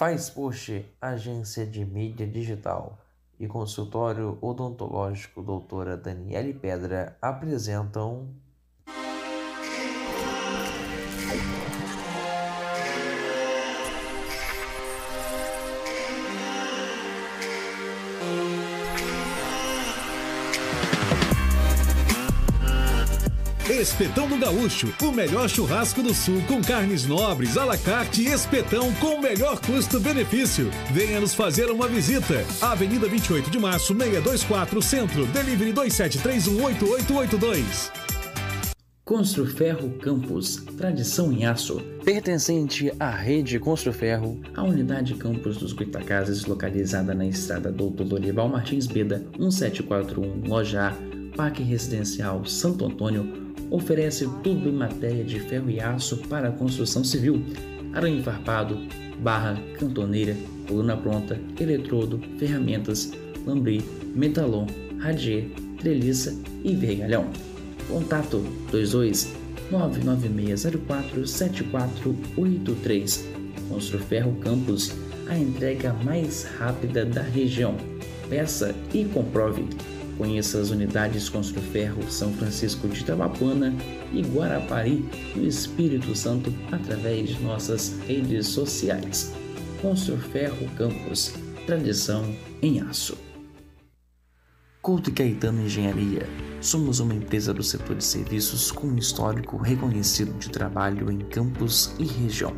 [0.00, 2.98] Faz Post, agência de mídia digital
[3.38, 8.30] e consultório odontológico doutora Daniele Pedra apresentam
[23.80, 29.14] Espetão do Gaúcho, o melhor churrasco do sul com carnes nobres, alacarte e espetão com
[29.14, 30.70] o melhor custo-benefício.
[30.92, 32.44] Venha nos fazer uma visita.
[32.60, 37.90] Avenida 28 de Março, 624 Centro, Delivery 27318882.
[39.02, 41.80] Construferro Campos, tradição em aço.
[42.04, 48.86] Pertencente à rede Construferro, a unidade Campos dos Goitacazes, localizada na estrada Doutor Dorival Martins
[48.86, 50.92] Beda, 1741, Loja A,
[51.34, 57.04] Parque Residencial Santo Antônio, oferece tudo em matéria de ferro e aço para a construção
[57.04, 57.42] civil:
[57.92, 58.78] arame farpado,
[59.20, 63.12] barra, cantoneira, coluna pronta, eletrodo, ferramentas,
[63.46, 63.82] lambri,
[64.14, 64.66] metalon,
[64.98, 67.26] radier, treliça e vergalhão.
[67.88, 68.38] Contato
[68.72, 69.32] 22
[69.70, 73.28] 99604 7483.
[73.68, 74.92] Construferro Campos,
[75.28, 77.76] a entrega mais rápida da região.
[78.28, 79.64] Peça e comprove.
[80.20, 83.74] Conheça as unidades Construferro São Francisco de Itabapuana
[84.12, 84.96] e Guarapari
[85.34, 89.32] do Espírito Santo através de nossas redes sociais.
[89.80, 91.32] Construferro Campos,
[91.64, 93.16] tradição em aço.
[94.82, 96.28] Couto Caetano Engenharia.
[96.60, 101.94] Somos uma empresa do setor de serviços com um histórico reconhecido de trabalho em campos
[101.98, 102.54] e região.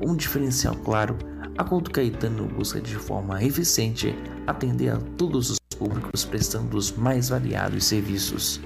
[0.00, 1.18] Um diferencial claro,
[1.58, 4.14] a Couto Caetano busca de forma eficiente
[4.46, 8.60] atender a todos os públicos prestando os mais variados serviços.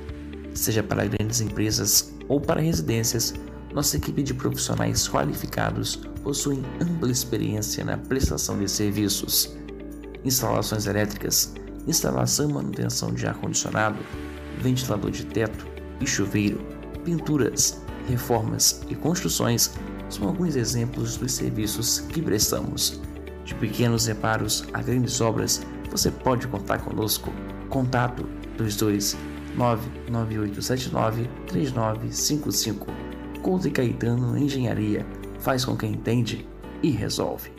[0.54, 3.34] Seja para grandes empresas ou para residências,
[3.72, 9.56] nossa equipe de profissionais qualificados possui ampla experiência na prestação de serviços.
[10.24, 11.54] Instalações elétricas,
[11.86, 13.98] instalação e manutenção de ar-condicionado,
[14.60, 15.66] ventilador de teto
[16.00, 16.60] e chuveiro,
[17.04, 19.72] pinturas, reformas e construções
[20.08, 23.00] são alguns exemplos dos serviços que prestamos.
[23.44, 27.32] De pequenos reparos a grandes obras, você pode contar conosco.
[27.68, 28.26] Contato
[28.58, 29.16] 22
[29.56, 32.86] 99879 3955.
[33.42, 35.06] Couto e Caetano Engenharia
[35.38, 36.46] faz com quem entende
[36.82, 37.57] e resolve.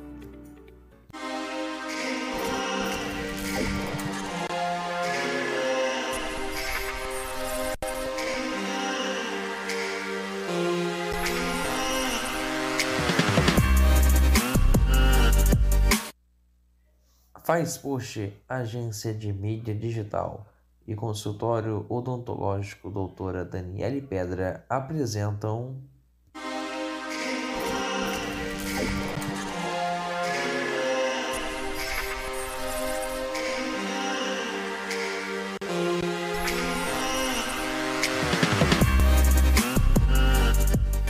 [17.50, 20.46] Faz Post, agência de mídia digital
[20.86, 25.82] e consultório odontológico doutora Daniele Pedra apresentam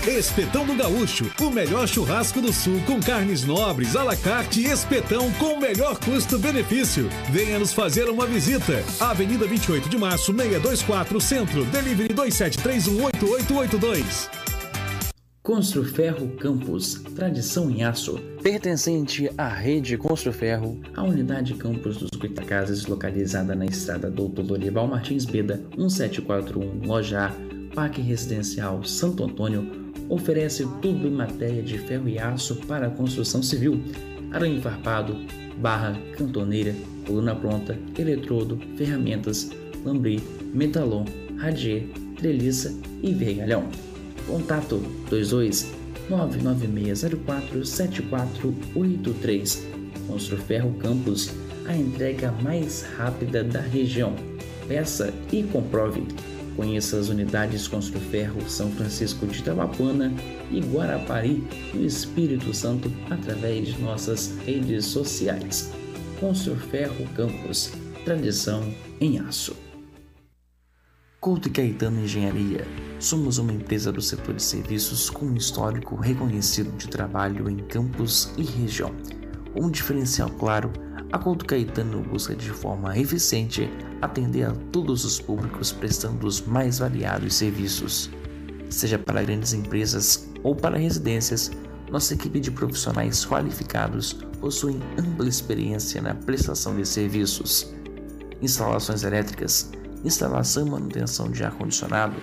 [0.08, 5.56] Espetão do Gaúcho, o melhor churrasco do sul com carnes nobres, alacarte e espetão com
[5.56, 7.10] o melhor custo-benefício.
[7.30, 8.82] Venha nos fazer uma visita.
[9.00, 14.30] Avenida 28 de Março, 624 Centro, Delivery 27318882.
[15.44, 18.18] Construferro Campos, tradição em aço.
[18.42, 25.26] Pertencente à rede Construferro, a unidade Campos dos Goitacazes, localizada na estrada Doutor Dorival Martins
[25.26, 27.34] Beda, 1741, Loja A,
[27.76, 33.42] Parque Residencial Santo Antônio, oferece tudo em matéria de ferro e aço para a construção
[33.42, 33.82] civil:
[34.32, 35.16] arame farpado,
[35.58, 36.76] barra, cantoneira,
[37.06, 39.52] coluna pronta, eletrodo, ferramentas,
[39.86, 40.22] lambri,
[40.54, 41.06] metalon,
[41.38, 41.88] radier,
[42.18, 43.64] treliça e vergalhão.
[44.28, 44.78] Contato
[45.10, 45.72] 22
[46.10, 49.70] 99604 7483.
[50.08, 51.32] Construferro Campos,
[51.68, 54.16] a entrega mais rápida da região.
[54.68, 56.04] Peça e comprove.
[56.60, 60.12] Conheça as unidades Construferro São Francisco de Itabapuana
[60.52, 61.36] e Guarapari
[61.72, 65.72] do Espírito Santo através de nossas redes sociais.
[66.20, 67.72] Construferro Campos,
[68.04, 69.56] tradição em aço.
[71.22, 72.68] Couto Caetano Engenharia.
[73.00, 78.34] Somos uma empresa do setor de serviços com um histórico reconhecido de trabalho em campos
[78.38, 78.94] e região.
[79.56, 80.74] Um diferencial claro
[81.12, 83.70] a Couto Caetano busca de forma eficiente
[84.02, 88.10] atender a todos os públicos prestando os mais variados serviços.
[88.70, 91.52] Seja para grandes empresas ou para residências,
[91.92, 97.74] nossa equipe de profissionais qualificados possui ampla experiência na prestação de serviços.
[98.40, 99.72] Instalações elétricas,
[100.06, 102.16] instalação e manutenção de ar-condicionado,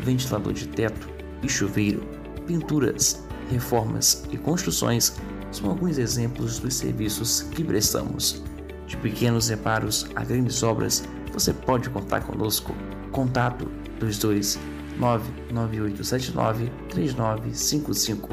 [0.00, 1.08] ventilador de teto
[1.40, 2.02] e chuveiro,
[2.46, 5.14] pinturas, reformas e construções
[5.54, 8.42] são alguns exemplos dos serviços que prestamos.
[8.86, 12.74] De pequenos reparos a grandes obras, você pode contar conosco.
[13.12, 13.70] Contato
[14.00, 14.58] 22
[14.98, 18.28] 99879 3955.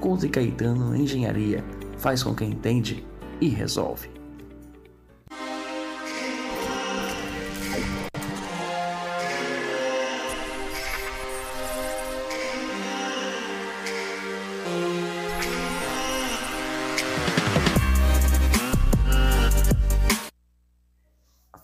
[0.00, 1.64] Couto e Caetano Engenharia
[1.98, 3.04] faz com quem entende
[3.40, 4.19] e resolve.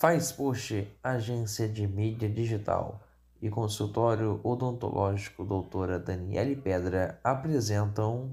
[0.07, 3.01] Faz Post, agência de mídia digital
[3.43, 8.31] e consultório odontológico doutora Daniele Pedra apresentam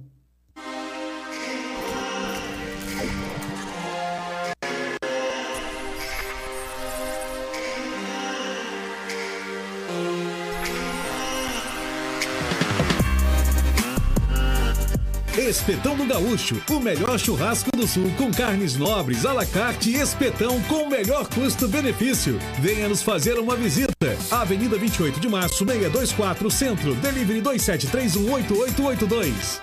[15.53, 20.85] Espetão do Gaúcho, o melhor churrasco do sul com carnes nobres, alacarte e espetão com
[20.85, 22.39] o melhor custo-benefício.
[22.59, 23.93] Venha nos fazer uma visita.
[24.31, 29.61] Avenida 28 de Março, 624 Centro, Delivery 27318882.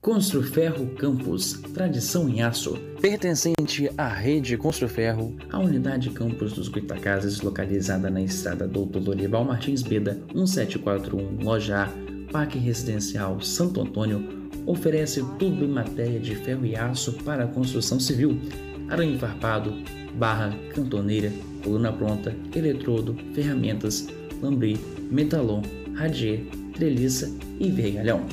[0.00, 2.78] Construferro Campos, tradição em aço.
[3.02, 9.82] Pertencente à rede Construferro, a unidade Campos dos Goitacazes, localizada na estrada Doutor Lorival Martins
[9.82, 11.90] Beda, 1741, Loja A,
[12.32, 14.39] Parque Residencial Santo Antônio,
[14.70, 18.38] oferece tudo em matéria de ferro e aço para a construção civil,
[18.88, 19.74] arame farpado,
[20.14, 21.32] barra, cantoneira,
[21.62, 24.06] coluna pronta, eletrodo, ferramentas,
[24.40, 24.78] lambri,
[25.10, 25.62] metalon,
[25.94, 26.40] radier,
[26.74, 28.24] treliça e vergalhão.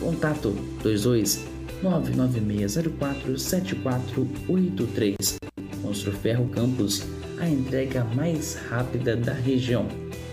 [0.00, 0.50] Contato
[0.82, 1.46] 22
[1.82, 5.36] 99604 7483.
[5.82, 7.02] Construferro Campos,
[7.38, 9.86] a entrega mais rápida da região.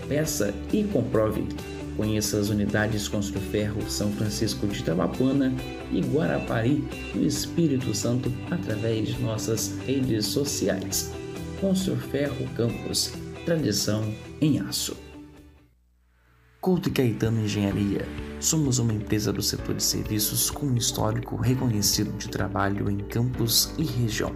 [0.08, 1.46] Peça e comprove.
[1.96, 5.52] Conheça as unidades Construferro São Francisco de Tabapuana
[5.92, 6.82] e Guarapari,
[7.14, 11.12] no Espírito Santo, através de nossas redes sociais.
[11.60, 13.12] Construferro Campos,
[13.44, 14.96] tradição em aço.
[16.60, 18.08] Couto Caetano Engenharia.
[18.40, 23.72] Somos uma empresa do setor de serviços com um histórico reconhecido de trabalho em campos
[23.78, 24.32] e região.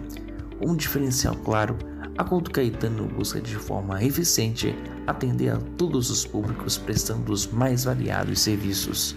[0.61, 1.77] Um diferencial claro
[2.19, 4.75] a Couto Caetano busca de forma eficiente
[5.07, 9.15] atender a todos os públicos prestando os mais variados serviços.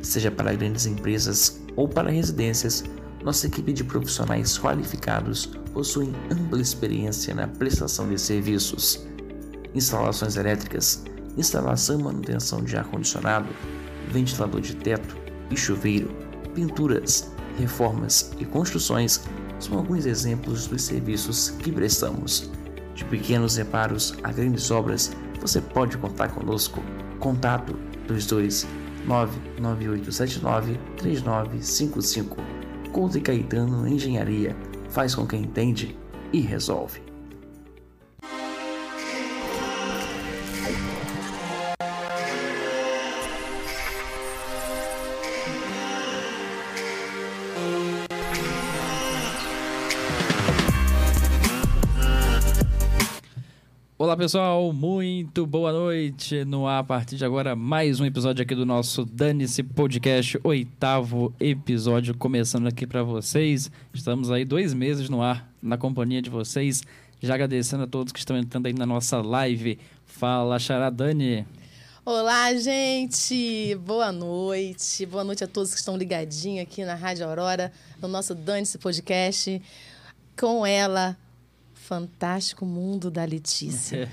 [0.00, 2.84] Seja para grandes empresas ou para residências,
[3.24, 9.04] nossa equipe de profissionais qualificados possui ampla experiência na prestação de serviços.
[9.74, 11.02] Instalações elétricas,
[11.36, 13.48] instalação e manutenção de ar-condicionado,
[14.12, 15.16] ventilador de teto
[15.50, 16.08] e chuveiro,
[16.54, 17.28] pinturas,
[17.58, 19.20] reformas e construções
[19.58, 22.50] são alguns exemplos dos serviços que prestamos.
[22.94, 26.82] De pequenos reparos a grandes obras, você pode contar conosco.
[27.18, 28.66] Contato 22
[29.06, 32.36] 99879 3955.
[32.92, 34.56] Couto e Caetano Engenharia
[34.88, 35.96] faz com quem entende
[36.32, 37.05] e resolve.
[54.06, 56.44] Olá pessoal, muito boa noite.
[56.44, 61.34] No ar, a partir de agora, mais um episódio aqui do nosso Dane-se Podcast, oitavo
[61.40, 63.68] episódio começando aqui para vocês.
[63.92, 66.84] Estamos aí dois meses no ar, na companhia de vocês.
[67.20, 69.76] Já agradecendo a todos que estão entrando aí na nossa live.
[70.04, 71.44] Fala, Xará Dani.
[72.04, 73.74] Olá, gente!
[73.84, 75.04] Boa noite.
[75.04, 79.60] Boa noite a todos que estão ligadinhos aqui na Rádio Aurora, no nosso Dane-se Podcast.
[80.38, 81.16] Com ela,
[81.86, 84.08] Fantástico Mundo da Letícia.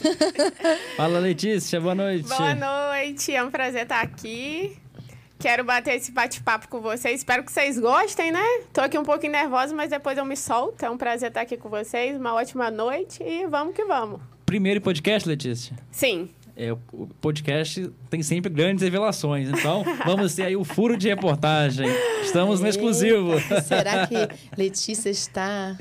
[0.96, 2.26] Fala, Letícia, boa noite.
[2.26, 4.78] Boa noite, é um prazer estar aqui.
[5.38, 7.20] Quero bater esse bate-papo com vocês.
[7.20, 8.42] Espero que vocês gostem, né?
[8.72, 10.82] Tô aqui um pouquinho nervosa, mas depois eu me solto.
[10.82, 12.16] É um prazer estar aqui com vocês.
[12.16, 14.18] Uma ótima noite e vamos que vamos.
[14.46, 15.76] Primeiro podcast, Letícia?
[15.90, 16.30] Sim.
[16.56, 21.88] É, o podcast tem sempre grandes revelações, então vamos ter aí o furo de reportagem.
[22.22, 23.32] Estamos no exclusivo.
[23.66, 24.16] Será que
[24.56, 25.76] Letícia está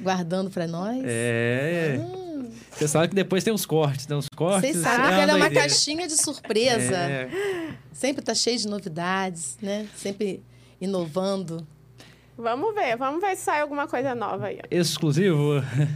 [0.00, 1.02] guardando para nós?
[1.04, 1.98] É.
[2.00, 2.50] Hum.
[2.70, 4.16] Você sabe que depois tem os cortes, né?
[4.16, 4.70] Os cortes.
[4.70, 6.96] Vocês sabem que ela é uma caixinha de surpresa.
[6.96, 7.28] É.
[7.92, 9.86] Sempre tá cheio de novidades, né?
[9.96, 10.42] Sempre
[10.80, 11.66] inovando.
[12.36, 14.60] Vamos ver, vamos ver se sai alguma coisa nova aí.
[14.70, 15.54] Exclusivo.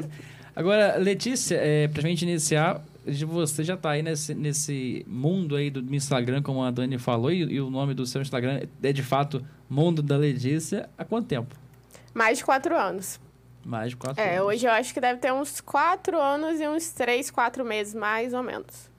[0.55, 2.85] Agora, Letícia, é, pra gente iniciar,
[3.27, 7.39] você já tá aí nesse, nesse mundo aí do Instagram, como a Dani falou, e,
[7.43, 10.91] e o nome do seu Instagram é de fato Mundo da Letícia.
[10.99, 11.55] Há quanto tempo?
[12.13, 13.19] Mais de quatro anos.
[13.65, 14.49] Mais de quatro é, anos.
[14.49, 18.35] hoje eu acho que deve ter uns quatro anos e uns três, quatro meses, mais
[18.35, 18.91] ou menos.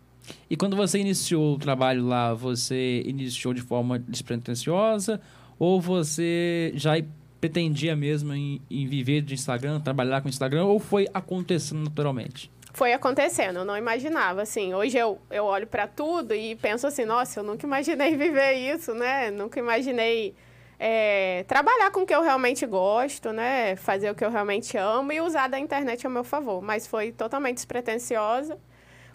[0.50, 5.20] E quando você iniciou o trabalho lá, você iniciou de forma despretensiosa
[5.60, 6.94] Ou você já
[7.42, 12.50] pretendia mesmo em, em viver de Instagram, trabalhar com Instagram, ou foi acontecendo naturalmente?
[12.74, 17.06] foi acontecendo, eu não imaginava, assim, hoje eu, eu olho para tudo e penso assim,
[17.06, 20.34] nossa, eu nunca imaginei viver isso, né, nunca imaginei
[20.80, 25.12] é, trabalhar com o que eu realmente gosto, né, fazer o que eu realmente amo
[25.12, 28.58] e usar da internet a meu favor, mas foi totalmente despretensiosa,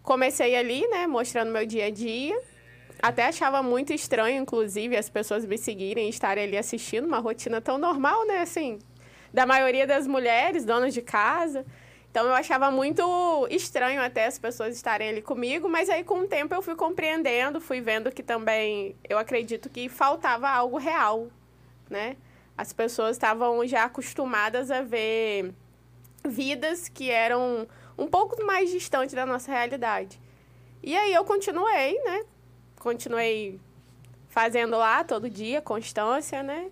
[0.03, 2.41] comecei ali, né, mostrando meu dia a dia,
[3.01, 7.61] até achava muito estranho, inclusive, as pessoas me seguirem e estarem ali assistindo uma rotina
[7.61, 8.79] tão normal, né, assim,
[9.33, 11.67] da maioria das mulheres, donas de casa,
[12.11, 16.27] então eu achava muito estranho até as pessoas estarem ali comigo, mas aí com o
[16.27, 21.29] tempo eu fui compreendendo, fui vendo que também eu acredito que faltava algo real,
[21.91, 22.17] né?
[22.57, 25.55] As pessoas estavam já acostumadas a ver
[26.27, 27.67] vidas que eram
[27.97, 30.21] um pouco mais distantes da nossa realidade.
[30.83, 32.25] E aí eu continuei, né?
[32.79, 33.61] Continuei
[34.29, 36.71] fazendo lá todo dia, constância, né?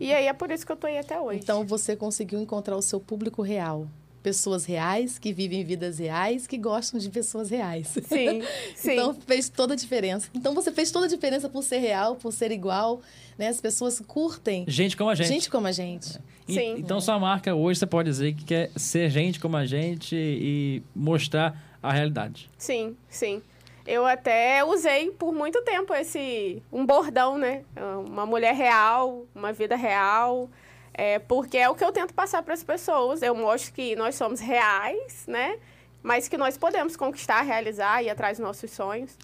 [0.00, 1.40] E aí é por isso que eu tô aí até hoje.
[1.40, 3.88] Então você conseguiu encontrar o seu público real
[4.22, 7.88] pessoas reais, que vivem vidas reais, que gostam de pessoas reais.
[7.88, 8.42] Sim,
[8.76, 8.92] sim.
[8.92, 10.28] então fez toda a diferença.
[10.34, 13.00] Então você fez toda a diferença por ser real, por ser igual,
[13.38, 13.48] né?
[13.48, 14.64] As pessoas curtem.
[14.66, 15.28] Gente como a gente.
[15.28, 16.18] Gente como a gente.
[16.46, 16.74] E, sim.
[16.78, 20.82] Então sua marca hoje você pode dizer que quer ser gente como a gente e
[20.94, 22.50] mostrar a realidade.
[22.58, 23.40] Sim, sim.
[23.86, 27.62] Eu até usei por muito tempo esse um bordão, né?
[28.06, 30.50] Uma mulher real, uma vida real.
[30.92, 33.22] É, porque é o que eu tento passar para as pessoas.
[33.22, 35.56] Eu mostro que nós somos reais, né?
[36.02, 39.16] Mas que nós podemos conquistar, realizar e ir atrás dos nossos sonhos.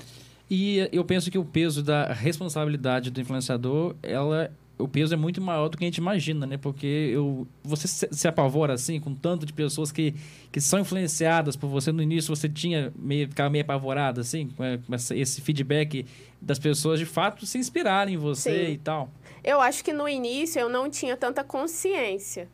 [0.54, 5.40] E eu penso que o peso da responsabilidade do influenciador, ela o peso é muito
[5.40, 6.56] maior do que a gente imagina, né?
[6.56, 10.14] Porque eu, você se, apavora assim com tanto de pessoas que,
[10.52, 11.90] que são influenciadas por você.
[11.90, 14.64] No início você tinha meio ficava meio apavorada assim com
[15.14, 16.06] esse feedback
[16.40, 18.72] das pessoas de fato se inspirarem em você Sim.
[18.72, 19.10] e tal.
[19.42, 22.48] Eu acho que no início eu não tinha tanta consciência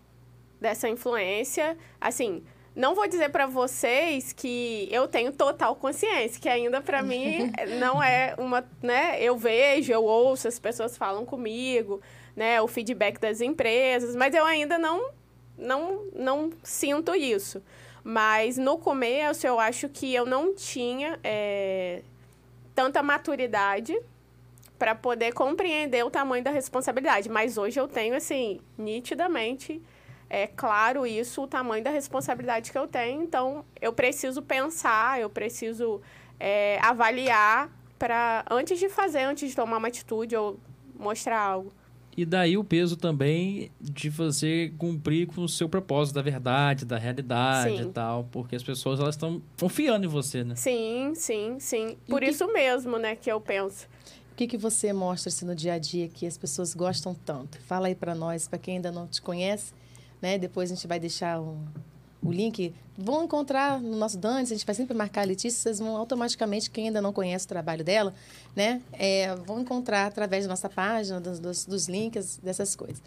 [0.59, 1.76] dessa influência.
[2.00, 2.42] Assim,
[2.75, 8.03] não vou dizer para vocês que eu tenho total consciência, que ainda para mim não
[8.03, 9.21] é uma, né?
[9.23, 12.00] Eu vejo, eu ouço, as pessoas falam comigo,
[12.37, 12.61] né?
[12.61, 15.11] O feedback das empresas, mas eu ainda não,
[15.59, 17.62] não, não sinto isso.
[18.03, 22.03] Mas no começo eu acho que eu não tinha é,
[22.75, 23.99] tanta maturidade
[24.79, 27.29] para poder compreender o tamanho da responsabilidade.
[27.29, 29.83] Mas hoje eu tenho, assim, nitidamente,
[30.31, 33.23] é claro isso, o tamanho da responsabilidade que eu tenho.
[33.23, 36.01] Então, eu preciso pensar, eu preciso
[36.39, 37.69] é, avaliar
[37.99, 40.59] para antes de fazer, antes de tomar uma atitude ou
[40.99, 41.73] mostrar algo.
[42.17, 46.99] E daí o peso também de você cumprir com o seu propósito da verdade, da
[46.99, 47.83] realidade sim.
[47.83, 50.55] e tal, porque as pessoas elas estão confiando em você, né?
[50.55, 51.97] Sim, sim, sim.
[52.09, 53.87] Por isso mesmo, né, que eu penso
[54.41, 57.61] que, que você mostra assim, no dia a dia que as pessoas gostam tanto?
[57.61, 59.75] Fala aí para nós, para quem ainda não te conhece,
[60.21, 60.39] né?
[60.39, 61.65] Depois a gente vai deixar um,
[62.23, 62.75] o link.
[62.97, 66.71] Vão encontrar no nosso Dante, a gente vai sempre marcar a Letícia, vocês vão automaticamente,
[66.71, 68.15] quem ainda não conhece o trabalho dela,
[68.55, 68.83] né?
[68.93, 73.03] É, vão encontrar através da nossa página, dos, dos, dos links, dessas coisas.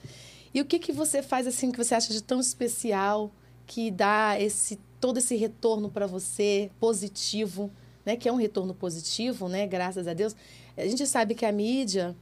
[0.53, 3.31] E o que, que você faz assim que você acha de tão especial,
[3.65, 7.69] que dá esse todo esse retorno para você positivo,
[8.05, 8.15] né?
[8.15, 9.67] Que é um retorno positivo, né?
[9.67, 10.35] Graças a Deus.
[10.77, 12.15] A gente sabe que a mídia,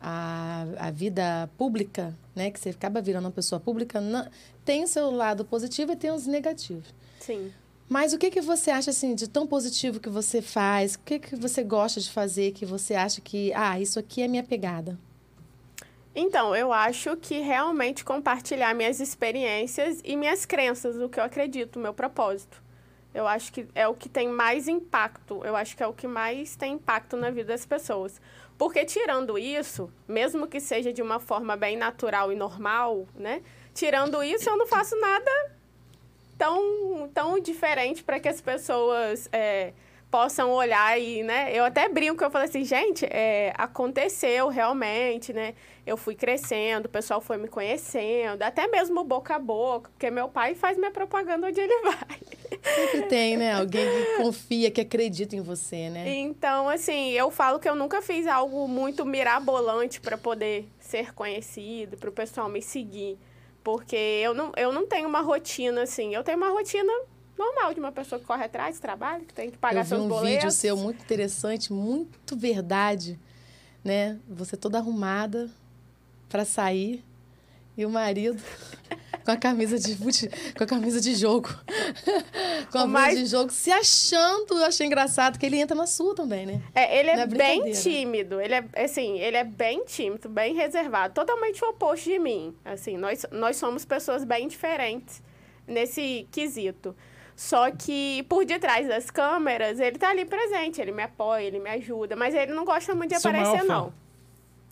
[0.00, 4.28] a, a vida pública, né, que você acaba virando uma pessoa pública, não,
[4.64, 6.94] tem o seu lado positivo e tem os negativos.
[7.18, 7.50] Sim.
[7.88, 10.94] Mas o que, que você acha assim de tão positivo que você faz?
[10.94, 14.28] O que, que você gosta de fazer que você acha que, ah, isso aqui é
[14.28, 14.98] minha pegada?
[16.14, 21.76] Então, eu acho que realmente compartilhar minhas experiências e minhas crenças, o que eu acredito,
[21.76, 22.62] o meu propósito.
[23.14, 25.42] Eu acho que é o que tem mais impacto.
[25.44, 28.20] Eu acho que é o que mais tem impacto na vida das pessoas.
[28.58, 33.42] Porque tirando isso, mesmo que seja de uma forma bem natural e normal, né?
[33.74, 35.30] Tirando isso, eu não faço nada
[36.38, 39.72] tão, tão diferente para que as pessoas é,
[40.10, 41.50] possam olhar e, né?
[41.52, 45.54] Eu até brinco, eu falo assim, gente, é, aconteceu realmente, né?
[45.86, 50.28] Eu fui crescendo, o pessoal foi me conhecendo, até mesmo boca a boca, porque meu
[50.28, 52.18] pai faz minha propaganda onde ele vai.
[52.74, 53.52] Sempre tem, né?
[53.52, 56.08] Alguém que confia, que acredita em você, né?
[56.08, 61.96] Então, assim, eu falo que eu nunca fiz algo muito mirabolante para poder ser conhecido,
[61.96, 63.18] para o pessoal me seguir.
[63.62, 66.14] Porque eu não, eu não tenho uma rotina assim.
[66.14, 66.92] Eu tenho uma rotina
[67.36, 70.22] normal de uma pessoa que corre atrás, trabalha, que tem que pagar seus boletos.
[70.22, 73.18] Eu vi um vídeo seu muito interessante, muito verdade,
[73.84, 74.18] né?
[74.28, 75.50] Você toda arrumada
[76.28, 77.04] para sair
[77.76, 78.42] e o marido
[79.26, 81.48] com a camisa de fute, com a camisa de jogo.
[82.70, 84.54] com a camisa de jogo, se achando.
[84.54, 86.62] Eu achei engraçado que ele entra na sua também, né?
[86.72, 88.40] É, ele é, é bem tímido.
[88.40, 92.54] Ele é assim, ele é bem tímido, bem reservado, totalmente o oposto de mim.
[92.64, 95.20] Assim, nós, nós somos pessoas bem diferentes
[95.66, 96.94] nesse quesito.
[97.34, 101.68] Só que por detrás das câmeras, ele tá ali presente, ele me apoia, ele me
[101.68, 103.74] ajuda, mas ele não gosta muito de maior aparecer, fã?
[103.74, 104.05] não.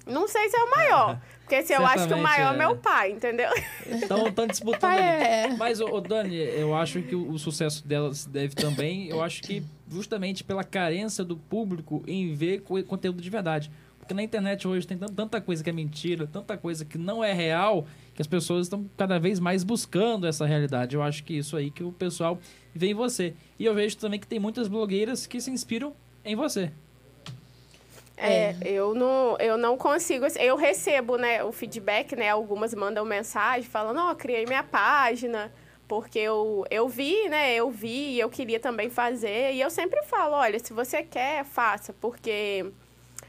[0.07, 1.21] Não sei se é o maior.
[1.45, 2.59] Porque se eu acho que o maior é é.
[2.59, 3.51] meu pai, entendeu?
[3.87, 5.53] Então estão disputando Pai ali.
[5.55, 9.09] é- Mas, ô, ô, Dani, eu acho que o, o sucesso dela se deve também,
[9.09, 13.71] eu acho que justamente pela carência do público em ver co- conteúdo de verdade.
[13.99, 17.23] Porque na internet hoje tem tan- tanta coisa que é mentira, tanta coisa que não
[17.23, 20.97] é real, que as pessoas estão cada vez mais buscando essa realidade.
[20.97, 22.39] Eu acho que isso aí que o pessoal
[22.75, 23.35] vê em você.
[23.59, 25.95] E eu vejo também que tem muitas blogueiras que se inspiram
[26.25, 26.71] em você.
[28.17, 30.25] É, eu não, eu não consigo.
[30.25, 32.31] assim, Eu recebo, né, o feedback, né?
[32.31, 35.53] Algumas mandam mensagem falando, ó, criei minha página,
[35.89, 37.55] porque eu, eu vi, né?
[37.55, 39.53] Eu vi e eu queria também fazer.
[39.53, 42.67] E eu sempre falo, olha, se você quer, faça, porque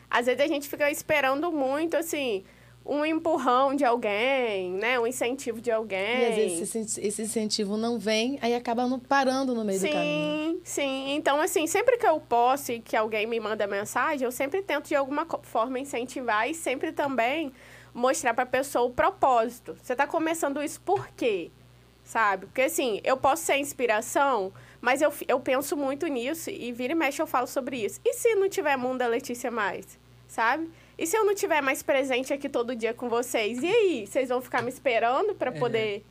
[0.10, 2.44] às vezes a gente fica esperando muito, assim,
[2.86, 5.00] um empurrão de alguém, né?
[5.00, 6.20] Um incentivo de alguém.
[6.20, 9.90] E às vezes esse, esse incentivo não vem, aí acaba não parando no meio do
[9.90, 10.52] caminho.
[10.54, 11.16] Sim, sim.
[11.16, 14.88] Então, assim, sempre que eu posso e que alguém me manda mensagem, eu sempre tento
[14.88, 17.52] de alguma forma incentivar e sempre também
[17.92, 19.76] mostrar pra pessoa o propósito.
[19.82, 21.50] Você tá começando isso por quê?
[22.04, 22.46] Sabe?
[22.46, 26.96] Porque, assim, eu posso ser inspiração, mas eu, eu penso muito nisso e vira e
[26.96, 28.00] mexe eu falo sobre isso.
[28.06, 29.98] E se não tiver mundo da Letícia mais?
[30.28, 30.70] Sabe?
[30.98, 33.62] E se eu não tiver mais presente aqui todo dia com vocês?
[33.62, 34.08] E aí?
[34.08, 36.04] Vocês vão ficar me esperando pra poder.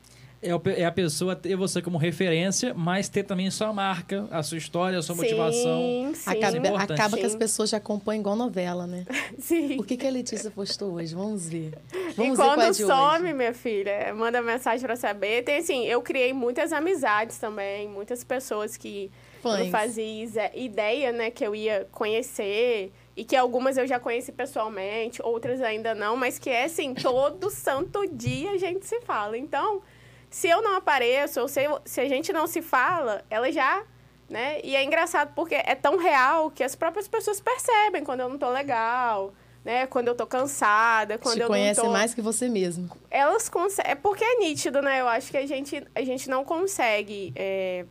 [0.43, 4.29] É, o pe- é a pessoa ter você como referência, mas ter também sua marca,
[4.31, 5.81] a sua história, a sua motivação.
[5.81, 6.31] Sim, sim.
[6.31, 7.39] Acaba, acaba que as Sim.
[7.39, 9.07] pessoas já acompanham igual novela, né?
[9.41, 9.79] Sim.
[9.81, 11.15] O que, que a Letícia postou hoje?
[11.15, 11.73] Vamos ver.
[12.15, 13.33] Vamos e ver é quando de some, hoje.
[13.33, 15.45] minha filha, manda mensagem pra saber.
[15.45, 19.11] Tem assim, eu criei muitas amizades também, muitas pessoas que
[19.43, 19.69] eu Fãs.
[19.71, 22.93] fazia ideia, né, que eu ia conhecer.
[23.17, 27.49] E que algumas eu já conheci pessoalmente, outras ainda não, mas que é assim, todo
[27.51, 29.39] santo dia a gente se fala.
[29.39, 29.83] Então,
[30.29, 33.85] se eu não apareço, ou se, eu- se a gente não se fala, ela já,
[34.29, 34.61] né?
[34.65, 38.37] E é engraçado porque é tão real que as próprias pessoas percebem quando eu não
[38.39, 39.33] tô legal,
[39.65, 39.87] né?
[39.87, 42.91] Quando eu tô cansada, quando Te eu conhece não tô mais que você mesmo.
[43.11, 43.93] elas conseguem.
[43.93, 45.01] É porque é nítido, né?
[45.01, 47.33] Eu acho que a gente, a gente não consegue.
[47.37, 47.85] é,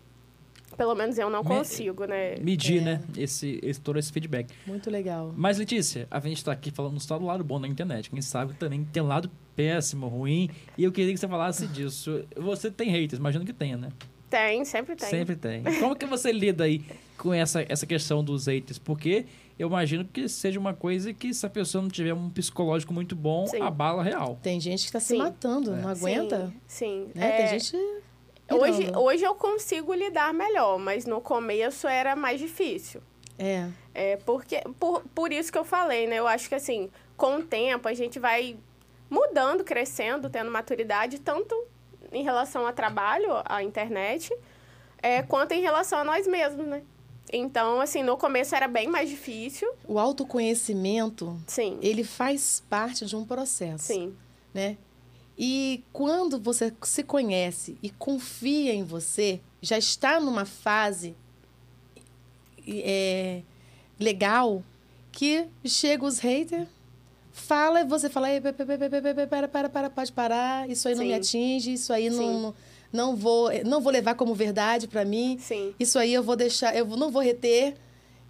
[0.78, 2.36] Pelo menos eu não Me- consigo, né?
[2.42, 2.86] Medir, É.
[2.86, 3.02] né?
[3.18, 4.50] Esse, esse, todo esse feedback.
[4.66, 5.34] Muito legal.
[5.36, 8.10] Mas, Letícia, a gente tá aqui falando só do lado bom da internet.
[8.10, 10.50] Quem sabe também tem um lado péssimo, ruim.
[10.78, 12.24] E eu queria que você falasse disso.
[12.36, 13.90] Você tem haters, imagino que tenha, né?
[14.30, 15.10] Tem, sempre tem.
[15.10, 15.64] Sempre tem.
[15.80, 16.82] Como que você lida aí
[17.18, 18.80] com essa, essa questão dos haters?
[18.80, 19.28] Porque
[19.60, 23.16] eu imagino que seja uma coisa que se a pessoa não tiver um psicológico muito
[23.16, 23.62] bom, Sim.
[23.62, 24.40] a bala real.
[24.42, 26.52] Tem gente que tá se matando, não aguenta.
[26.66, 27.10] Sim.
[27.14, 27.20] sim.
[27.20, 27.28] Né?
[27.28, 27.78] É, Tem gente.
[28.52, 33.02] Hoje, hoje eu consigo lidar melhor, mas no começo era mais difícil.
[33.38, 33.70] É.
[33.94, 36.18] É porque, por, por isso que eu falei, né?
[36.18, 38.58] Eu acho que assim, com o tempo a gente vai
[39.10, 41.56] mudando, crescendo, tendo maturidade, tanto
[42.12, 44.36] em relação ao trabalho, à internet,
[45.02, 46.82] é, quanto em relação a nós mesmos, né?
[47.32, 49.72] Então, assim, no começo era bem mais difícil.
[49.88, 53.86] O autoconhecimento, Sim, ele faz parte de um processo.
[53.86, 54.16] sim,
[54.54, 54.78] né?
[55.38, 61.16] E quando você se conhece e confia em você, já está numa fase
[62.68, 63.42] é,
[64.00, 64.64] legal
[65.12, 66.68] que chega os haters,
[67.32, 70.12] fala e você fala, "Ei, pe- pe- pe- pe- pe- pe- para, para, para, pode
[70.12, 72.54] parar, isso aí não me atinge, isso aí não,
[72.92, 75.74] não, vou, não vou levar como verdade para mim, sim.
[75.80, 77.76] isso aí eu vou deixar, eu não vou reter,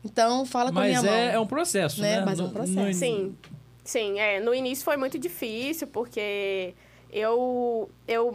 [0.04, 1.44] então fala com a minha Mas é, é mão.
[1.44, 2.20] um processo, Né?
[2.20, 2.26] né?
[2.26, 2.80] Mas é um No- processo.
[2.80, 3.36] no- Sim,
[3.84, 4.20] sim.
[4.20, 6.74] É, no início foi muito difícil, porque
[7.14, 7.90] eu...
[8.08, 8.30] eu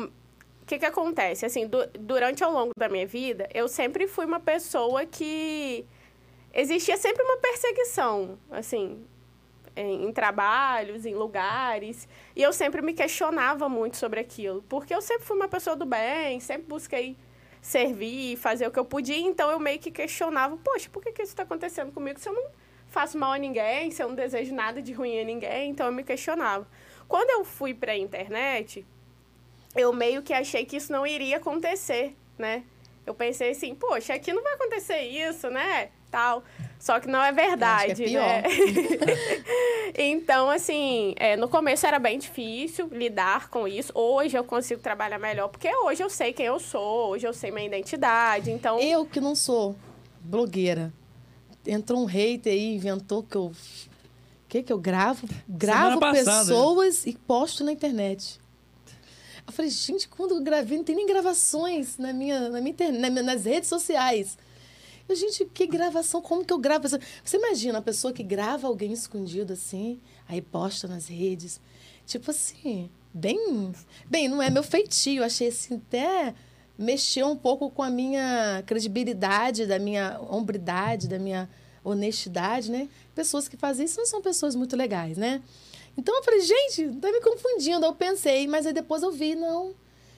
[0.63, 1.47] o que que acontece?
[1.47, 5.87] Assim, du- durante ao longo da minha vida, eu sempre fui uma pessoa que...
[6.53, 9.03] Existia sempre uma perseguição, assim,
[9.77, 12.07] em, em trabalhos, em lugares.
[12.37, 14.63] E eu sempre me questionava muito sobre aquilo.
[14.69, 17.17] Porque eu sempre fui uma pessoa do bem, sempre busquei
[17.63, 19.17] servir, fazer o que eu podia.
[19.17, 22.35] Então, eu meio que questionava, poxa, por que, que isso está acontecendo comigo se eu
[22.35, 22.45] não
[22.89, 25.71] faço mal a ninguém, se eu não desejo nada de ruim a ninguém?
[25.71, 26.67] Então, eu me questionava.
[27.09, 28.85] Quando eu fui para a internet,
[29.75, 32.63] eu meio que achei que isso não iria acontecer, né?
[33.07, 35.89] Eu pensei assim, poxa, aqui não vai acontecer isso, né?
[36.11, 36.45] Tal.
[36.79, 38.43] Só que não é verdade, é né?
[39.97, 43.91] então, assim, é, no começo era bem difícil lidar com isso.
[43.95, 47.51] Hoje eu consigo trabalhar melhor, porque hoje eu sei quem eu sou, hoje eu sei
[47.51, 48.51] minha identidade.
[48.51, 49.75] Então, Eu que não sou
[50.21, 50.93] blogueira.
[51.67, 53.53] Entrou um hater aí, inventou que eu.
[54.49, 55.29] Que que eu gravo?
[55.49, 56.47] Gravo passada.
[56.47, 58.41] pessoas e posto na internet.
[59.47, 63.23] Eu falei, gente, quando eu gravei, não tem nem gravações na minha, na minha internet,
[63.23, 64.37] nas redes sociais.
[65.09, 66.21] Eu, gente, que gravação?
[66.21, 66.87] Como que eu gravo?
[66.87, 71.61] Você imagina a pessoa que grava alguém escondido assim, aí posta nas redes.
[72.05, 73.73] Tipo assim, bem.
[74.07, 75.25] Bem, não é meu feitio.
[75.25, 76.35] Achei assim, até
[76.79, 81.49] mexeu um pouco com a minha credibilidade, da minha hombridade, da minha
[81.83, 82.89] honestidade, né?
[83.19, 85.43] Pessoas que fazem isso não são pessoas muito legais, né?
[85.97, 87.85] Então eu falei, gente, tá me confundindo.
[87.85, 89.75] Eu pensei, mas aí depois eu vi, não.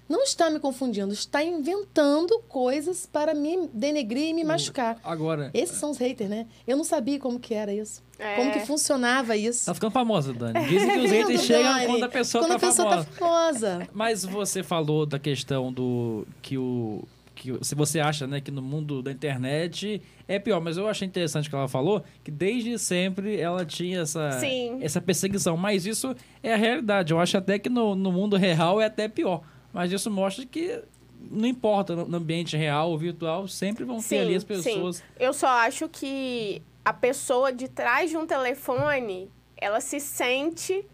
[0.07, 4.99] Não está me confundindo, está inventando coisas para me denegrir e me machucar.
[5.03, 6.47] Agora, Esses são os haters, né?
[6.67, 8.03] Eu não sabia como que era isso.
[8.19, 8.37] É.
[8.37, 9.65] Como que funcionava isso.
[9.65, 10.67] tá ficando famosa, Dani.
[10.69, 11.87] Dizem que os haters chegam Dani?
[11.87, 13.09] quando a pessoa Quando tá a pessoa famosa.
[13.09, 13.89] tá famosa.
[13.95, 17.03] Mas você falou da questão do que o
[17.41, 21.09] que se você acha, né, que no mundo da internet é pior, mas eu achei
[21.09, 24.79] interessante que ela falou que desde sempre ela tinha essa Sim.
[24.83, 27.15] essa perseguição, mas isso é a realidade.
[27.15, 29.41] Eu acho até que no, no mundo real é até pior.
[29.73, 30.83] Mas isso mostra que
[31.31, 34.97] não importa no ambiente real ou virtual, sempre vão ter ali as pessoas.
[34.97, 35.03] Sim.
[35.19, 40.85] Eu só acho que a pessoa de trás de um telefone, ela se sente,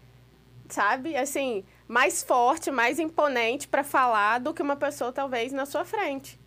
[0.69, 5.85] sabe, assim, mais forte, mais imponente para falar do que uma pessoa talvez na sua
[5.85, 6.39] frente.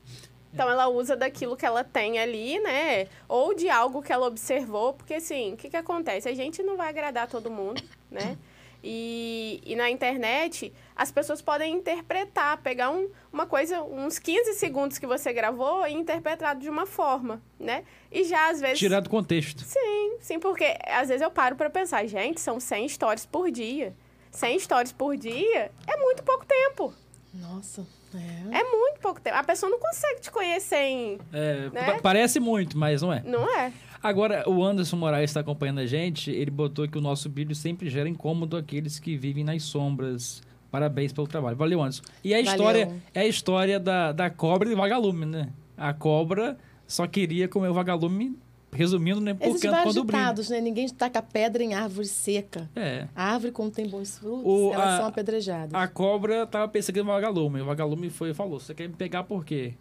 [0.53, 3.07] Então ela usa daquilo que ela tem ali, né?
[3.29, 6.29] Ou de algo que ela observou, porque assim, o que, que acontece?
[6.29, 8.37] A gente não vai agradar todo mundo, né?
[8.83, 14.99] E, e na internet, as pessoas podem interpretar, pegar um, uma coisa, uns 15 segundos
[14.99, 17.85] que você gravou e interpretar de uma forma, né?
[18.11, 18.79] E já às vezes.
[18.79, 19.63] Tirar do contexto.
[19.63, 23.95] Sim, sim, porque às vezes eu paro pra pensar, gente, são 100 stories por dia.
[24.31, 26.93] 100 stories por dia é muito pouco tempo.
[27.35, 28.59] Nossa, é.
[28.59, 29.37] É muito pouco tempo.
[29.37, 31.19] A pessoa não consegue te conhecer em.
[31.33, 31.93] É, Né?
[31.93, 33.23] pa- Parece muito, mas não é.
[33.25, 33.73] Não é?
[34.03, 36.31] Agora, o Anderson Moraes está acompanhando a gente.
[36.31, 40.43] Ele botou que o nosso vídeo sempre gera incômodo àqueles que vivem nas sombras.
[40.71, 41.57] Parabéns pelo trabalho.
[41.57, 42.03] Valeu, Anderson.
[42.25, 42.51] E a Valeu.
[42.53, 45.49] história é a história da, da cobra e do vagalume, né?
[45.77, 48.37] A cobra só queria comer o vagalume,
[48.73, 49.35] resumindo, né?
[49.35, 50.61] Por Existem vários ditados, né?
[50.61, 52.69] Ninguém taca pedra em árvore seca.
[52.77, 53.09] É.
[53.15, 55.75] A árvore, quando tem bons frutos, O- elas a- são apedrejadas.
[55.75, 57.61] A cobra tava perseguindo o vagalume.
[57.61, 59.75] O vagalume foi e falou: Você quer me pegar por quê?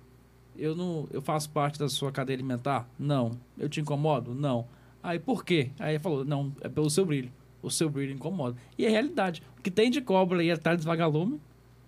[0.57, 2.87] Eu não, eu faço parte da sua cadeia alimentar?
[2.97, 3.31] Não.
[3.57, 4.33] Eu te incomodo?
[4.33, 4.65] Não.
[5.01, 5.69] Aí por quê?
[5.79, 7.31] Aí ele falou: Não, é pelo seu brilho.
[7.61, 8.57] O seu brilho incomoda.
[8.77, 9.41] E é realidade.
[9.57, 11.39] O que tem de cobra aí atrás do vagalume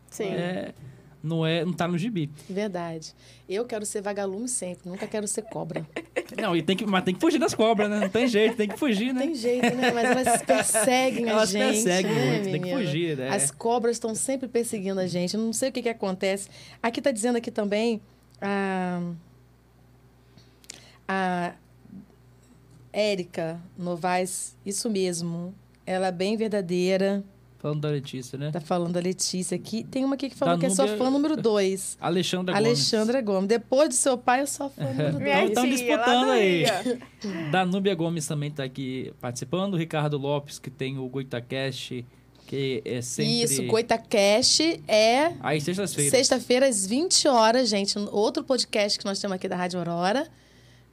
[0.08, 0.26] Sim.
[0.26, 0.74] é,
[1.24, 2.30] não, é, não tá no gibi.
[2.50, 3.14] Verdade.
[3.48, 5.86] Eu quero ser vagalume sempre, nunca quero ser cobra.
[6.42, 8.00] Não, e tem que, mas tem que fugir das cobras, né?
[8.00, 9.22] Não tem jeito, tem que fugir, né?
[9.22, 9.92] Tem jeito, né?
[9.92, 11.84] Mas elas perseguem a Elas gente.
[11.84, 13.30] perseguem né, muito, tem que fugir, né?
[13.30, 15.36] As cobras estão sempre perseguindo a gente.
[15.36, 16.50] Eu não sei o que, que acontece.
[16.82, 18.02] Aqui está dizendo aqui também
[18.42, 19.02] a,
[21.08, 21.54] a
[22.94, 25.54] Érica Novaes, isso mesmo.
[25.86, 27.24] Ela é bem verdadeira.
[27.62, 28.50] Falando da Letícia, né?
[28.52, 29.84] Tá falando a Letícia aqui.
[29.84, 31.96] Tem uma aqui que falou Da que é sua Núbia- fã número dois.
[32.02, 32.68] Alexandra Gomes.
[32.68, 33.48] Alexandra Gomes.
[33.48, 35.52] Depois do seu pai, eu sou a fã número Minha dois.
[35.52, 36.64] Então, tão tia, lá disputando do aí.
[36.66, 37.52] Rio.
[37.52, 39.76] Danúbia Gomes também está aqui participando.
[39.76, 42.04] O Ricardo Lopes, que tem o Goitacast,
[42.48, 43.44] que é sempre...
[43.44, 46.12] Isso, Goitacast é Aí, sextas-feiras.
[46.12, 47.96] Sexta-feira, às 20 horas, gente.
[48.12, 50.28] Outro podcast que nós temos aqui da Rádio Aurora,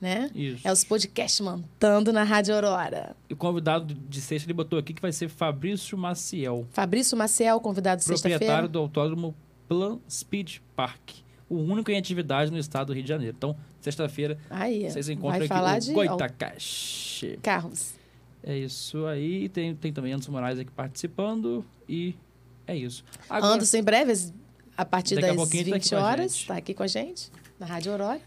[0.00, 0.30] né?
[0.34, 0.66] Isso.
[0.66, 3.16] É os podcasts mantando na Rádio Aurora.
[3.28, 7.60] E o convidado de sexta, ele botou aqui que vai ser Fabrício Maciel, Fabrício Maciel,
[7.60, 8.38] convidado sexta-feira.
[8.38, 9.34] proprietário do autódromo
[9.68, 11.10] Plan Speed Park.
[11.48, 13.34] O único em atividade no estado do Rio de Janeiro.
[13.36, 14.38] Então, sexta-feira,
[14.90, 17.38] vocês encontram vai aqui falar o de Goitacast.
[17.42, 17.94] carros.
[18.42, 19.48] É isso aí.
[19.48, 21.64] Tem, tem também Anderson Moraes aqui participando.
[21.88, 22.14] E
[22.66, 23.02] é isso.
[23.28, 24.12] Agora- Anderson, em breve,
[24.76, 26.86] a partir Daqui a das tá 20 aqui com a horas, está aqui com a
[26.86, 28.20] gente, na Rádio Aurora.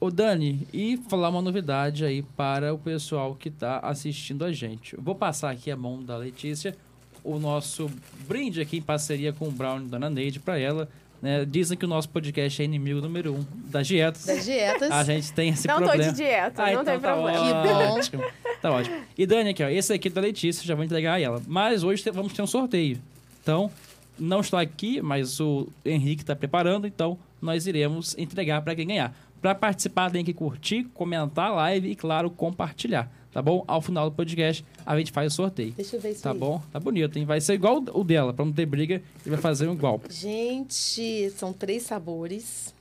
[0.00, 4.94] Ô Dani, e falar uma novidade aí para o pessoal que está assistindo a gente.
[4.96, 6.76] Eu vou passar aqui a mão da Letícia,
[7.24, 7.90] o nosso
[8.28, 10.88] brinde aqui em parceria com o Brown e Dona Neide para ela.
[11.20, 11.44] Né?
[11.44, 14.24] Dizem que o nosso podcast é inimigo número um das dietas.
[14.24, 14.88] Das dietas.
[14.88, 16.04] A gente tem esse Não problema.
[16.04, 17.92] tô de dieta, Ah, não então tem tá problema.
[17.94, 18.24] Ótimo.
[18.62, 18.96] Tá ótimo.
[19.16, 21.42] E Dani, aqui, ó, esse aqui é da Letícia, já vou entregar a ela.
[21.48, 23.00] Mas hoje vamos ter um sorteio.
[23.42, 23.68] Então,
[24.16, 29.12] não estou aqui, mas o Henrique está preparando, então nós iremos entregar para quem ganhar.
[29.40, 33.10] Para participar, tem que curtir, comentar a live e, claro, compartilhar.
[33.32, 33.62] Tá bom?
[33.68, 35.72] Ao final do podcast, a gente faz o sorteio.
[35.72, 36.38] Deixa eu ver isso Tá aí.
[36.38, 36.60] bom?
[36.72, 37.24] Tá bonito, hein?
[37.24, 40.00] Vai ser igual o dela, para não ter briga, ele vai fazer um igual.
[40.10, 42.74] Gente, são três sabores.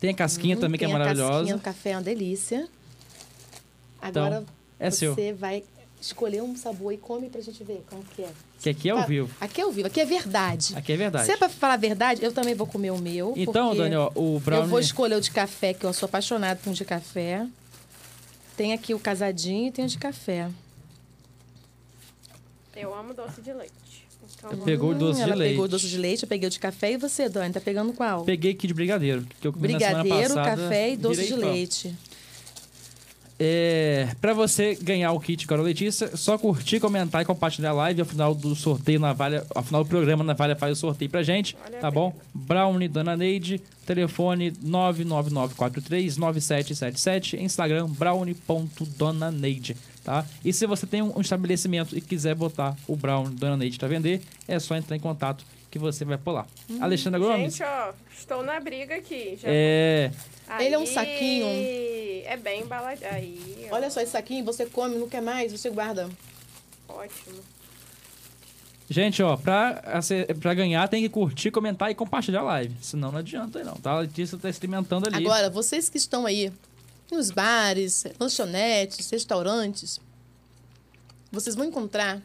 [0.00, 1.56] Tem a casquinha Hum, também, que é tem A casquinha maravilhosa.
[1.56, 2.68] do café é uma delícia.
[4.00, 4.44] Agora
[4.78, 5.36] é você seu.
[5.36, 5.62] vai
[6.00, 8.30] escolher um sabor e come pra gente ver como que é.
[8.64, 9.30] Que aqui é ao Tá, vivo.
[9.42, 10.74] Aqui é ao vivo, aqui é verdade.
[10.74, 11.26] Aqui é verdade.
[11.26, 13.34] Se é pra falar a verdade, eu também vou comer o meu.
[13.36, 14.64] Então, porque Dani, ó, o brownie...
[14.64, 17.46] Eu vou escolher o de café, que eu sou apaixonada por um de café.
[18.56, 20.48] Tem aqui o casadinho e tem o de café.
[22.74, 23.72] Eu amo doce de leite.
[24.38, 25.50] Então, Pegou o doce Hum, de ela leite.
[25.52, 26.92] pegou o doce de leite, eu peguei o de café.
[26.92, 28.24] E você, Dani, tá pegando qual?
[28.24, 30.62] Peguei aqui de brigadeiro, que eu comi na semana Brigadeiro, passada.
[30.62, 31.36] café e doce de fã.
[31.36, 31.94] leite.
[33.38, 37.74] É, pra você ganhar o kit Carol Letícia, é só curtir, comentar e compartilhar a
[37.74, 38.00] live.
[38.00, 41.10] Ao final do sorteio na Valha, ao final do programa na Valha faz o sorteio
[41.10, 42.14] pra gente, Olha tá bom?
[42.32, 50.24] Brownie Dona Neide, telefone 999439777, Instagram brownie.donaneide, tá?
[50.44, 54.22] E se você tem um estabelecimento e quiser botar o Brownie Dona Neide pra vender,
[54.46, 56.46] é só entrar em contato que você vai pular.
[56.80, 59.36] Alexandra Gomes, Gente, ó, estou na briga aqui.
[59.42, 59.48] Já...
[59.50, 60.12] é,
[60.60, 61.46] Ele é um Aí, saquinho.
[62.26, 63.10] É bem embaladinho.
[63.10, 66.08] Aí, ó, Olha só esse saquinho, você come, não quer mais, você guarda.
[66.88, 67.42] ótimo.
[68.88, 69.82] Gente, ó, pra,
[70.40, 72.76] pra ganhar tem que curtir, comentar e compartilhar a live.
[72.82, 73.92] Senão não adianta aí não, tá?
[73.92, 75.24] A Letícia tá experimentando ali.
[75.24, 76.52] Agora, vocês que estão aí
[77.10, 79.98] nos bares, lanchonetes, restaurantes,
[81.32, 82.20] vocês vão encontrar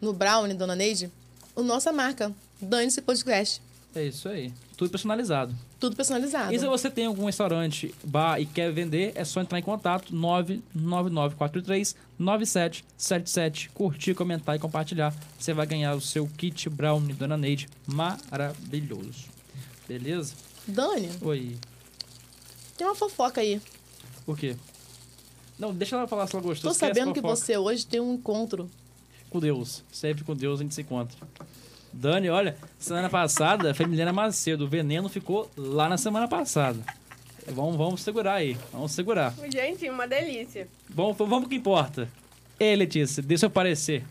[0.00, 1.12] no Brownie, Dona Neide,
[1.54, 3.60] a nossa marca, Dane-se Podcast.
[3.94, 4.52] É isso aí.
[4.76, 5.54] Tudo personalizado.
[5.78, 6.52] Tudo personalizado.
[6.52, 10.12] E se você tem algum restaurante, bar e quer vender, é só entrar em contato
[10.14, 15.14] 99943 9777, curtir, comentar e compartilhar.
[15.38, 19.26] Você vai ganhar o seu kit Brownie Dona Neide maravilhoso.
[19.86, 20.34] Beleza?
[20.66, 21.56] Dani, Oi.
[22.76, 23.60] tem uma fofoca aí.
[24.26, 24.56] Por quê?
[25.58, 26.70] Não, deixa ela falar se ela gostou.
[26.72, 28.68] Tô sabendo que você hoje tem um encontro.
[29.30, 29.82] com Deus.
[29.92, 31.16] Sempre com Deus a gente se encontra.
[31.92, 34.64] Dani, olha, semana passada foi Milena Macedo.
[34.64, 36.78] O veneno ficou lá na semana passada.
[37.48, 38.56] Vamos, vamos segurar aí.
[38.72, 39.34] Vamos segurar.
[39.50, 40.68] Gente, uma delícia.
[40.88, 42.08] Bom, vamos pro que importa.
[42.60, 44.04] Ei, Letícia, dê seu parecer.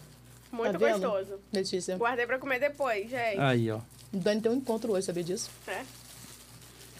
[0.52, 1.40] Muito Tá gostoso.
[1.54, 3.40] Letícia, Guardei pra comer depois, gente.
[3.40, 3.78] Aí, ó.
[4.12, 5.50] o Dani tem um encontro hoje, sabia disso?
[5.68, 5.84] É.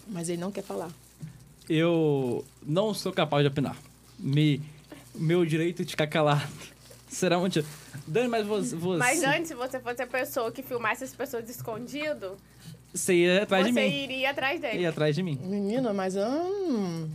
[0.06, 0.90] Mas ele não quer falar.
[1.68, 3.76] Eu não sou capaz de opinar.
[4.18, 4.62] Me,
[5.14, 6.48] meu direito de ficar calado
[7.08, 7.64] será muito.
[8.06, 8.76] Dani, mas você.
[8.76, 12.36] você Mas antes, se você fosse a pessoa que filmasse as pessoas escondido,
[12.92, 14.02] Você ia atrás de você mim.
[14.04, 14.80] iria atrás dele.
[14.82, 15.38] Ia atrás de mim.
[15.42, 16.16] Menina, mas.
[16.16, 17.08] Hum,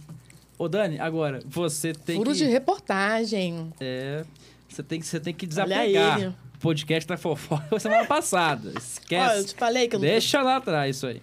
[0.57, 2.37] Ô, Dani, agora, você tem furo que.
[2.37, 3.73] de reportagem.
[3.79, 4.23] É.
[4.69, 6.19] Você tem que, você tem que Olha desapegar.
[6.19, 6.27] ele.
[6.29, 8.69] O podcast tá fofoca semana passada.
[8.69, 9.45] Olha, eu Esquece.
[9.47, 10.07] te falei que eu não.
[10.07, 11.21] Deixa lá atrás isso aí.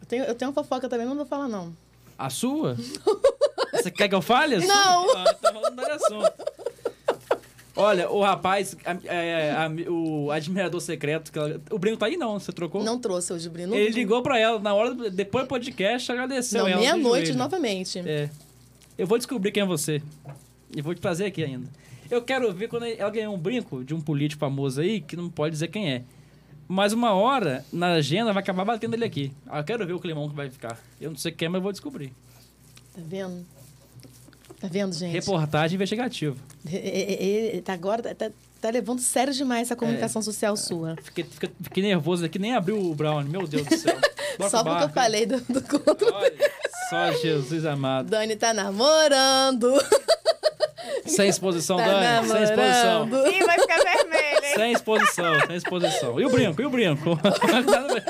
[0.00, 1.74] Eu tenho, eu tenho uma fofoca também, mas não vou falar, não.
[2.18, 2.76] A sua?
[3.72, 4.56] Você quer que eu fale?
[4.56, 4.68] A sua?
[4.74, 5.16] Não.
[5.18, 6.32] Ah, tá falando do assunto.
[7.76, 12.16] Olha, o rapaz, a- é, a- o admirador secreto, que ela- o Brinco tá aí
[12.16, 12.84] não, você trocou?
[12.84, 13.74] Não trouxe hoje, Brino.
[13.74, 16.80] Ele ligou pra ela na hora, depois do podcast, agradeceu Não, ela.
[16.80, 17.98] meia-noite novamente.
[17.98, 18.30] É.
[18.96, 20.00] Eu vou descobrir quem é você.
[20.76, 21.68] E vou te trazer aqui ainda.
[22.10, 25.28] Eu quero ver quando ela ganhou um brinco de um político famoso aí, que não
[25.28, 26.02] pode dizer quem é.
[26.68, 29.32] Mas uma hora, na agenda, vai acabar batendo ele aqui.
[29.52, 30.78] Eu quero ver o climão que vai ficar.
[31.00, 32.12] Eu não sei quem é, mas eu vou descobrir.
[32.94, 33.44] Tá vendo?
[34.64, 35.12] Tá vendo, gente?
[35.12, 36.34] Reportagem investigativa.
[36.66, 38.30] E- e- tá agora tá,
[38.62, 40.24] tá levando sério demais essa comunicação É.
[40.24, 40.96] social sua.
[41.02, 43.22] Fiquei, fiquei, fiquei nervoso aqui, nem abriu o Brown.
[43.24, 43.94] Meu Deus do céu.
[44.38, 46.06] Bora Só porque eu falei do, do conto.
[46.88, 48.08] Só Jesus amado.
[48.08, 49.70] Dani tá namorando.
[51.04, 52.26] Sem exposição, Tá Dani.
[52.28, 53.06] Sem exposição.
[53.06, 53.34] namorando.
[53.34, 54.54] Ih, vai ficar vermelho, hein?
[54.54, 56.18] Sem exposição, sem exposição.
[56.20, 56.62] E o brinco?
[56.62, 57.18] E o brinco?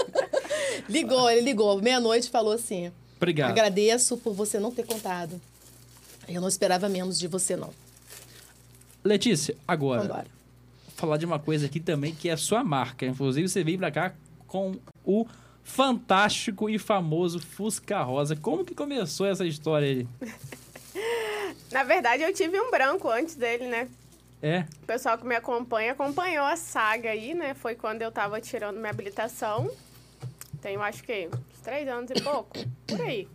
[0.88, 1.82] Ligou, ele ligou.
[1.82, 3.50] Meia-noite falou assim: Obrigado.
[3.50, 5.40] agradeço por você não ter contado.
[6.28, 7.70] Eu não esperava menos de você, não.
[9.02, 10.26] Letícia, agora, Vambora.
[10.96, 13.04] falar de uma coisa aqui também que é a sua marca.
[13.04, 14.14] Inclusive, você veio pra cá
[14.46, 15.26] com o
[15.62, 18.36] fantástico e famoso Fusca Rosa.
[18.36, 20.08] Como que começou essa história aí?
[21.72, 23.88] Na verdade, eu tive um branco antes dele, né?
[24.40, 24.66] É?
[24.82, 27.54] O pessoal que me acompanha acompanhou a saga aí, né?
[27.54, 29.70] Foi quando eu tava tirando minha habilitação.
[30.60, 32.52] Tenho, acho que, uns três anos e pouco.
[32.86, 33.26] Por aí.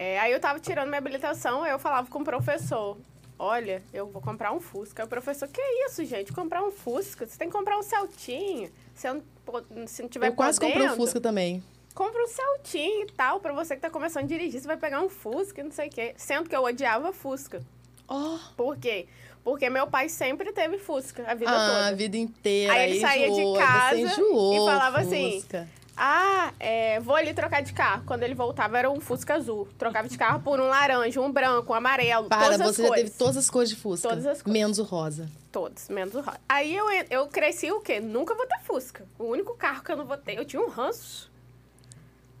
[0.00, 2.96] É, aí eu tava tirando minha habilitação, aí eu falava com o professor.
[3.36, 5.02] Olha, eu vou comprar um Fusca.
[5.02, 6.32] Aí o professor, que isso, gente?
[6.32, 7.26] Comprar um Fusca?
[7.26, 8.70] Você tem que comprar um Celtinha.
[8.94, 11.64] Se, eu não, se não tiver Eu quase comprei um Fusca também.
[11.96, 15.02] compra um Celtinha e tal, pra você que tá começando a dirigir, você vai pegar
[15.02, 16.14] um Fusca e não sei o quê.
[16.16, 17.60] Sendo que eu odiava Fusca.
[18.08, 19.08] Oh, Por quê?
[19.42, 21.96] Porque meu pai sempre teve Fusca a vida ah, a toda.
[21.96, 22.72] vida inteira.
[22.72, 25.68] Aí ele saía de enjoou, casa você enjoou, e falava assim, Fusca.
[26.00, 28.04] Ah, é, vou ali trocar de carro.
[28.06, 29.66] Quando ele voltava era um Fusca azul.
[29.76, 32.88] Trocava de carro por um laranja, um branco, um amarelo, Para, todas as você já
[32.88, 33.04] cores.
[33.04, 34.08] teve todas as cores de Fusca.
[34.08, 34.52] Todas as cores.
[34.52, 35.28] Menos o rosa.
[35.50, 36.40] Todos, menos o rosa.
[36.48, 37.98] Aí eu, eu cresci o quê?
[37.98, 39.04] Nunca vou ter Fusca.
[39.18, 41.28] O único carro que eu não vou ter, eu tinha um ranço.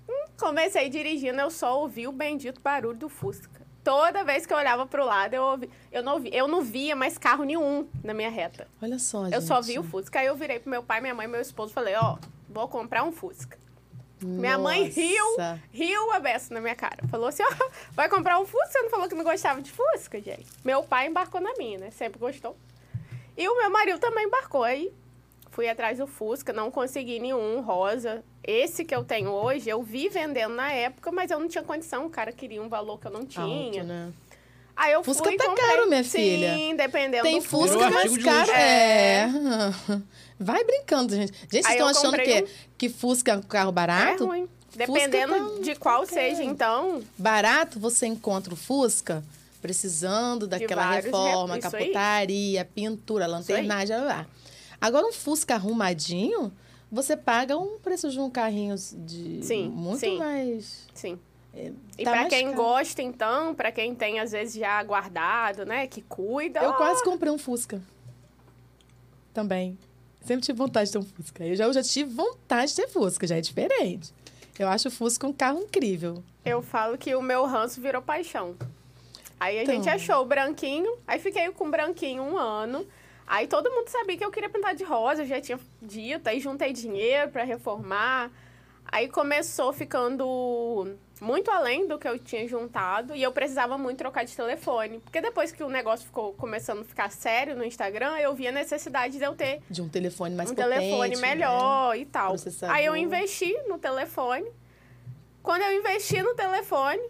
[0.08, 3.58] Hum, comecei dirigindo, eu só ouvi o bendito barulho do Fusca.
[3.82, 6.94] Toda vez que eu olhava pro lado, eu, ouvi, eu, não, vi, eu não via
[6.94, 8.68] mais carro nenhum na minha reta.
[8.80, 9.34] Olha só, gente.
[9.34, 10.20] Eu só vi o Fusca.
[10.20, 12.18] Aí eu virei pro meu pai, minha mãe e meu esposo e falei, ó,
[12.58, 13.56] vou comprar um Fusca.
[14.20, 15.62] Minha mãe riu, Nossa.
[15.70, 17.06] riu a beça na minha cara.
[17.08, 18.72] Falou assim, ó, vai comprar um Fusca?
[18.72, 20.46] Você não falou que não gostava de Fusca, gente?
[20.64, 21.90] Meu pai embarcou na minha, né?
[21.92, 22.56] Sempre gostou.
[23.36, 24.64] E o meu marido também embarcou.
[24.64, 24.92] Aí
[25.52, 28.24] fui atrás do Fusca, não consegui nenhum rosa.
[28.42, 32.06] Esse que eu tenho hoje, eu vi vendendo na época, mas eu não tinha condição.
[32.06, 33.44] O cara queria um valor que eu não tinha.
[33.44, 34.12] Alto, né?
[34.78, 35.66] Aí eu Fusca fui tá comprei.
[35.66, 36.76] caro, minha Sim, filha.
[36.76, 38.40] dependendo Tem do Fusca Virou mais caro.
[38.40, 38.52] luxo.
[38.52, 39.28] É.
[40.38, 41.32] Vai brincando, gente.
[41.32, 42.46] Gente, vocês Aí estão achando que,
[42.78, 44.26] que Fusca é um carro É barato?
[44.26, 44.48] ruim.
[44.76, 46.06] Dependendo tá- de qual é.
[46.06, 47.02] seja, então.
[47.18, 49.24] Barato, você encontra o Fusca
[49.60, 54.26] precisando daquela reforma, rep- capotaria, pintura, lanternagem, blá.
[54.80, 56.52] Agora, um Fusca arrumadinho,
[56.92, 60.16] você paga um preço de um carrinho de Sim, muito sim.
[60.18, 60.86] mais...
[60.94, 61.18] Sim.
[61.54, 62.56] E tá pra mais quem caro.
[62.56, 65.86] gosta, então, pra quem tem, às vezes, já guardado, né?
[65.86, 66.60] Que cuida.
[66.60, 67.80] Eu ó, quase comprei um Fusca.
[69.32, 69.78] Também.
[70.22, 71.44] Sempre tive vontade de ter um Fusca.
[71.46, 74.12] Eu já, eu já tive vontade de ter Fusca, já é diferente.
[74.58, 76.22] Eu acho o Fusca um carro incrível.
[76.44, 78.56] Eu falo que o meu ranço virou paixão.
[79.38, 79.74] Aí a Então.
[79.76, 82.84] gente achou o branquinho, aí fiquei com o branquinho um ano.
[83.26, 86.40] Aí todo mundo sabia que eu queria pintar de rosa, eu já tinha dito, aí
[86.40, 88.30] juntei dinheiro pra reformar.
[88.90, 94.24] Aí começou ficando muito além do que eu tinha juntado e eu precisava muito trocar
[94.24, 95.00] de telefone.
[95.00, 98.52] Porque depois que o negócio ficou começando a ficar sério no Instagram, eu vi a
[98.52, 100.70] necessidade de eu ter De um telefone mais um potente.
[100.74, 101.20] telefone né?
[101.20, 102.34] melhor e tal.
[102.68, 104.46] Aí eu investi no telefone.
[105.42, 107.00] Quando eu investi no telefone,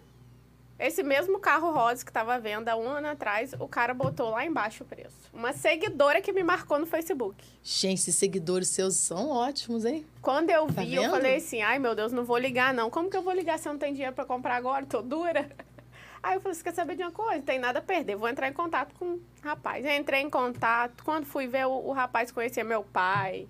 [0.79, 4.31] esse mesmo carro rosa que estava à venda há um ano atrás, o cara botou
[4.31, 5.17] lá embaixo o preço.
[5.33, 7.45] Uma seguidora que me marcou no Facebook.
[7.62, 10.07] Gente, esses seguidores seus são ótimos, hein?
[10.23, 12.91] Quando eu Tá vi, eu falei assim: ai meu Deus, não vou ligar não.
[12.91, 14.87] Como que eu vou ligar se eu não tenho dinheiro para comprar agora?
[14.87, 15.49] Tô dura.
[16.23, 17.37] Aí eu falei: você quer saber de uma coisa?
[17.37, 18.17] Não tem nada a perder.
[18.17, 19.85] Vou entrar em contato com o rapaz.
[19.85, 21.03] Eu entrei em contato.
[21.05, 23.49] Quando fui ver, o, o rapaz conhecia meu pai.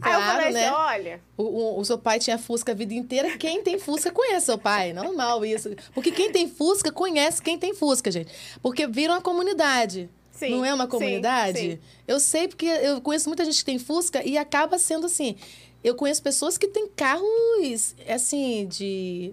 [0.00, 0.66] Aí eu Claro, falei né?
[0.68, 1.20] assim: olha.
[1.36, 3.36] O, o- o seu pai tinha Fusca a vida inteira.
[3.36, 4.92] Quem tem Fusca conhece seu pai.
[4.92, 5.70] Normal isso.
[5.94, 8.32] Porque quem tem Fusca conhece quem tem Fusca, gente.
[8.62, 10.08] Porque vira uma comunidade.
[10.30, 11.58] Sim, não é uma sim, comunidade?
[11.58, 11.78] sim.
[12.06, 15.34] Eu sei porque eu conheço muita gente que tem Fusca e acaba sendo assim.
[15.82, 19.32] Eu conheço pessoas que têm carros, assim, de.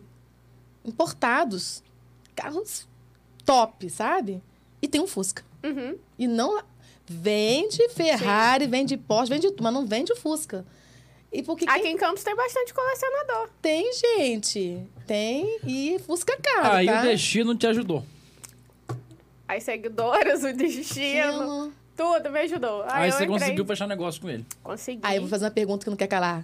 [0.83, 1.83] importados.
[2.35, 2.87] Carros
[3.45, 4.41] top, sabe?
[4.81, 5.43] E tem um Fusca.
[5.63, 5.95] Uhum.
[6.17, 6.61] E não.
[7.07, 10.65] Vende Ferrari, vende Porsche, vende tudo, mas não vende o Fusca.
[11.31, 13.49] E porque quem Aqui em Campos tem bastante colecionador.
[13.61, 14.79] tem, gente.
[15.05, 17.01] Tem e Fusca caro, Aí tá?
[17.01, 18.03] o destino te ajudou.
[19.47, 22.81] As seguidoras, o destino, tudo me ajudou.
[22.83, 23.39] Aí, Aí você entrei.
[23.39, 24.45] conseguiu fechar negócio com ele.
[24.63, 25.01] Consegui.
[25.03, 26.43] Aí eu vou fazer uma pergunta que não quer calar.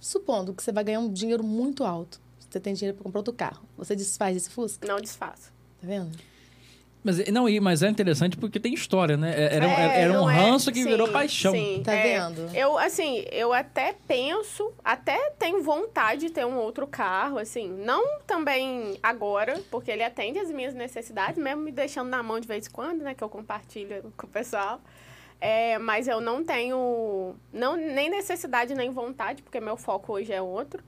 [0.00, 2.18] Supondo que você vai ganhar um dinheiro muito alto.
[2.50, 3.62] Você tem dinheiro para comprar outro carro.
[3.76, 4.86] Você desfaz esse Fusca?
[4.88, 5.52] Não desfaço.
[5.80, 6.10] Tá vendo?
[7.06, 9.32] Mas, não, e- mas é interessante porque tem história, né?
[9.54, 11.52] Era, um- É, era um não é- ranço que sim, virou paixão.
[11.52, 12.18] Sim, Tá é.
[12.18, 12.50] vendo?
[12.52, 17.68] Eu, assim, eu até penso, até tenho vontade de ter um outro carro, assim.
[17.68, 22.48] Não também agora, porque ele atende as minhas necessidades, mesmo me deixando na mão de
[22.48, 23.14] vez em quando, né?
[23.14, 24.80] Que eu compartilho com o pessoal.
[25.40, 30.42] É, mas eu não tenho não, nem necessidade nem vontade, porque meu foco hoje é
[30.42, 30.82] outro.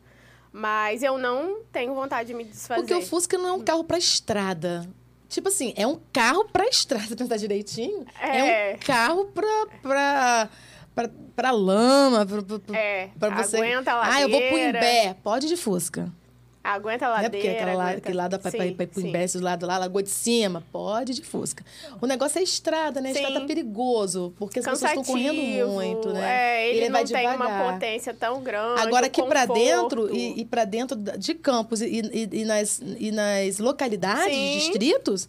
[0.50, 2.80] Mas eu não tenho vontade de me desfazer.
[2.80, 4.88] Porque o Fusca não é um carro para estrada.
[5.28, 8.06] Tipo assim, é um carro para estrada, se pensar direitinho.
[8.20, 8.74] É, É.
[8.74, 10.48] um carro pra, pra,
[10.94, 13.56] pra, pra lama, pra, pra, É, pra você...
[13.58, 14.58] aguenta a Ah, eu vou pro.
[14.58, 15.14] Imbé.
[15.22, 16.10] Pode ir de Fusca.
[16.74, 17.46] Aguenta a Não é ladeira.
[17.46, 19.08] porque aquela lá, aguenta- aquele lado pra ir pro sim.
[19.08, 20.62] Imbé, esse lado lá, Lagoa de Cima.
[20.70, 21.64] Pode ir de Fusca.
[22.00, 23.08] O negócio é estrada, né?
[23.08, 26.20] A estrada tá perigoso, porque as pessoas estão correndo Cansativo, muito, né?
[26.60, 27.72] É, ele, vai não tem uma devagar.
[27.74, 28.80] potência tão grande.
[28.82, 29.54] Agora aqui conforto.
[29.54, 34.58] dentro e, e para dentro de campos e, e, e nas, e nas localidades, Sim.
[34.58, 35.28] distritos,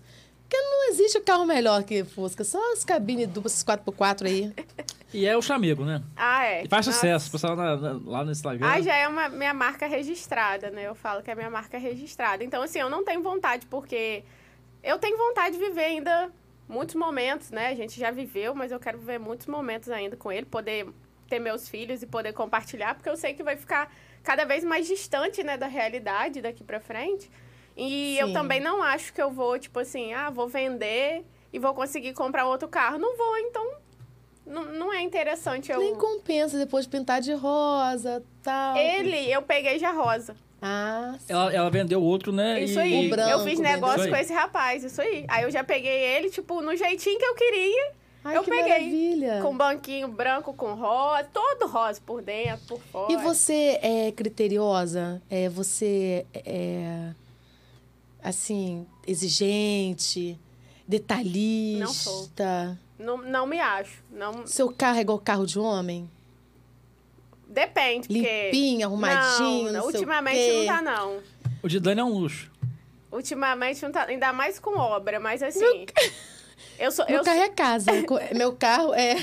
[0.50, 2.44] que não existe carro melhor que Fusca.
[2.44, 4.52] Só as cabines duplas, esses 4x4 aí.
[5.14, 6.04] E é o chamego, né?
[6.16, 6.64] Ah, é.
[6.64, 7.00] E faz Nossa.
[7.00, 7.32] sucesso.
[7.32, 8.68] Pessoal na- na- lá no Instagram.
[8.68, 10.88] Ah, já é uma minha marca registrada, né?
[10.88, 12.44] Eu falo que é minha marca registrada.
[12.44, 14.24] Então, assim, eu não tenho vontade, porque
[14.84, 16.30] eu tenho vontade de viver ainda
[16.68, 17.70] muitos momentos, né?
[17.70, 20.88] A gente já viveu, mas eu quero viver muitos momentos ainda com ele, poder
[21.28, 23.92] ter meus filhos e poder compartilhar, porque eu sei que vai ficar
[24.24, 27.30] cada vez mais distante, né, da realidade daqui pra frente.
[27.78, 28.34] E eu Sim.
[28.34, 32.46] também não acho que eu vou, tipo assim, ah, vou vender e vou conseguir comprar
[32.46, 32.98] outro carro.
[32.98, 33.74] Não vou, então
[34.50, 35.80] não, não é interessante eu...
[35.80, 38.76] Nem compensa depois de pintar de rosa tal.
[38.76, 40.36] Ele, eu peguei já rosa.
[40.62, 41.32] Ah, sim.
[41.32, 42.62] Ela, ela vendeu outro, né?
[42.62, 43.08] Isso e, aí.
[43.08, 43.74] O branco, eu fiz né?
[43.74, 45.24] negócio com esse rapaz, isso aí.
[45.28, 47.92] Aí eu já peguei ele, tipo, no jeitinho que eu queria.
[48.24, 48.68] Ai, eu que peguei.
[48.68, 49.40] maravilha.
[49.42, 53.14] Com banquinho branco com rosa, todo rosa por dentro, por fora.
[53.14, 55.22] E você é criteriosa?
[55.30, 57.12] É, você é,
[58.22, 60.38] assim, exigente,
[60.86, 62.66] detalhista?
[62.66, 64.04] Não, não me acho.
[64.12, 64.46] Não...
[64.46, 66.10] Seu carro é igual carro de homem?
[67.48, 68.46] Depende, porque...
[68.46, 70.66] Limpinho, arrumadinho, não, não, ultimamente quê.
[70.66, 71.20] não tá, não.
[71.64, 72.52] O de Dani é um luxo.
[73.12, 75.86] Ultimamente não tá, ainda mais com obra, mas assim...
[76.78, 77.06] Eu sou...
[77.08, 77.92] Meu Eu carro é casa.
[78.36, 79.16] Meu carro é,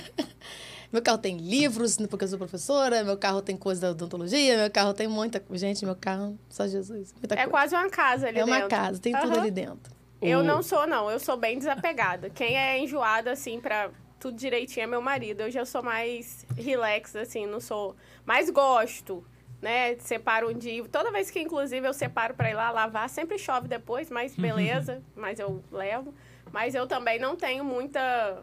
[0.92, 4.70] Meu carro tem livros, porque eu sou professora, meu carro tem coisa da odontologia, meu
[4.70, 5.42] carro tem muita.
[5.52, 7.12] Gente, meu carro, só Jesus.
[7.14, 7.50] Muita É coisa.
[7.50, 8.70] quase uma casa ali É uma dentro.
[8.70, 9.40] casa, tem tudo Aham.
[9.40, 9.95] ali dentro.
[10.20, 11.10] Eu não sou, não.
[11.10, 12.30] Eu sou bem desapegada.
[12.30, 15.42] Quem é enjoado, assim, pra tudo direitinho é meu marido.
[15.42, 17.94] Eu já sou mais relax, assim, não sou...
[18.24, 19.24] Mas gosto,
[19.60, 19.94] né?
[19.96, 20.82] Separo um dia...
[20.90, 25.02] Toda vez que, inclusive, eu separo pra ir lá lavar, sempre chove depois, mas beleza.
[25.14, 26.14] mas eu levo.
[26.52, 28.42] Mas eu também não tenho muita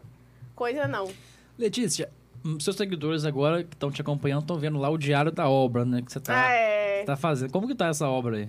[0.54, 1.10] coisa, não.
[1.58, 2.08] Letícia,
[2.44, 5.84] hum, seus seguidores agora que estão te acompanhando estão vendo lá o diário da obra,
[5.84, 6.02] né?
[6.02, 7.04] Que você tá, Ah, é...
[7.04, 7.50] tá fazendo.
[7.50, 8.48] Como que tá essa obra aí?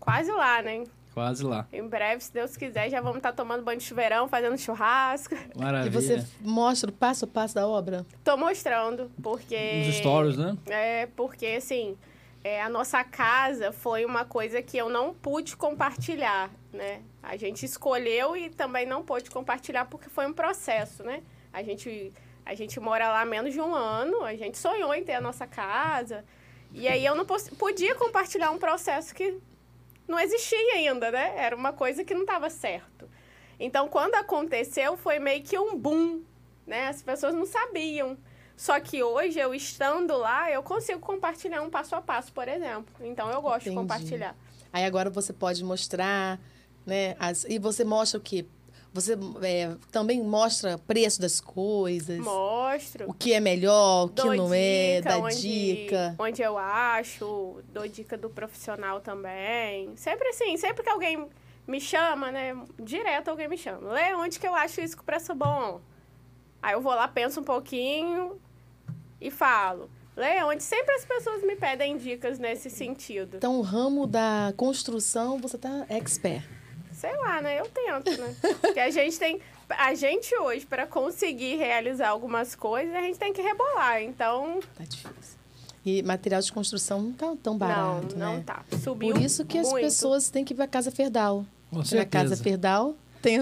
[0.00, 0.84] Quase lá, né?
[1.14, 1.68] Quase lá.
[1.72, 5.36] Em breve, se Deus quiser, já vamos estar tomando banho de chuveirão, fazendo churrasco.
[5.56, 5.88] Maravilha.
[5.88, 8.04] E você mostra o passo a passo da obra?
[8.24, 9.84] Tô mostrando, porque...
[9.86, 10.58] Nos stories, né?
[10.66, 11.96] É, porque assim,
[12.42, 17.00] é, a nossa casa foi uma coisa que eu não pude compartilhar, né?
[17.22, 21.22] A gente escolheu e também não pôde compartilhar porque foi um processo, né?
[21.52, 22.12] A gente,
[22.44, 25.20] a gente mora lá há menos de um ano, a gente sonhou em ter a
[25.20, 26.24] nossa casa.
[26.72, 29.38] E aí eu não podia compartilhar um processo que
[30.06, 31.34] não existia ainda, né?
[31.36, 33.08] Era uma coisa que não estava certo.
[33.58, 36.22] Então, quando aconteceu, foi meio que um boom,
[36.66, 36.88] né?
[36.88, 38.16] As pessoas não sabiam.
[38.56, 42.94] Só que hoje, eu estando lá, eu consigo compartilhar um passo a passo, por exemplo.
[43.00, 43.80] Então, eu gosto de Entendi.
[43.82, 44.36] compartilhar.
[44.72, 46.38] Aí agora você pode mostrar,
[46.84, 47.16] né?
[47.18, 48.44] as- e você mostra o quê?
[48.94, 53.10] Você é, também mostra preço das coisas, Mostro.
[53.10, 56.14] o que é melhor, o que dou não é, dica dá onde, dica.
[56.16, 59.96] Onde eu acho, dou dica do profissional também.
[59.96, 61.26] Sempre assim, sempre que alguém
[61.66, 62.56] me chama, né?
[62.80, 63.92] Direto alguém me chama.
[63.92, 65.80] Lê onde que eu acho isso com preço bom.
[66.62, 68.40] Aí eu vou lá, penso um pouquinho
[69.20, 69.90] e falo.
[70.16, 73.38] Lê onde sempre as pessoas me pedem dicas nesse sentido.
[73.38, 76.48] Então, o ramo da construção, você tá expert.
[77.04, 77.60] Sei lá, né?
[77.60, 78.34] Eu tento, né?
[78.60, 79.40] Porque a gente tem.
[79.68, 84.02] A gente hoje, para conseguir realizar algumas coisas, a gente tem que rebolar.
[84.02, 85.34] Então, Tá difícil.
[85.84, 88.36] E material de construção não tá tão barato, não, né?
[88.36, 88.64] não tá.
[88.82, 89.84] Subiu Por isso que as muito.
[89.84, 91.44] pessoas têm que ir pra Casa Ferdal.
[91.70, 92.36] Com Porque na Casa.
[92.36, 92.94] Ferdal
[93.24, 93.40] tem,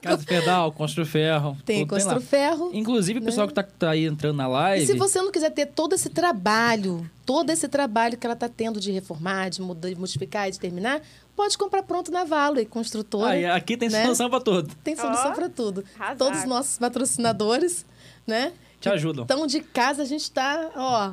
[0.00, 1.58] Casa Pedal, Constru Ferro.
[1.64, 1.84] tem.
[1.84, 2.70] Constru Ferro.
[2.72, 3.52] Inclusive, o pessoal né?
[3.52, 4.84] que tá, tá aí entrando na live.
[4.84, 8.48] E se você não quiser ter todo esse trabalho, todo esse trabalho que ela está
[8.48, 11.02] tendo de reformar, de mudar, de modificar e de terminar,
[11.38, 13.30] pode comprar pronto na Valo e construtora.
[13.30, 14.02] Aí, aqui tem né?
[14.02, 14.74] solução pra tudo.
[14.82, 15.84] Tem solução Ó, para tudo.
[16.18, 17.86] Todos os nossos patrocinadores,
[18.26, 18.52] né?
[18.80, 19.22] Te ajudam.
[19.22, 21.12] Então, de casa, a gente está, ó...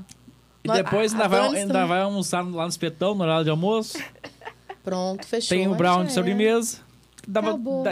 [0.63, 1.88] E depois a- ainda, vai, ainda também.
[1.88, 3.99] vai almoçar lá no espetão, no horário de almoço.
[4.84, 5.55] Pronto, fechou.
[5.55, 6.13] Tem o brown de é.
[6.13, 6.80] sobremesa.
[7.28, 7.43] Dá-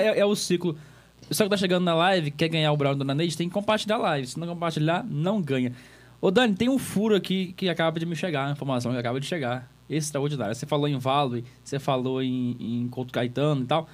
[0.01, 0.75] é, é o ciclo.
[1.21, 3.47] O pessoal que tá chegando na live, quer ganhar o brown do Dona Neide, tem
[3.47, 4.25] que compartilhar a live.
[4.27, 5.71] Se não compartilhar, não ganha.
[6.19, 9.19] Ô, Dani, tem um furo aqui que acaba de me chegar, a informação que acaba
[9.19, 9.71] de chegar.
[9.95, 10.55] Esse extraordinário.
[10.55, 13.87] Você falou em Valo, você falou em, em Couto Caetano e tal.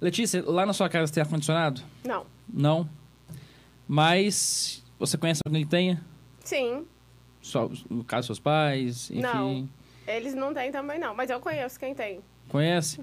[0.00, 1.82] Letícia, lá na sua casa tem ar-condicionado?
[2.04, 2.24] Não.
[2.52, 2.88] Não.
[3.86, 6.02] Mas você conhece alguém que tenha?
[6.44, 6.84] Sim.
[7.42, 9.20] Só, no caso, seus pais, enfim.
[9.20, 9.68] Não.
[10.06, 11.14] Eles não têm também, não.
[11.14, 12.20] Mas eu conheço quem tem.
[12.48, 13.00] Conhece?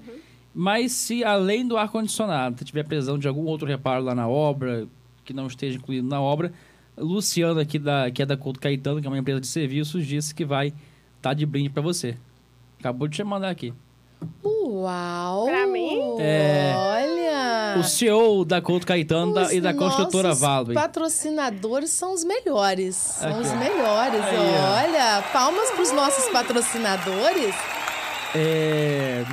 [0.54, 4.86] Mas se além do ar-condicionado tiver precisão de algum outro reparo lá na obra,
[5.24, 6.52] que não esteja incluído na obra,
[6.96, 10.34] Luciano aqui da, que é da Couto Caetano, que é uma empresa de serviços, disse
[10.34, 10.72] que vai
[11.16, 12.16] estar de brinde para você.
[12.78, 13.72] Acabou de te mandar aqui.
[14.44, 15.46] Uau!
[15.46, 16.16] Pra mim?
[16.18, 16.72] É.
[16.76, 17.80] Olha!
[17.80, 20.74] O CEO da Couto Caetano da- Os e da construtora nossos Valve.
[20.74, 22.96] patrocinadores são os melhores.
[22.96, 23.56] São Aqui, os ó.
[23.56, 24.20] melhores.
[24.22, 24.88] Aí, ó.
[24.88, 27.54] Olha, palmas para os nossos patrocinadores.
[28.34, 29.24] É...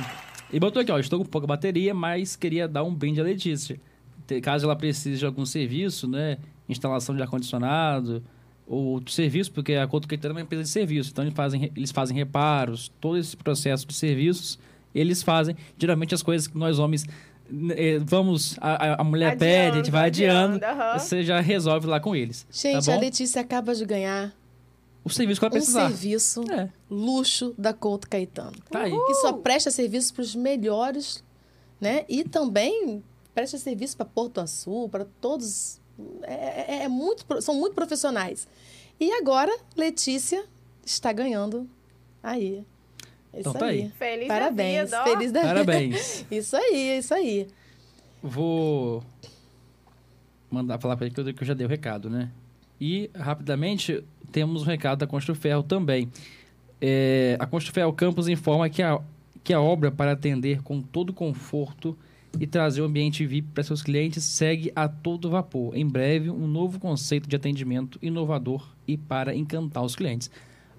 [0.52, 3.80] E botou aqui, ó, estou com pouca bateria, mas queria dar um brinde à Letícia.
[4.26, 6.38] Te- Caso ela precise de algum serviço, né?
[6.68, 8.22] Instalação de ar-condicionado
[8.66, 11.10] ou outro serviço, porque a Couto Caetano é uma empresa de serviço.
[11.12, 14.58] Então, eles fazem, eles fazem reparos, todo esse processo de serviços,
[14.94, 15.56] eles fazem.
[15.78, 17.04] Geralmente, as coisas que nós homens
[17.76, 18.56] eh, vamos...
[18.60, 20.56] A, a- mulher Adiando, pede, a gente vai adiando.
[20.56, 20.98] adiando, aham.
[20.98, 22.44] Você já resolve lá com eles.
[22.50, 22.98] Gente, tá a?
[22.98, 24.34] Letícia acaba de ganhar
[25.04, 25.88] O serviço que ela um precisar.
[25.88, 28.52] serviço É, luxo da Couto Caetano.
[28.68, 28.90] tá aí.
[28.90, 31.22] Que só presta serviço para os melhores,
[31.80, 32.04] né?
[32.08, 33.00] E também
[33.32, 35.78] presta serviço para Porto Açul, para todos.
[36.22, 38.46] É, é- é muito, pro- são muito profissionais.
[39.00, 40.44] E agora, Letícia
[40.84, 41.68] está ganhando
[42.22, 42.64] aí.
[43.32, 43.82] É Então isso tá aí.
[43.82, 43.88] aí.
[43.98, 44.90] Feliz Parabéns.
[44.90, 45.16] da vida.
[45.16, 45.54] Feliz da vida.
[45.54, 46.26] Parabéns.
[46.30, 47.46] Isso aí, isso aí.
[48.22, 49.02] Vou
[50.50, 52.30] mandar falar para ele que eu, que eu já dei o recado, né?
[52.80, 56.10] E, rapidamente, temos um recado da Construferro também.
[56.80, 59.00] É, a Construferro Campus informa que a,
[59.42, 61.96] que a obra para atender com todo conforto
[62.40, 65.76] e trazer o ambiente VIP para seus clientes segue a todo vapor.
[65.76, 70.30] Em breve, um novo conceito de atendimento inovador e para encantar os clientes.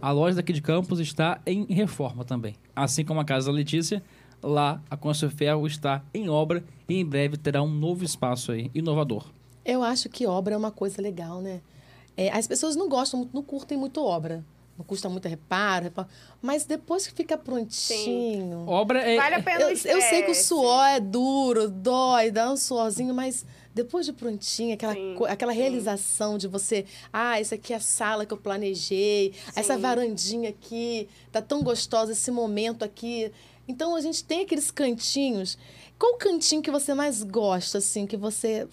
[0.02, 2.56] A loja daqui de Campos está em reforma também.
[2.76, 4.04] Assim como a Casa da Letícia,
[4.42, 9.26] lá a Construferro está em obra e em breve terá um novo espaço aí, inovador.
[9.66, 11.62] Eu acho que obra é uma coisa legal, né?
[12.16, 14.44] É, as pessoas não gostam, não curtem muito obra.
[14.78, 16.08] Não custa muito reparo, reparo.
[16.42, 18.68] Mas depois que fica prontinho.
[18.68, 19.18] Obra é.
[19.18, 23.14] Vale a pena Eu, eu sei que o suor é duro, dói, dá um suorzinho,
[23.14, 25.60] mas depois de prontinho, aquela, Sim, aquela sim.
[25.60, 29.82] realização de você, ah, essa aqui é a sala que eu planejei, essa Sim.
[29.82, 33.32] varandinha aqui, tá tão gostosa esse momento aqui.
[33.68, 35.58] Então a gente tem aqueles cantinhos.
[35.98, 38.68] Qual o cantinho que você mais gosta, assim, que você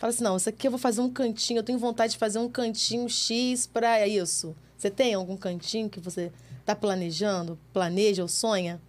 [0.00, 2.38] fala assim, não, isso aqui eu vou fazer um cantinho, eu tenho vontade de fazer
[2.38, 4.56] um cantinho X para isso.
[4.74, 6.32] Você tem algum cantinho que você
[6.64, 8.80] tá planejando, planeja ou sonha?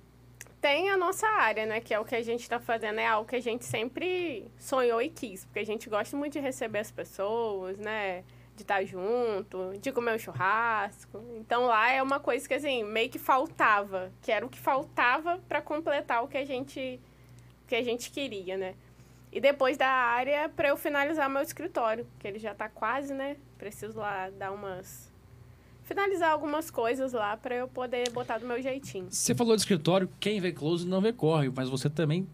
[0.61, 1.81] Tem a nossa área, né?
[1.81, 5.01] Que é o que a gente está fazendo, é algo que a gente sempre sonhou
[5.01, 5.43] e quis.
[5.43, 8.23] Porque a gente gosta muito de receber as pessoas, né?
[8.55, 11.21] De estar junto, de comer um churrasco.
[11.35, 14.13] Então lá é uma coisa que, assim, meio que faltava.
[14.21, 17.01] Que era o que faltava para completar o que a gente,
[17.67, 18.75] que a gente queria, né?
[19.31, 23.37] E depois da área, para eu finalizar meu escritório, que ele já está quase, né?
[23.57, 25.09] Preciso lá dar umas.
[25.83, 29.07] Finalizar algumas coisas lá para eu poder botar do meu jeitinho.
[29.09, 32.27] Você falou de escritório, quem vê close não vê corre, mas você também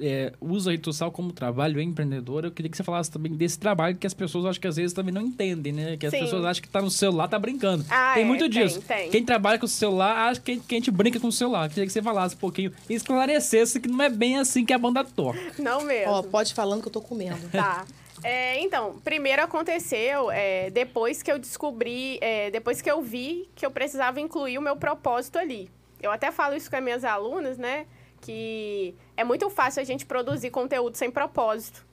[0.00, 2.46] é, usa a rede social como trabalho, é empreendedora.
[2.46, 4.92] Eu queria que você falasse também desse trabalho que as pessoas acho que às vezes
[4.92, 5.96] também não entendem, né?
[5.96, 6.20] Que as Sim.
[6.20, 7.84] pessoas acham que tá no celular, tá brincando.
[7.88, 8.80] Ah, tem é, muito tem, disso.
[8.82, 9.10] tem.
[9.10, 11.66] Quem trabalha com o celular acha que, que a gente brinca com o celular.
[11.66, 14.72] Eu queria que você falasse um pouquinho e esclarecesse que não é bem assim que
[14.72, 15.38] a banda toca.
[15.58, 16.12] Não mesmo.
[16.12, 17.48] Ó, pode falando que eu tô comendo.
[17.50, 17.84] Tá.
[18.22, 23.66] É, então, primeiro aconteceu é, depois que eu descobri, é, depois que eu vi que
[23.66, 25.68] eu precisava incluir o meu propósito ali.
[26.00, 27.86] Eu até falo isso com as minhas alunas, né?
[28.22, 31.84] Que é muito fácil a gente produzir conteúdo sem propósito.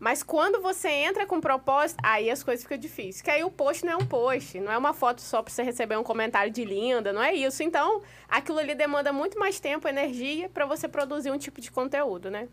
[0.00, 3.22] Mas quando você entra com propósito, aí as coisas ficam difíceis.
[3.22, 5.62] Que aí o post não é um post, não é uma foto só para você
[5.62, 7.62] receber um comentário de linda, não é isso.
[7.62, 12.32] Então, aquilo ali demanda muito mais tempo, energia para você produzir um tipo de conteúdo,
[12.32, 12.48] né?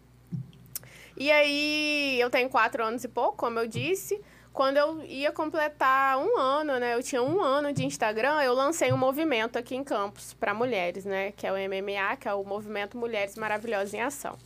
[1.18, 4.22] E aí, eu tenho quatro anos e pouco, como eu disse.
[4.54, 6.96] Quando eu ia completar um ano, né?
[6.96, 11.06] Eu tinha um ano de Instagram, eu lancei um movimento aqui em Campos para mulheres,
[11.06, 11.32] né?
[11.32, 14.38] Que é o MMA, que é o Movimento Mulheres Maravilhosas em Ação.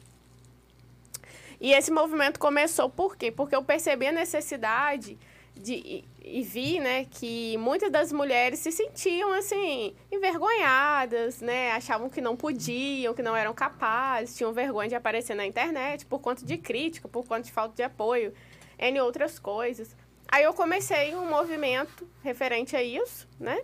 [1.60, 3.32] E esse movimento começou por quê?
[3.32, 5.18] Porque eu percebi a necessidade
[5.56, 11.72] de, e, vi, né, que muitas das mulheres se sentiam, assim, envergonhadas, né?
[11.74, 16.20] Achavam que não podiam, que não eram capazes, tinham vergonha de aparecer na internet por
[16.20, 18.34] conta de crítica, por conta de falta de apoio,
[18.80, 19.96] entre outras coisas.
[20.32, 23.62] Aí eu comecei um movimento referente a isso, né?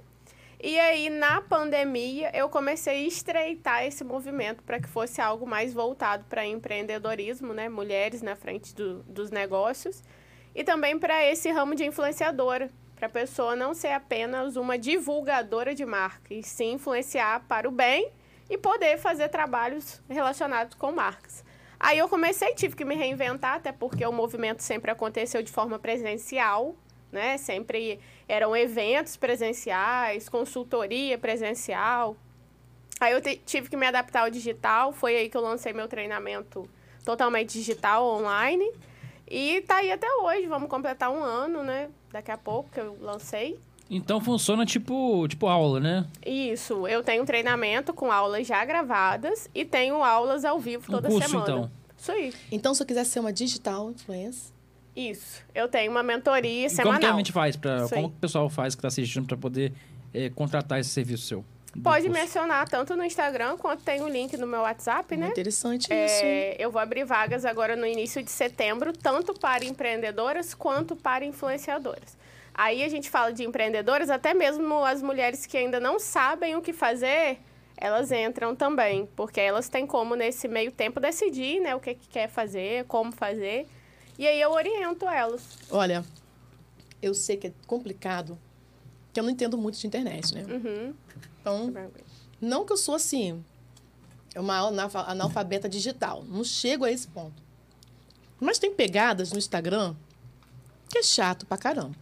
[0.61, 5.73] E aí, na pandemia, eu comecei a estreitar esse movimento para que fosse algo mais
[5.73, 7.69] voltado para empreendedorismo, né?
[7.69, 10.03] Mulheres na frente do, dos negócios.
[10.59, 15.73] E também para esse ramo de influenciadora, para a pessoa não ser apenas uma divulgadora
[15.73, 18.11] de marca, e sim influenciar para o bem
[18.49, 21.45] e poder fazer trabalhos relacionados com marcas.
[21.79, 25.79] Aí eu comecei, tive que me reinventar, até porque o movimento sempre aconteceu de forma
[25.79, 26.75] presencial,
[27.09, 27.37] né?
[27.37, 27.97] Sempre
[28.27, 32.17] eram eventos presenciais, consultoria presencial.
[32.99, 36.69] Aí eu tive que me adaptar ao digital, foi aí que eu lancei meu treinamento
[37.05, 38.69] totalmente digital, online.
[39.29, 41.89] E tá aí até hoje, vamos completar um ano, né?
[42.11, 43.59] Daqui a pouco que eu lancei.
[43.89, 46.05] Então funciona tipo, tipo aula, né?
[46.25, 51.09] Isso, eu tenho treinamento com aulas já gravadas e tenho aulas ao vivo Um toda
[51.09, 51.43] curso, semana.
[51.49, 51.71] então.
[51.97, 52.33] Isso aí.
[52.51, 54.51] Então, se eu quiser ser uma digital influencer,
[54.95, 55.41] Isso.
[55.53, 56.93] Eu tenho uma mentoria E semanal.
[56.93, 57.95] como que a gente faz para Sim.
[57.95, 59.73] como que o pessoal faz que tá assistindo para poder
[60.13, 61.45] eh, contratar esse serviço seu?
[61.83, 62.21] Pode curso?
[62.21, 65.27] mencionar tanto no Instagram quanto tem o link no meu WhatsApp, né?
[65.27, 65.91] interessante isso.
[65.91, 71.25] É, eu vou abrir vagas agora no início de setembro, tanto para empreendedoras quanto para
[71.25, 72.17] influenciadoras.
[72.53, 76.61] Aí a gente fala de empreendedoras, até mesmo as mulheres que ainda não sabem o
[76.61, 77.39] que fazer,
[77.77, 82.09] elas entram também, porque elas têm como nesse meio tempo decidir, né, o que, que
[82.09, 83.65] quer fazer, como fazer.
[84.17, 85.57] E aí eu oriento elas.
[85.71, 86.03] Olha,
[87.01, 88.37] eu sei que é complicado,
[89.13, 90.43] que eu não entendo muito de internet, né?
[90.43, 90.93] Uhum.
[91.57, 91.91] Então,
[92.41, 93.43] não que eu sou assim,
[94.35, 96.23] uma analfa- analfabeta digital.
[96.23, 97.41] Não chego a esse ponto.
[98.39, 99.95] Mas tem pegadas no Instagram
[100.89, 101.95] que é chato pra caramba.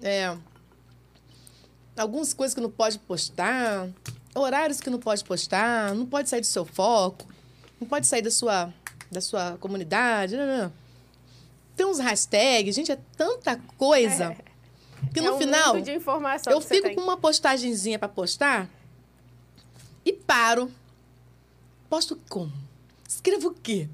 [0.00, 0.36] É.
[1.96, 3.88] Algumas coisas que não pode postar,
[4.34, 7.26] horários que não pode postar, não pode sair do seu foco,
[7.80, 8.72] não pode sair da sua,
[9.10, 10.36] da sua comunidade.
[10.36, 10.72] Não, não.
[11.76, 14.36] Tem uns hashtags, gente, é tanta coisa.
[15.12, 15.80] Que É no um final.
[15.80, 15.90] de
[16.46, 16.94] Eu fico tem.
[16.94, 18.68] com uma postagenzinha pra postar
[20.04, 20.70] e paro.
[21.88, 22.52] Posto como?
[23.08, 23.88] Escrevo o quê?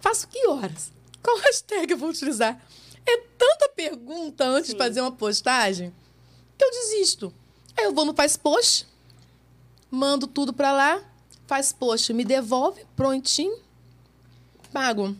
[0.00, 0.92] Faço que horas?
[1.22, 2.60] Qual hashtag eu vou utilizar?
[3.06, 4.78] É tanta pergunta antes de Sim.
[4.78, 5.92] fazer uma postagem
[6.56, 7.32] que eu desisto.
[7.76, 8.86] Aí eu vou no Faz Post,
[9.90, 11.02] mando tudo pra lá,
[11.46, 13.56] faz post, me devolve, prontinho,
[14.72, 15.16] pago.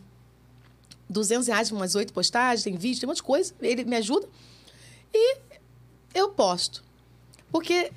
[1.09, 3.55] 200 reais, umas oito postagens, tem vídeo, tem um monte de coisa.
[3.59, 4.29] Ele me ajuda.
[5.13, 5.37] E
[6.13, 6.83] eu posto.
[7.51, 7.91] Porque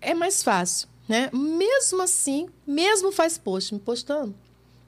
[0.00, 1.30] é mais fácil, né?
[1.32, 4.34] Mesmo assim, mesmo faz post, me postando,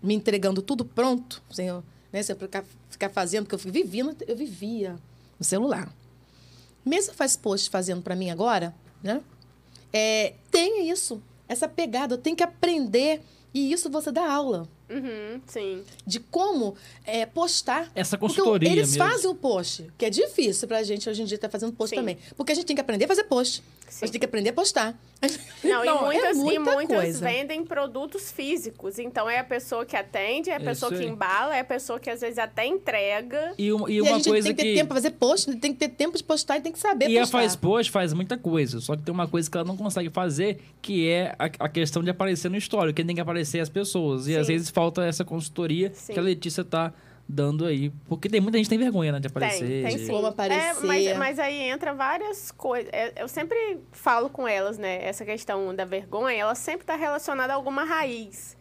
[0.02, 2.22] me entregando tudo pronto, sem eu, né?
[2.22, 4.96] Sem eu ficar, fazendo, porque eu vivia, no- eu vivia
[5.38, 5.92] no celular.
[6.84, 9.20] Mesmo faz post fazendo para mim agora, né?
[9.92, 13.22] É, tem isso, essa pegada, tenho que aprender.
[13.52, 15.82] E isso você dá aula Uhum, sim.
[16.06, 17.90] de como é, postar.
[17.94, 19.10] Essa Porque consultoria eles mesmo.
[19.10, 21.96] fazem o post, que é difícil pra gente hoje em dia estar fazendo post Sim.
[21.96, 22.18] também.
[22.36, 23.62] Porque a gente tem que aprender a fazer post.
[23.86, 24.00] A Sim.
[24.06, 24.98] gente tem que aprender a postar.
[25.64, 27.24] Não, Então, e muitas, é e muita muitas coisa.
[27.24, 28.98] vendem produtos físicos.
[28.98, 31.98] Então é a pessoa que atende, é a Isso pessoa que embala, é a pessoa
[31.98, 33.54] que às vezes até entrega.
[33.56, 34.74] E, uma- e E, a uma gente coisa tem que ter que.
[34.76, 37.16] tempo pra fazer post, tem que ter tempo de postar e tem que saber E
[37.16, 37.38] a postar.
[37.38, 40.58] faz post faz muita coisa, só que tem uma coisa que ela não consegue fazer,
[40.82, 42.96] que é a, a questão de aparecer no histórico.
[42.96, 44.26] Quem tem que aparecer é as pessoas.
[44.28, 44.52] E às Sim.
[44.52, 46.12] vezes falta essa consultoria Sim.
[46.12, 46.92] que a Letícia tá
[47.28, 47.90] dando aí.
[48.08, 49.66] Porque tem muita gente que tem vergonha, né, de aparecer.
[49.66, 50.12] Tem, tem de- sim.
[50.12, 50.86] Como É, aparecer.
[50.86, 52.88] mas, mas aí entra várias coisas.
[52.92, 55.04] É, Eu sempre falo com elas, né?
[55.04, 58.56] Essa questão da vergonha, ela sempre está relacionada a alguma raiz.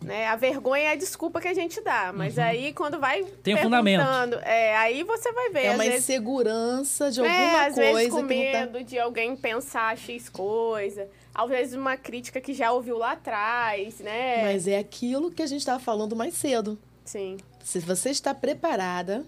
[0.00, 0.26] Né?
[0.26, 2.12] A vergonha é a desculpa que a gente dá.
[2.12, 3.28] Mas aí, quando vai Uhum.
[3.42, 4.02] Tem um fundamento.
[4.42, 5.66] É, aí você vai ver.
[5.66, 8.26] É uma vezes, insegurança de é, alguma às vezes coisa com tá...
[8.26, 11.08] medo de alguém pensar X coisa.
[11.32, 14.42] Às vezes uma crítica que já ouviu lá atrás, né?
[14.42, 16.76] Mas é aquilo que a gente estava falando mais cedo.
[17.04, 17.36] Sim.
[17.62, 19.24] Se você está preparada,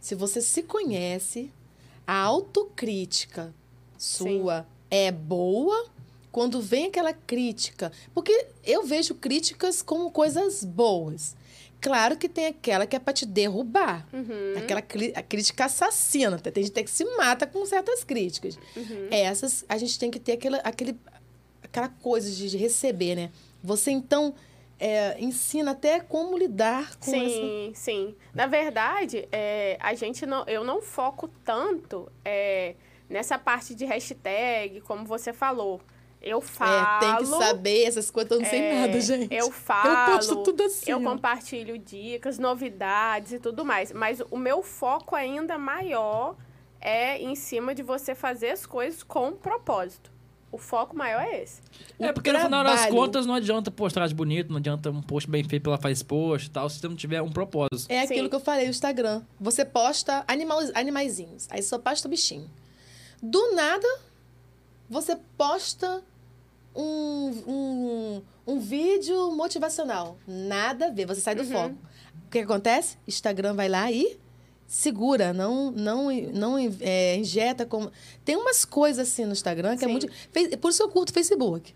[0.00, 1.50] se você se conhece,
[2.06, 3.54] a autocrítica
[3.98, 5.86] sua é boa
[6.30, 7.92] quando vem aquela crítica.
[8.12, 11.36] Porque eu vejo críticas como coisas boas.
[11.80, 14.08] Claro que tem aquela que é para te derrubar.
[14.12, 14.58] Uhum.
[14.58, 16.38] Aquela a crítica assassina.
[16.38, 18.58] Tem gente que se mata com certas críticas.
[18.74, 19.08] Uhum.
[19.10, 20.96] Essas, a gente tem que ter aquela, aquele,
[21.62, 23.30] aquela coisa de receber, né?
[23.62, 24.34] Você, então,
[24.78, 27.18] é, ensina até como lidar com essa...
[27.18, 28.16] Sim, sim.
[28.34, 32.74] Na verdade, é, a gente não, eu não foco tanto é,
[33.08, 35.80] nessa parte de hashtag, como você falou.
[36.20, 36.72] Eu falo.
[36.72, 39.34] É, tem que saber essas coisas, eu não sei é, nada, gente.
[39.34, 40.12] Eu falo.
[40.12, 41.02] posto tudo assim, Eu ó.
[41.02, 43.92] compartilho dicas, novidades e tudo mais.
[43.92, 46.34] Mas o meu foco ainda maior
[46.80, 50.13] é em cima de você fazer as coisas com propósito.
[50.54, 51.60] O foco maior é esse.
[51.98, 55.02] É, O porque no final das trabalho- contas não adianta postagem bonito, não adianta um
[55.02, 57.90] post bem feito pela faz post e tal, se você não tiver um propósito.
[57.90, 58.28] É aquilo Sim.
[58.28, 59.22] que eu falei, o Instagram.
[59.40, 62.48] Você posta animal, animaizinhos, aí só posta bichinho.
[63.20, 63.86] Do nada,
[64.88, 66.02] você posta
[66.74, 70.16] um, um, um vídeo motivacional.
[70.26, 71.50] Nada a ver, você sai do Uhum.
[71.50, 71.74] foco.
[72.26, 72.96] O que acontece?
[73.08, 74.16] Instagram vai lá e
[74.66, 77.90] segura, não não não é, injeta como
[78.24, 79.92] tem umas coisas assim no Instagram que é Sim.
[79.92, 81.74] muito Fe- por isso eu curto Facebook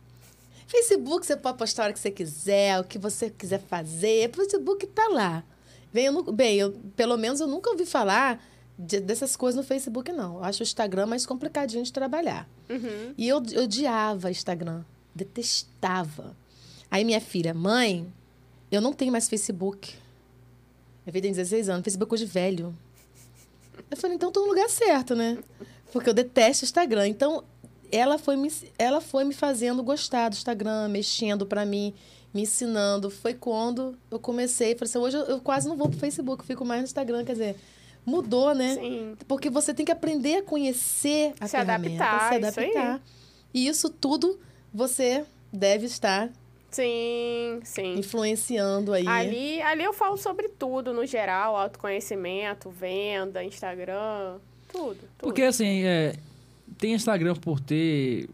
[0.67, 4.87] Facebook você pode postar a hora que você quiser o que você quiser fazer Facebook
[4.89, 5.45] tá lá
[5.93, 8.43] bem eu, bem, eu pelo menos eu nunca ouvi falar
[8.79, 13.15] de- dessas coisas no Facebook não eu acho o Instagram mais complicadinho de trabalhar Uhum.
[13.17, 14.83] e eu, eu odiava Instagram.
[15.15, 16.37] Detestava.
[16.91, 18.07] Aí minha filha, mãe,
[18.71, 19.95] eu não tenho mais Facebook.
[21.09, 22.77] Minha filha tem 16 anos, Facebook hoje velho.
[23.91, 25.39] Eu falei, então tô no lugar certo, né?
[25.91, 27.09] Porque eu detesto Instagram.
[27.09, 27.43] Então,
[27.91, 31.95] ela foi me, ela foi me fazendo gostar do Instagram, mexendo pra mim,
[32.35, 33.09] me ensinando.
[33.09, 34.75] Foi quando eu comecei.
[34.75, 37.25] Falei assim, hoje eu, eu quase não vou pro Facebook, fico mais no Instagram.
[37.25, 37.57] Quer dizer,
[38.05, 38.75] mudou, né?
[38.75, 39.17] Sim.
[39.27, 43.03] Porque você tem que aprender a conhecer a Se ferramenta, adaptar, se isso adaptar.
[43.55, 44.39] E isso tudo
[44.75, 46.31] você deve estar
[46.71, 47.95] Sim, sim.
[47.99, 49.07] influenciando aí.
[49.07, 54.39] Ali, ali eu falo sobre tudo, no geral, autoconhecimento, venda, Instagram,
[54.71, 54.97] tudo.
[54.97, 55.09] tudo.
[55.19, 56.15] Porque assim, é,
[56.77, 58.29] tem Instagram por ter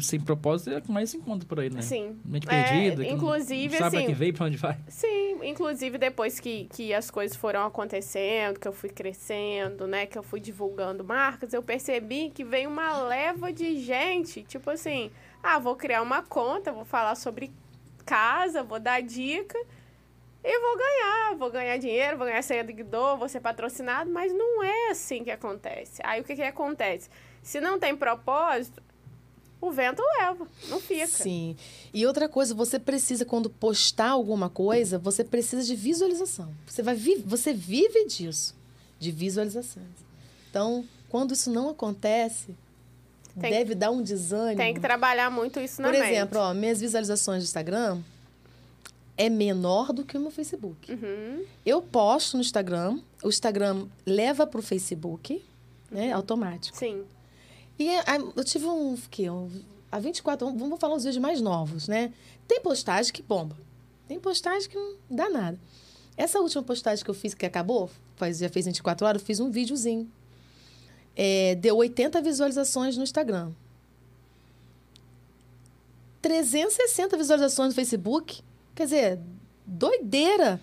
[0.00, 1.80] sem propósito, é o que mais se encontra por aí, né?
[1.82, 2.18] Sim.
[2.24, 4.76] Mente É, perdida, que não- inclusive, sabe assim, que veio, pra onde vai.
[4.88, 10.18] Sim, inclusive depois que, que as coisas foram acontecendo, que eu fui crescendo, né, que
[10.18, 15.10] eu fui divulgando marcas, eu percebi que veio uma leva de gente, tipo assim,
[15.42, 17.52] ah, vou criar uma conta, vou falar sobre
[18.04, 19.58] casa, vou dar dica
[20.42, 24.90] e vou ganhar, vou ganhar dinheiro, vou ganhar seguidor, vou ser patrocinado, mas não é
[24.90, 26.02] assim que acontece.
[26.04, 27.08] Aí o que que acontece?
[27.42, 28.82] Se não tem propósito,
[29.60, 31.06] o vento leva, não fica.
[31.06, 31.56] Sim.
[31.92, 36.54] E outra coisa, você precisa, quando postar alguma coisa, você precisa de visualização.
[36.66, 38.54] Você, vai vi você vive disso,
[38.98, 39.86] de visualizações.
[40.50, 42.54] Então, quando isso não acontece,
[43.40, 44.56] Tem- deve dar um desânimo.
[44.56, 46.10] Tem que trabalhar muito isso na Por mente.
[46.12, 48.00] exemplo, ó, minhas visualizações do Instagram
[49.16, 50.92] é menor do que o meu Facebook.
[50.92, 51.44] Uhum.
[51.64, 55.44] Eu posto no Instagram, o Instagram leva para o Facebook,
[55.90, 56.76] né, automático.
[56.76, 57.04] Sim.
[57.78, 58.02] E é,
[58.36, 59.50] eu tive um, que, um,
[59.90, 62.12] há 24, vamos vamos falar os vídeos mais novos, né?
[62.46, 63.56] Tem postagem que bomba.
[64.06, 65.58] Tem postagem que não dá nada.
[66.16, 69.40] Essa última postagem que eu fiz, que acabou, faz, já fez 24 horas, eu fiz
[69.40, 70.08] um videozinho.
[71.16, 73.52] É, deu 80 visualizações no Instagram.
[76.22, 78.40] 360 visualizações no Facebook.
[78.74, 79.18] Quer dizer,
[79.66, 80.58] doideira.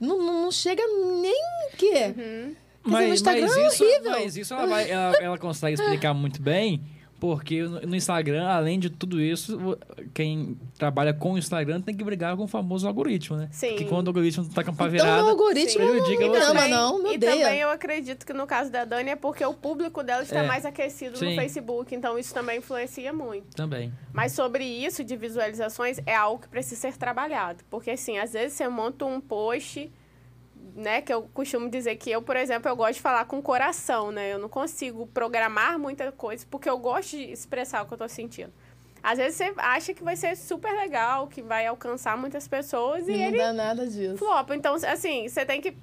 [0.00, 0.82] Não, não, chega
[1.20, 1.42] nem
[1.76, 1.90] que.
[1.92, 4.10] Quer dizer, no Instagram é isso, horrível.
[4.10, 6.82] mas isso ela, vai- ela- ela consegue explicar muito bem,
[7.20, 9.78] porque no Instagram, além de tudo isso,
[10.12, 13.48] quem trabalha com o Instagram tem que brigar com o famoso algoritmo, né?
[13.50, 13.76] Sim.
[13.76, 16.42] Que quando o algoritmo tá com a Então, o virada, algoritmo não prejudica me você.
[16.50, 17.60] ama, não, me e também odeia.
[17.62, 20.46] eu acredito que no caso da Dani é porque o público dela está É.
[20.46, 21.30] mais aquecido Sim.
[21.30, 23.54] no Facebook, então isso também influencia muito.
[23.56, 23.92] também.
[24.12, 28.52] Mas sobre isso de visualizações é algo que precisa ser trabalhado, porque assim, às vezes
[28.56, 29.90] você monta um post,
[30.74, 33.42] né, que eu costumo dizer que eu, por exemplo, eu gosto de falar com o
[33.42, 34.32] coração, né?
[34.32, 38.08] Eu não consigo programar muita coisa porque eu gosto de expressar o que eu tô
[38.08, 38.52] sentindo.
[39.02, 43.12] Às vezes você acha que vai ser super legal, que vai alcançar muitas pessoas e,
[43.12, 44.16] E não ele dá nada disso.
[44.16, 44.56] flopa.
[44.56, 45.76] Então, assim, você tem que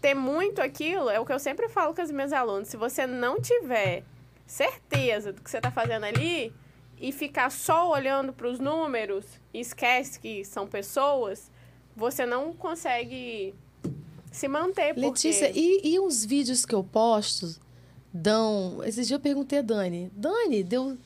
[0.00, 1.10] ter muito aquilo.
[1.10, 2.68] É o que eu sempre falo com os meus alunos.
[2.68, 4.04] Se você não tiver
[4.46, 6.54] certeza do que você está fazendo ali
[6.98, 11.50] e ficar só olhando para os números e esquece que são pessoas,
[11.96, 13.54] você não consegue
[14.32, 14.96] se manter.
[14.96, 15.60] Letícia, porque...
[15.60, 17.54] e, e os vídeos que eu posto
[18.12, 18.82] dão.
[18.82, 20.10] Esses dias eu perguntei a Dani.
[20.14, 20.98] Dani, deu.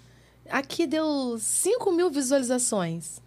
[0.49, 3.21] Aqui deu 5 mil visualizações.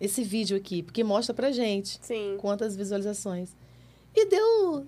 [0.00, 2.36] Esse vídeo aqui, porque mostra pra gente Sim.
[2.40, 3.50] quantas visualizações.
[4.14, 4.86] E deu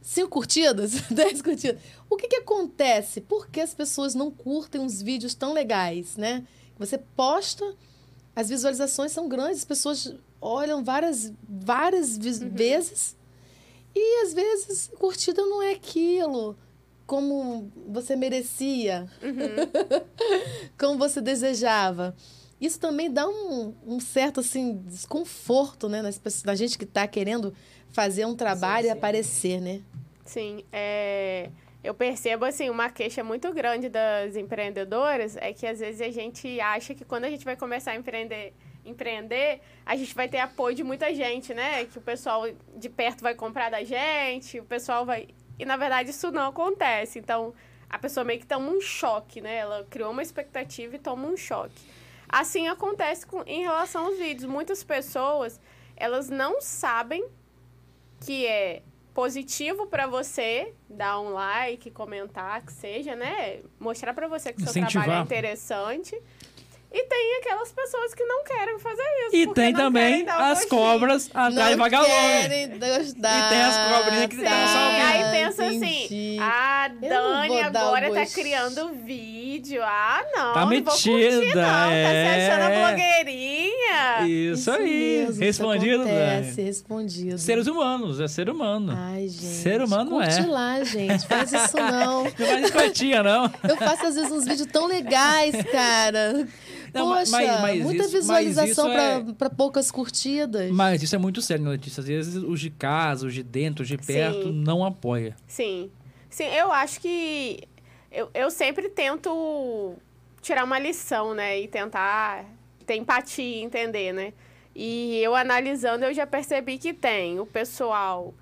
[0.00, 1.80] 5 curtidas, 10 curtidas.
[2.10, 3.20] O que, que acontece?
[3.20, 6.44] Por que as pessoas não curtem uns vídeos tão legais, né?
[6.78, 7.74] Você posta,
[8.34, 13.16] as visualizações são grandes, as pessoas olham várias, várias vis- vezes.
[13.94, 16.56] E às vezes curtida não é aquilo
[17.06, 19.06] como você merecia,
[20.78, 22.14] como você desejava.
[22.60, 27.06] Isso também dá um, um certo assim desconforto, né, nas pessoas, na gente que está
[27.06, 27.52] querendo
[27.90, 29.82] fazer um trabalho e aparecer, né?
[30.24, 31.50] Sim, é,
[31.82, 36.60] eu percebo assim uma queixa muito grande das empreendedoras é que às vezes a gente
[36.60, 38.54] acha que quando a gente vai começar a empreender,
[38.84, 41.84] empreender, a gente vai ter apoio de muita gente, né?
[41.84, 42.44] Que o pessoal
[42.76, 45.28] de perto vai comprar da gente, o pessoal vai
[45.58, 47.18] e na verdade isso não acontece.
[47.18, 47.54] Então
[47.88, 49.56] a pessoa meio que toma um choque, né?
[49.56, 51.80] Ela criou uma expectativa e toma um choque.
[52.28, 54.50] Assim acontece com, em relação aos vídeos.
[54.50, 55.60] Muitas pessoas
[55.96, 57.24] elas não sabem
[58.20, 58.82] que é
[59.14, 63.60] positivo para você dar um like, comentar, que seja, né?
[63.78, 65.04] Mostrar para você que seu Incentivar.
[65.04, 66.22] trabalho é interessante.
[66.94, 69.36] E tem aquelas pessoas que não querem fazer isso.
[69.36, 72.10] E tem não também dar as cobras atrás não vagalume.
[72.12, 73.38] querem gostar.
[73.38, 76.04] E tem as cobrinhas que dão só o aí pensa entendi.
[76.04, 78.44] assim, a Eu não Dani dar agora tá gostinho.
[78.46, 79.82] criando vídeo.
[79.82, 81.62] Ah, não, Tá não vou curtir, metida, não.
[81.62, 82.48] Tá se é.
[82.50, 84.26] achando a blogueirinha.
[84.26, 84.82] Isso, aí.
[84.82, 86.68] mesmo, isso Respondido, acontece, Dani.
[86.68, 87.38] respondido.
[87.38, 88.92] Seres humanos, é ser humano.
[88.96, 89.36] Ai, gente.
[89.44, 90.46] Ser humano curte é.
[90.46, 91.26] lá, gente.
[91.26, 92.24] Faz isso não.
[92.42, 93.50] Não faz escotinha, não.
[93.68, 96.46] Eu faço às vezes uns vídeos tão legais, cara.
[96.94, 98.90] Não, mas- Poxa, mas muita isso- mas visualização
[99.38, 100.70] pra é- poucas curtidas.
[100.70, 102.00] Mas isso é muito sério, né, Letícia?
[102.00, 104.52] Às vezes os de casa, os de dentro, os de perto, Sim.
[104.52, 105.34] não apoia.
[105.46, 105.90] Sim.
[106.28, 107.62] Sim, eu acho que
[108.10, 109.94] eu, eu sempre tento
[110.40, 111.60] tirar uma lição, né?
[111.60, 112.44] E tentar
[112.86, 114.32] ter empatia e entender, né?
[114.74, 118.34] E eu analisando, eu já percebi que tem o pessoal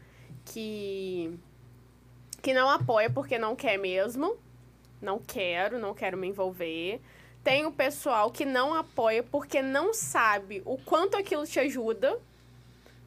[0.44, 1.30] que,
[2.42, 4.36] que não apoia porque não quer mesmo.
[5.02, 7.00] Não quero, não quero me envolver.
[7.42, 12.18] Tem o pessoal que não apoia porque não sabe o quanto aquilo te ajuda,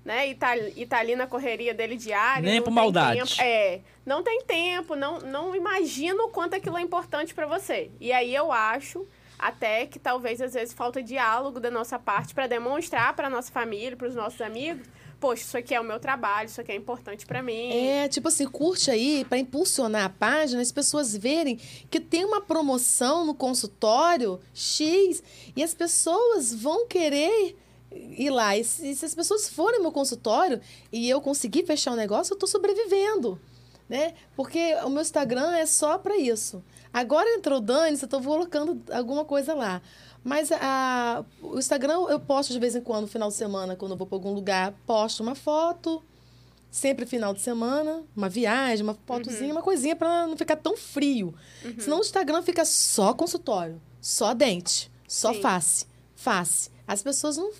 [0.03, 0.27] né?
[0.27, 2.41] E tá, e tá ali na correria dele diária.
[2.43, 3.19] Nem não por tem maldade.
[3.19, 7.91] tempo- é, não tem tempo, não, não imagina o quanto aquilo é importante para você.
[8.01, 9.07] E aí eu acho
[9.37, 13.95] até que talvez às vezes falta diálogo da nossa parte para demonstrar para nossa família,
[13.95, 14.87] para os nossos amigos,
[15.23, 17.71] poxa, isso aqui é o meu trabalho, isso aqui é importante para mim.
[17.71, 21.55] É, tipo assim, curte aí pra impulsionar a página, as pessoas verem
[21.89, 25.23] que tem uma promoção no consultório X
[25.55, 27.55] e as pessoas vão querer
[27.89, 28.57] ir lá.
[28.57, 30.59] E se, se as pessoas forem no meu consultório
[30.91, 33.39] e eu conseguir fechar o negócio, eu tô sobrevivendo,
[33.87, 34.15] né?
[34.35, 36.61] Porque o meu Instagram é só pra isso.
[36.91, 39.81] Agora entrou o Dani, eu tô colocando alguma coisa lá.
[40.23, 43.91] Mas a, o Instagram eu posto de vez em quando, no final de semana, quando
[43.91, 46.01] eu vou pra algum lugar, posto uma foto,
[46.71, 51.35] sempre final de semana, uma viagem, uma fotozinha, uma coisinha pra não ficar tão frio.
[51.77, 55.41] Senão o Instagram fica só consultório, só dente, só Sim.
[55.41, 56.71] face, face.
[56.87, 57.51] As pessoas não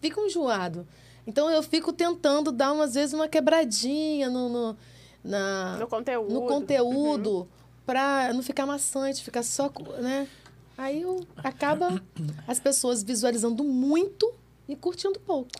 [0.00, 0.86] ficam enjoado.
[1.26, 4.76] Então eu fico tentando dar umas vezes uma quebradinha no, no,
[5.24, 6.32] na, No conteúdo.
[6.32, 7.48] no conteúdo
[7.84, 9.70] pra não ficar maçante, ficar só,
[10.00, 10.28] né?
[10.76, 12.00] Aí eu, acaba
[12.46, 14.32] as pessoas visualizando muito
[14.68, 15.50] e curtindo pouco.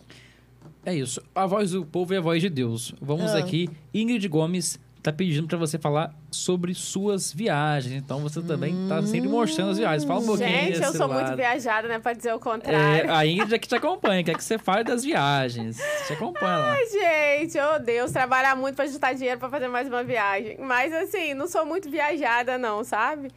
[0.85, 1.21] É isso.
[1.33, 2.93] A voz do povo é a voz de Deus.
[3.01, 3.37] Vamos Ah.
[3.39, 3.69] aqui.
[3.93, 7.93] Ingrid Gomes tá pedindo para você falar sobre suas viagens.
[7.93, 10.03] Então você também tá sempre mostrando as viagens.
[10.05, 10.49] Fala um pouquinho.
[10.49, 11.35] Gente, eu sou muito lado.
[11.37, 11.99] viajada, né?
[11.99, 13.13] Pra dizer o É, contrário.
[13.13, 15.77] a Ingrid é que te acompanha, quer que você fale das viagens.
[16.07, 16.71] Te acompanha lá.
[16.73, 16.85] Ai,
[17.39, 20.57] gente, oh Deus, trabalhar muito pra juntar dinheiro pra fazer mais uma viagem.
[20.59, 23.29] Mas assim, não sou muito viajada, não, sabe?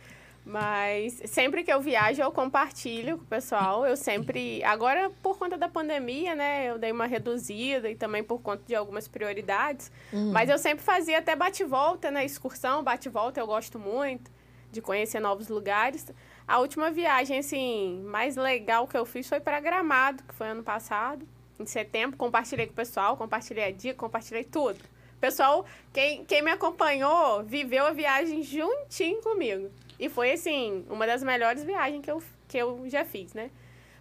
[0.49, 3.85] Mas sempre que eu viajo, eu compartilho com o pessoal.
[3.85, 4.63] Eu sempre.
[4.63, 6.71] Agora, por conta da pandemia, né?
[6.71, 9.91] Eu dei uma reduzida e também por conta de algumas prioridades.
[10.33, 12.25] Mas eu sempre fazia até bate-volta, né?
[12.25, 14.31] Excursão, bate-volta, eu gosto muito
[14.71, 16.13] de conhecer novos lugares.
[16.47, 20.63] A última viagem, assim, mais legal que eu fiz foi para Gramado, que foi ano
[20.63, 21.27] passado,
[21.59, 22.17] em setembro.
[22.17, 24.79] Compartilhei com o pessoal, compartilhei a dica, compartilhei tudo.
[25.21, 29.71] Pessoal, quem, quem me acompanhou, viveu a viagem juntinho comigo.
[29.99, 33.51] E foi, assim, uma das melhores viagens que eu, que eu já fiz, né?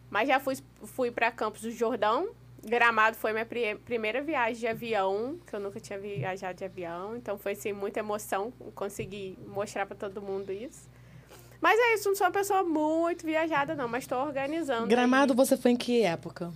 [0.10, 2.30] Mas já fui, fui para Campos do Jordão.
[2.64, 7.16] Gramado foi minha pri- primeira viagem de avião, que eu nunca tinha viajado de avião.
[7.16, 10.90] Então foi, assim, muita emoção conseguir mostrar para todo mundo isso.
[11.62, 14.88] Mas é isso, não sou uma pessoa muito viajada, não, mas estou organizando.
[14.88, 15.38] Gramado, aí.
[15.38, 16.52] você foi em que época?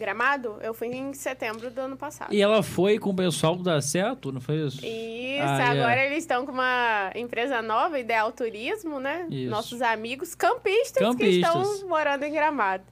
[0.00, 0.56] Gramado?
[0.60, 2.34] Eu fui em setembro do ano passado.
[2.34, 4.78] E ela foi com o pessoal do Dá Certo, não foi isso?
[4.84, 5.80] Isso, Ah, é.
[5.80, 9.26] agora eles estão com uma empresa nova, Ideal Turismo, né?
[9.30, 9.50] Isso.
[9.50, 11.54] Nossos amigos campistas, que Campistas.
[11.54, 12.82] estão morando em Gramado.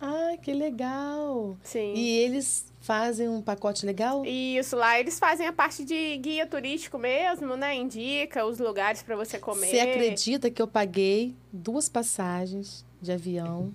[0.00, 1.56] Ai, que legal.
[1.62, 1.92] Sim.
[1.94, 4.24] E eles fazem um pacote legal?
[4.26, 7.74] Isso, lá eles fazem a parte de guia turístico mesmo, né?
[7.76, 9.68] Indica os lugares para você comer.
[9.68, 13.72] Você acredita que eu paguei duas passagens de avião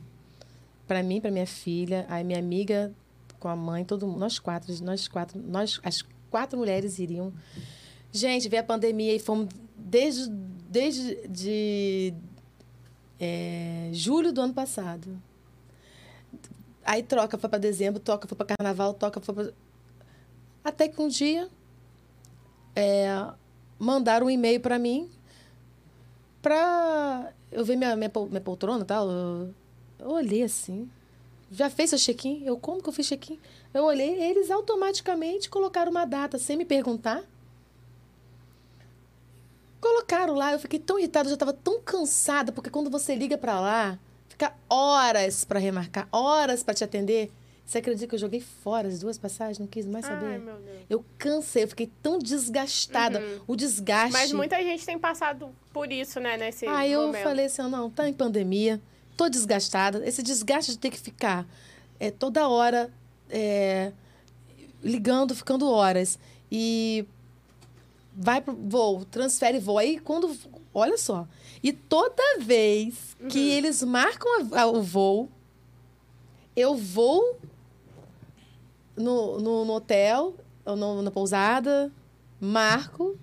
[0.87, 2.93] para mim, para minha filha, aí minha amiga
[3.39, 7.31] com a mãe, todo mundo, nós quatro, nós quatro, nós as quatro mulheres iriam.
[8.11, 10.29] Gente, veio a pandemia e fomos desde
[10.69, 12.13] desde de,
[13.19, 15.21] é, julho do ano passado.
[16.83, 19.53] Aí troca foi para dezembro, troca foi para carnaval, troca foi para
[20.63, 21.49] até que um dia
[22.75, 23.07] é,
[23.79, 25.09] mandaram um e-mail para mim
[26.41, 29.07] pra eu ver minha, minha, minha poltrona e tal.
[29.99, 30.89] Eu olhei assim.
[31.51, 32.43] Já fez seu check-in?
[32.45, 33.39] Eu, como que eu fiz check-in?
[33.73, 37.23] Eu olhei, eles automaticamente colocaram uma data sem me perguntar.
[39.79, 43.37] Colocaram lá, eu fiquei tão irritada, eu já estava tão cansada, porque quando você liga
[43.37, 47.31] para lá, fica horas para remarcar, horas para te atender.
[47.65, 49.59] Você acredita que eu joguei fora as duas passagens?
[49.59, 50.25] Não quis mais saber.
[50.25, 50.77] Ai, meu Deus.
[50.89, 53.21] Eu cansei, eu fiquei tão desgastada.
[53.45, 54.13] O desgaste.
[54.13, 56.37] Mas muita gente tem passado por isso, né?
[56.37, 57.23] Nesse Aí eu momento.
[57.23, 58.81] falei assim, não, tá em pandemia,
[59.17, 60.07] tô desgastada.
[60.07, 61.45] Esse desgaste de ter que ficar
[61.99, 62.89] é, toda hora
[63.29, 63.91] é,
[64.83, 66.17] ligando, ficando horas.
[66.51, 67.05] E
[68.15, 69.77] vai pro voo, transfere voo.
[69.77, 70.33] Aí quando.
[70.73, 71.27] Olha só.
[71.63, 75.27] E toda vez que eles marcam a- a- o voo,
[76.55, 77.39] eu vou
[78.95, 81.91] no, no, no hotel, ou no, na pousada,
[82.39, 83.17] marco,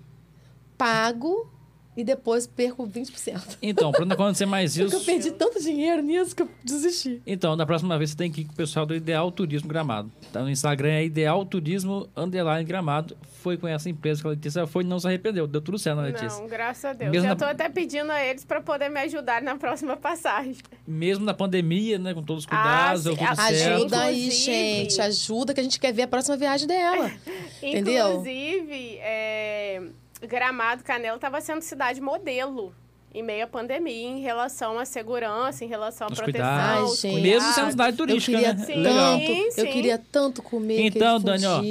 [0.77, 1.49] pago
[1.95, 3.57] e depois perco 20%.
[3.61, 5.05] Então, pra não acontecer mais Porque eu isso.
[5.05, 7.21] perdi tanto dinheiro nisso que eu desisti.
[7.25, 10.11] Então, da próxima vez você tem que ir com o pessoal do Ideal Turismo Gramado.
[10.31, 13.15] Tá no Instagram é Ideal Turismo Underline Gramado.
[13.41, 15.45] Foi com essa empresa que a Letícia foi e não se arrependeu.
[15.45, 16.39] Deu tudo certo, né, Letícia?
[16.41, 17.11] Não, graças a Deus.
[17.11, 20.55] Mesmo Já na- tô até pedindo a eles para poder me ajudar na próxima passagem.
[20.87, 22.13] Mesmo na pandemia, né?
[22.13, 23.19] Com todos os Ah, cuidados, deu sim.
[23.19, 23.75] tudo Ajuda certo.
[23.75, 25.01] Ajuda aí, gente.
[25.01, 27.11] Ajuda que a gente quer ver a próxima viagem dela.
[27.61, 28.09] Entendeu?
[28.09, 29.81] Inclusive, é,
[30.21, 32.73] Gramado Canela estava sendo cidade modelo
[33.13, 36.47] em meio à pandemia em relação à segurança, em relação à Os proteção.
[36.49, 36.91] cuidados.
[37.03, 38.65] os Mesmo sendo cidade Eu turística, queria né?
[38.65, 38.75] Sim.
[38.75, 39.19] Legal.
[39.19, 39.71] tanto, eu sim.
[39.71, 41.61] queria tanto comer Então, Dani, ó.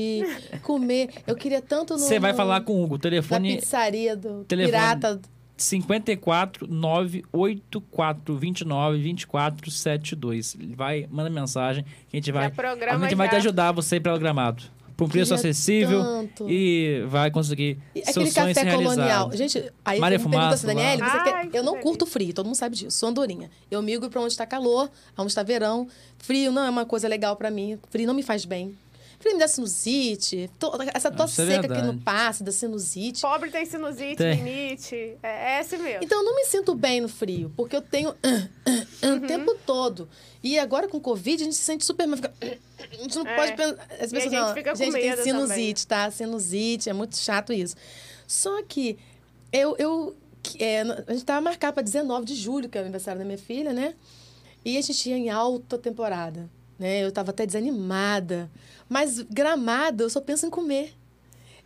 [0.63, 1.11] comer.
[1.27, 2.95] Eu queria tanto no, Você vai no- falar com o Hugo.
[2.95, 5.21] na Telefone pizzaria do telefone- pirata.
[5.57, 10.57] 54 984 29 24 72.
[10.75, 14.19] Vai, manda mensagem que a gente vai, a gente vai te ajudar você para o
[14.19, 14.65] gramado.
[14.97, 16.49] Por um preço Queria acessível tanto.
[16.49, 19.33] e vai conseguir E seus Aquele sonhos café colonial.
[19.33, 21.51] Gente, aí Maria você me pergunta assim, Daniele, você Ai, quer...
[21.51, 22.97] que eu não curto frio, todo mundo sabe disso.
[22.97, 23.51] Sou andorinha.
[23.71, 25.89] Eu migro pra onde está calor, onde está verão.
[26.19, 27.79] Frio não é uma coisa legal pra mim.
[27.91, 28.77] Frio não me faz bem.
[29.19, 30.51] Frio me dá sinusite.
[30.59, 33.21] to- Essa tosse é seca que não passa, da sinusite.
[33.23, 34.35] Pobre tem sinusite, Tem.
[34.35, 35.17] rinite.
[35.23, 36.05] É, é esse mesmo.
[36.05, 39.17] Então, eu não me sinto bem no frio, porque eu tenho Uhum.
[39.17, 40.09] o tempo todo.
[40.43, 42.07] E agora, com Covid, a gente se sente super...
[42.07, 42.35] mal, Fica...
[42.41, 43.37] A gente não É.
[43.37, 43.73] pode pensar...
[43.75, 46.11] As E a pessoas gente falam, fica com gente, medo tem sinusite, tá?
[46.11, 47.75] Sinusite, é muito chato isso.
[48.27, 48.99] Só que
[49.53, 49.75] eu...
[49.79, 50.17] eu
[50.59, 53.39] é, a gente tava marcado para 19 de julho, que é o aniversário da minha
[53.39, 53.95] filha, né?
[54.63, 57.05] E a gente ia em alta temporada, né?
[57.05, 58.51] Eu tava até desanimada.
[58.89, 60.95] Mas gramado, eu só penso em comer.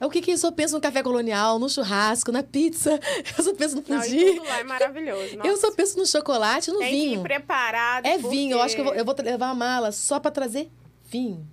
[0.00, 3.00] É o que que eu só penso no café colonial, no churrasco, na pizza.
[3.36, 4.36] Eu só penso no Não, pudim.
[4.36, 5.34] tudo lá é maravilhoso.
[5.34, 5.56] Eu nossa.
[5.56, 7.22] só penso no chocolate no Tem que ir vinho.
[7.22, 8.06] preparado.
[8.06, 8.52] É porque- vinho.
[8.58, 10.70] Eu acho que eu vou, eu vou levar uma mala só para trazer
[11.10, 11.44] vinho.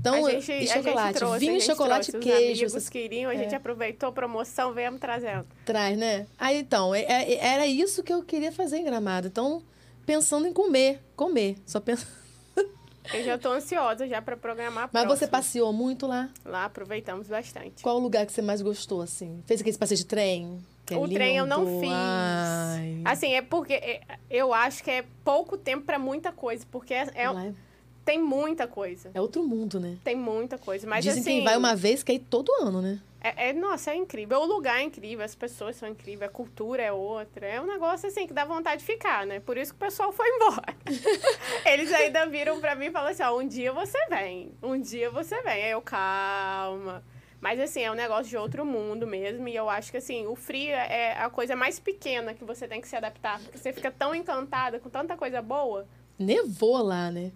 [0.00, 2.64] Então, a gente, e a gente chocolate, trouxe, vinho, gente chocolate, trouxe, queijo.
[2.66, 3.56] Os amigos queriam, a gente É.
[3.58, 5.46] aproveitou a promoção, viemos trazendo.
[5.66, 6.26] traz, né?
[6.38, 9.26] Aí então, é- é- era isso que eu queria fazer em Gramado.
[9.28, 9.62] Então,
[10.06, 11.56] pensando em comer, comer.
[11.66, 12.06] Só pensa.
[13.12, 16.30] Eu já tô ansiosa já para programar Mas você passeou muito lá?
[16.44, 17.82] Lá aproveitamos bastante.
[17.82, 19.42] Qual o lugar que você mais gostou, assim?
[19.46, 20.58] Fez aquele passeio de trem?
[20.86, 21.90] Que é o trem eu não fiz.
[21.92, 23.00] Ai.
[23.04, 24.00] Assim, é porque é,
[24.30, 27.54] eu acho que é pouco tempo para muita coisa, porque é, é- é-
[28.04, 29.10] tem muita coisa.
[29.14, 29.96] é outro mundo, né?
[30.04, 30.86] Tem muita coisa.
[30.86, 31.30] Mas Dizem assim.
[31.30, 33.00] que quem vai uma vez quer ir todo ano, né?
[33.24, 34.38] É, é- nossa, é incrível.
[34.40, 37.46] O lugar é incrível, as pessoas são incríveis, a cultura é outra.
[37.46, 39.40] É um negócio assim que dá vontade de ficar, né?
[39.40, 40.76] Por isso que o pessoal foi embora.
[41.64, 45.08] Eles ainda viram pra mim e falaram assim: ó, um dia você vem, um dia
[45.10, 45.64] você vem.
[45.64, 47.02] Aí eu, calma.
[47.40, 49.48] Mas assim, é um negócio de outro mundo mesmo.
[49.48, 52.78] E eu acho que assim, o frio é a coisa mais pequena que você tem
[52.78, 53.40] que se adaptar.
[53.40, 55.86] Porque você fica tão encantada com tanta coisa boa.
[56.18, 57.32] Nevou lá, né?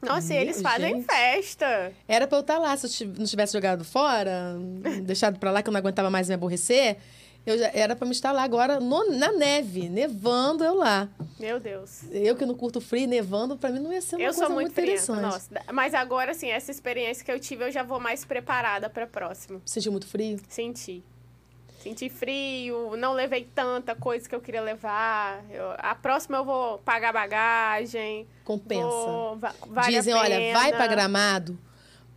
[0.00, 1.06] Nossa, e Meu, eles fazem gente.
[1.06, 1.92] festa.
[2.06, 4.56] Era pra eu estar lá, se eu não tivesse jogado fora,
[5.02, 6.98] deixado pra lá que eu não aguentava mais me aborrecer,
[7.44, 11.08] eu já, era pra me estar lá agora no- na neve, nevando eu lá.
[11.40, 12.02] Meu Deus.
[12.12, 14.54] Eu que não curto frio, nevando, pra mim não ia ser uma Eu coisa sou
[14.54, 15.20] muito, frienta, interessante.
[15.22, 15.48] nossa.
[15.72, 19.60] Mas agora, assim, essa experiência que eu tive, eu já vou mais preparada pra próxima.
[19.64, 20.38] Sentiu muito frio?
[20.48, 21.02] Senti.
[21.78, 25.42] Senti frio, não levei tanta coisa que eu queria levar.
[25.50, 28.26] Eu- a próxima eu vou pagar bagagem.
[28.44, 28.82] Compensa.
[28.82, 31.58] Vou, va- vale Dizem, olha, vai pra Gramado,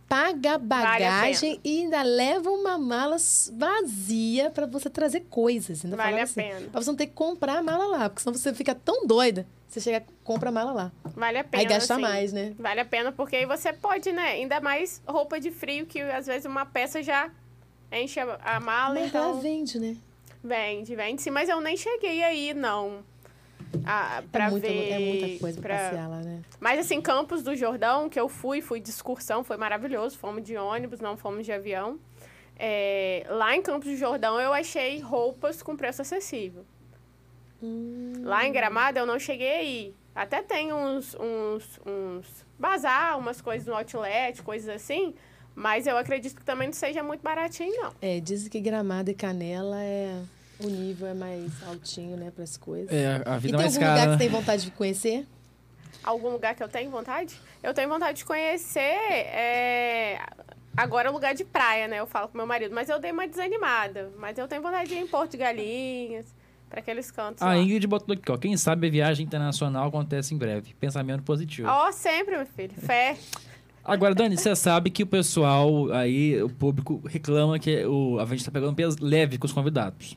[0.08, 3.16] paga bagagem e ainda leva uma mala
[3.52, 5.84] vazia pra você trazer coisas.
[5.84, 6.68] Ainda Vale a assim, pena.
[6.70, 9.46] Pra você não ter que comprar a mala lá, porque senão você fica tão doida,
[9.68, 10.92] você chega compra a mala lá.
[11.14, 11.62] Vale a pena.
[11.62, 12.02] Aí gasta assim.
[12.02, 12.52] mais, né?
[12.58, 14.32] Vale a pena, porque aí você pode, né?
[14.32, 17.30] Ainda mais roupa de frio, que às vezes uma peça já
[17.92, 19.30] enche a, a mala, Mas então...
[19.30, 19.96] ela vende, né?
[20.42, 23.04] Vende, vende sim, mas eu nem cheguei aí, não.
[23.84, 24.90] Ah, pra é, ver.
[24.90, 26.42] é muita coisa pra- passear lá, né?
[26.60, 30.18] Mas assim, Campos do Jordão, que eu fui, fui de excursão, foi maravilhoso.
[30.18, 31.98] Fomos de ônibus, não fomos de avião.
[32.58, 36.64] É, lá em Campos do Jordão eu achei roupas com preço acessível.
[37.62, 38.12] Hum.
[38.22, 39.94] Lá em Gramado eu não cheguei aí.
[40.14, 45.14] Até tem uns, uns, uns bazar, umas coisas no outlet, coisas assim.
[45.54, 47.92] Mas eu acredito que também não seja muito baratinho, não.
[48.00, 50.20] É, dizem que Gramado e Canela é...
[50.58, 52.90] O nível é mais altinho, né, pras coisas.
[52.92, 54.10] É, a e vida tem mais algum lugar cara.
[54.10, 55.26] que você tem vontade de conhecer?
[56.04, 57.34] Algum lugar que eu tenho vontade?
[57.62, 58.80] Eu tenho vontade de conhecer.
[58.80, 60.20] é,
[60.76, 62.00] Agora é lugar de praia, né?
[62.00, 64.10] Eu falo com meu marido, mas eu dei uma desanimada.
[64.18, 66.26] Mas eu tenho vontade de ir em Porto de Galinhas,
[66.68, 67.42] para aqueles cantos.
[67.42, 67.58] A lá.
[67.58, 68.38] Ingrid botou aqui, ó.
[68.38, 70.74] Quem sabe a viagem internacional acontece em breve.
[70.80, 71.68] Pensamento positivo.
[71.68, 72.72] Ó, sempre, meu filho.
[72.74, 73.18] Fé.
[73.84, 78.44] Agora, Dani, você sabe que o pessoal aí, o público, reclama que o, a gente
[78.44, 80.16] tá pegando peso leve com os convidados.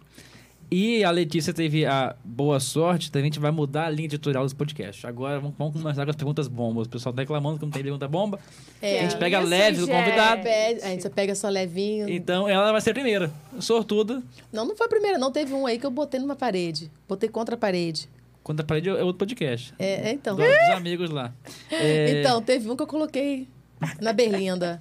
[0.70, 4.44] E a Letícia teve a boa sorte, então a gente vai mudar a linha editorial
[4.44, 5.06] dos podcasts.
[5.06, 6.88] Agora vamos, vamos começar com as perguntas bombas.
[6.88, 8.40] O pessoal tá reclamando que não tem pergunta bomba.
[8.82, 10.42] É, a gente pega leve do convidado.
[10.42, 12.10] Pede- a gente pega só levinho.
[12.10, 13.32] Então ela vai ser a primeira.
[13.60, 14.24] Sortuda.
[14.52, 15.32] Não, não foi a primeira, não.
[15.32, 16.92] Teve um aí que eu botei numa parede.
[17.08, 18.10] Botei contra a parede.
[18.44, 19.74] Quando a parede é outro podcast.
[19.78, 20.36] É, é, então.
[20.36, 21.32] Dos, dos amigos lá.
[21.72, 23.48] É, Então, teve um que eu coloquei
[24.02, 24.80] na berlinda.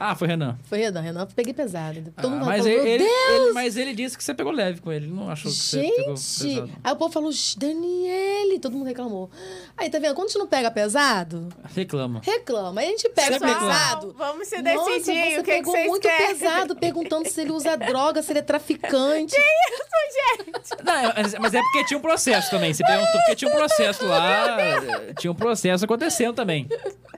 [0.00, 0.58] Ah, foi Renan.
[0.64, 2.12] Foi Renan, Renan, eu peguei pesado.
[2.16, 3.40] Todo Ah, mundo mas, falou, ele, meu ele- Deus!
[3.44, 5.06] ele- mas ele disse que você pegou leve com ele.
[5.06, 6.54] Não achou que você pegou Gente!
[6.54, 6.70] pesado.
[6.82, 8.58] Aí o povo falou, "Shh, Daniele!
[8.58, 9.30] Todo mundo reclamou.
[9.76, 10.14] Aí, tá vendo?
[10.14, 12.20] Quando a gente não pega pesado, Reclama.
[12.24, 12.80] reclama.
[12.80, 13.72] Aí a gente pega Sempre reclama.
[13.74, 14.14] pesado.
[14.16, 15.02] Vamos se Nossa, decidir.
[15.02, 16.26] você o que, que pegou vocês muito querem?
[16.38, 19.36] pesado, perguntando se ele usa droga, se ele é traficante.
[20.84, 22.72] Não, mas, mas é porque tinha um processo também.
[22.72, 24.56] Você perguntou porque tinha um processo lá.
[25.18, 26.68] Tinha um processo acontecendo também.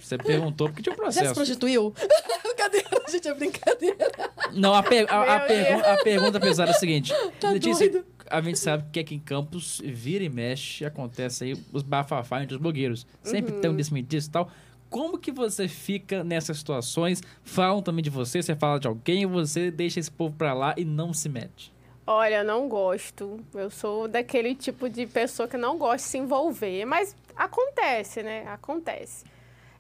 [0.00, 1.34] Você perguntou porque tinha um Já se processo.
[1.34, 1.94] prostituiu?
[2.68, 4.10] brincadeira, gente, é brincadeira.
[4.52, 5.82] Não, a, per- a- a Deus.
[5.82, 7.12] a pergunta pesada é a seguinte.
[7.40, 8.06] Tá Letícia, doido.
[8.30, 12.54] a gente sabe que aqui em Campos, vira e mexe, acontece aí os bafafá entre
[12.56, 13.06] os blogueiros.
[13.22, 14.50] Sempre tem um desmentir e tal.
[14.90, 17.20] Como que você fica nessas situações?
[17.42, 20.84] Falam também de você, você fala de alguém, você deixa esse povo pra lá e
[20.84, 21.72] não se mete.
[22.06, 23.40] Olha, eu não gosto.
[23.54, 26.84] Eu sou daquele tipo de pessoa que não gosta de se envolver.
[26.84, 28.44] Mas acontece, né?
[28.46, 29.24] Acontece.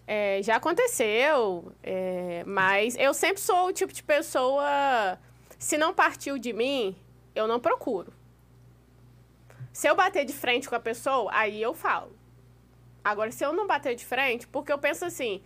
[0.06, 5.18] É, já aconteceu, é, mas eu sempre sou o tipo de pessoa.
[5.58, 6.94] Se não partiu de mim,
[7.34, 8.12] eu não procuro.
[9.72, 12.12] Se eu bater de frente com a pessoa, aí eu falo.
[13.02, 15.42] Agora, se eu não bater de frente, porque eu penso assim,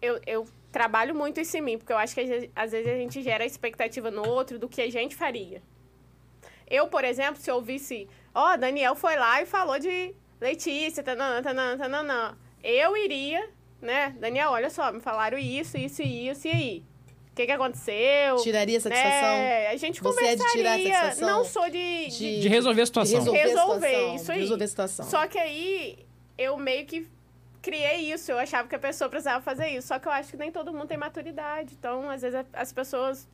[0.00, 2.20] eu, eu trabalho muito isso em mim, porque eu acho que
[2.54, 5.62] às vezes- a gente gera expectativa no outro do que a gente faria.
[6.68, 11.42] Eu, por exemplo, se eu ouvisse, ó, Daniel foi lá e falou de Letícia, tananã,
[11.42, 12.38] tananã, tananã.
[12.62, 13.48] Eu iria,
[13.82, 14.14] né?
[14.18, 16.84] Daniel, olha só, me falaram isso, isso e isso, e aí?
[17.30, 18.36] O que, que aconteceu?
[18.42, 19.10] Tiraria satisfação?
[19.38, 19.68] Né?
[19.68, 20.78] A gente Você é de conversaria.
[20.84, 21.28] tirar satisfação?
[21.38, 22.06] Não sou de...
[22.08, 23.18] de- De resolver a De situação.
[23.18, 24.14] resolver, Resolver, a situação.
[24.16, 24.40] isso de aí.
[24.40, 25.06] resolver a situação.
[25.06, 25.98] Só que aí,
[26.36, 27.06] eu meio que
[27.62, 29.88] criei isso, eu achava que a pessoa precisava fazer isso.
[29.88, 31.74] Só que eu acho que nem todo mundo tem maturidade.
[31.78, 33.26] Então, às vezes, as pessoas.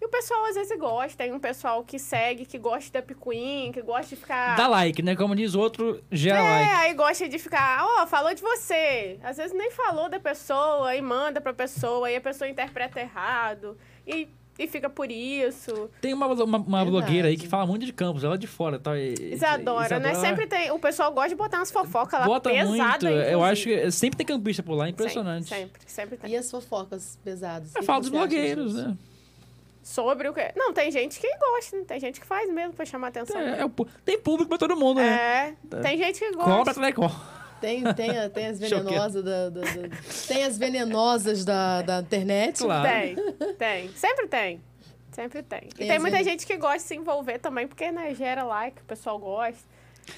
[0.00, 1.16] E o pessoal às vezes gosta.
[1.16, 4.56] Tem um pessoal que segue, que gosta da picuinha, que gosta de ficar.
[4.56, 5.16] Dá like, né?
[5.16, 6.70] Como diz o outro, gera É, like.
[6.74, 9.18] aí gosta de ficar, ó, falou de você.
[9.22, 13.78] Às vezes nem falou da pessoa e manda pra pessoa, aí a pessoa interpreta errado.
[14.06, 14.28] E,
[14.58, 15.88] e fica por isso.
[16.02, 18.78] Tem uma, uma, uma blogueira aí que fala muito de campos, ela é de fora,
[18.78, 18.98] tá?
[18.98, 20.10] E- Isadora, né?
[20.10, 20.70] Isadora Sempre tem.
[20.70, 22.68] O pessoal gosta de botar umas fofocas lá Bota pesadas.
[22.76, 23.06] muito.
[23.06, 23.42] Eu inclusive.
[23.44, 25.48] acho que sempre tem campista por lá, impressionante.
[25.48, 26.30] Sempre, sempre, sempre tem.
[26.32, 27.72] E as fofocas pesadas?
[27.74, 28.94] O É fala dos blogueiros, né?
[29.84, 30.50] Sobre o quê?
[30.56, 31.84] Não, tem gente que gosta, né?
[31.86, 33.38] Tem gente que faz mesmo pra chamar atenção.
[33.38, 33.70] É, é o
[34.02, 35.54] tem público pra todo mundo, né?
[35.70, 36.50] É, tem gente que gosta.
[37.60, 39.88] Tem, tem, a- tem as venenosas da, da- da-
[40.26, 42.62] tem as venenosas da, da internet.
[42.62, 42.88] Claro.
[42.88, 43.16] Tem,
[43.58, 43.90] tem.
[43.94, 44.60] Sempre tem.
[45.12, 45.60] Sempre tem.
[45.68, 48.80] E Tem tem muita gente que gosta de se envolver também, porque, né, gera like,
[48.80, 49.62] o pessoal gosta.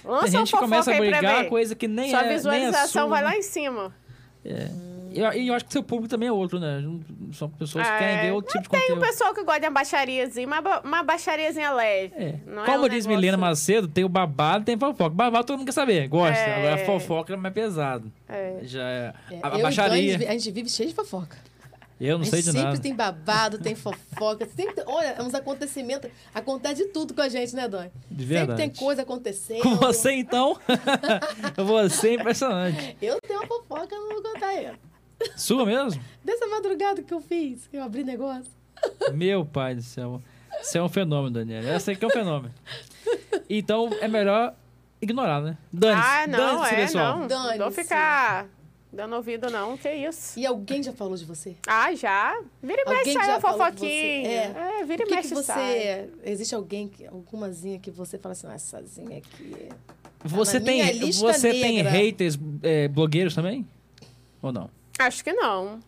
[0.05, 2.23] Lança Tem gente que fofoca começa a brigar, coisa que nem Sua é.
[2.23, 3.29] nem é visualização sua, vai né?
[3.31, 3.95] lá em cima.
[5.17, 6.83] E eu, eu acho que seu público também é outro, né?
[7.33, 9.01] São pessoas que É, querem ver outro tipo de Tem o conteúdo.
[9.07, 12.13] pessoal que gosta de uma baixariazinha, uma, uma baixariazinha leve.
[12.17, 12.35] É.
[12.47, 15.11] Não é Como um diz negócio- Milena Macedo, tem o babado e tem fofoca.
[15.11, 16.37] Babado todo mundo quer saber, gosta.
[16.39, 16.57] É.
[16.59, 18.13] Agora fofoca é mais pesado.
[18.29, 18.59] É.
[18.63, 19.15] Já é.
[19.31, 20.19] É, A, a eu baixaria.
[20.19, 21.37] Dani, a gente vive cheio de fofoca.
[21.99, 22.79] Eu não sei de sempre nada.
[22.79, 24.47] tem babado, tem fofoca.
[24.55, 26.11] Sempre, olha, uns acontecimentos.
[26.35, 27.91] Acontece de tudo com a gente, né, Dani?
[28.11, 28.61] De Sempre verdade.
[28.61, 29.63] tem coisa acontecendo.
[29.63, 30.59] Com você, então.
[31.57, 32.97] você é impressionante.
[33.01, 34.77] Eu tenho uma fofoca, eu não vou contar ela.
[35.37, 36.01] Sua mesmo?
[36.25, 38.51] Dessa madrugada que eu fiz, que eu abri negócio.
[39.13, 40.21] Meu pai do céu.
[40.63, 41.63] Você é um fenômeno, Daniel.
[41.69, 42.55] Essa aqui é um fenômeno.
[43.49, 44.55] Então é melhor
[45.01, 45.57] ignorar, né?
[45.73, 46.07] Dane-se.
[46.09, 47.19] Ah, não, Dane-se, é, pessoal.
[47.21, 47.27] não.
[47.27, 47.59] Dane-se.
[47.59, 48.47] Não ficar
[48.93, 49.77] dando ouvido, não.
[49.77, 50.39] Que isso.
[50.39, 51.57] E alguém já falou de você?
[51.67, 52.39] Ah, já.
[52.63, 54.53] Vira e mexe Alguém sai falou que fofoquinha.
[54.53, 55.43] você- É, vira e O que, mexe que você.
[55.53, 56.09] sai.
[56.25, 59.69] Existe alguém, que, algumazinha que você fala assim, ah, essazinha aqui.
[60.25, 63.67] Você na minha tem, você tem haters é, blogueiros também?
[64.43, 64.71] Ou não?
[64.99, 65.81] Acho que não.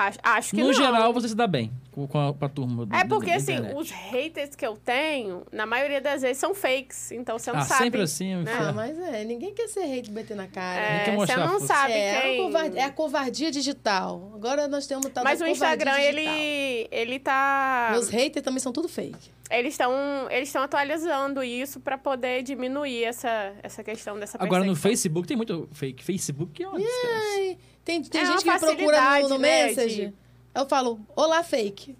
[0.00, 0.72] Acho, acho que no não.
[0.72, 2.86] geral, você se dá bem com, a, com a turma.
[2.86, 6.54] do- É do- porque, assim, os haters que eu tenho, na maioria das vezes, são
[6.54, 7.10] fakes.
[7.10, 7.82] Então, você não Ah, sabe.
[7.82, 8.52] sempre assim, né?
[8.60, 10.80] Ah, mas é, ninguém quer ser hate bater na cara.
[10.80, 12.38] É, você não sabe É, é, quem...
[12.40, 14.30] a covardia, é a covardia digital.
[14.36, 16.14] Agora nós temos tal Mas o Instagram, digital.
[16.22, 17.88] ele, ele tá...
[17.90, 19.32] Meus haters também são tudo fake.
[19.50, 19.90] Eles estão
[20.30, 24.76] eles estão atualizando isso pra poder diminuir essa, essa questão dessa Agora no.
[24.76, 26.04] Facebook tem muito fake.
[26.04, 27.58] Facebook é uma desgraça.
[27.88, 30.08] Tem tem É gente que me procura no, no né, Messenger.
[30.10, 30.14] de-
[30.54, 31.96] Eu falo, olá, fake.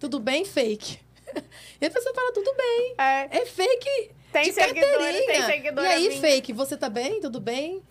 [0.00, 0.98] Tudo bem, fake?
[1.80, 2.94] E a pessoa fala, tudo bem.
[2.98, 7.20] É, É fake tem de seguidora, tem seguidora E aí, minha, fake, você tá bem?
[7.20, 7.82] Tudo bem?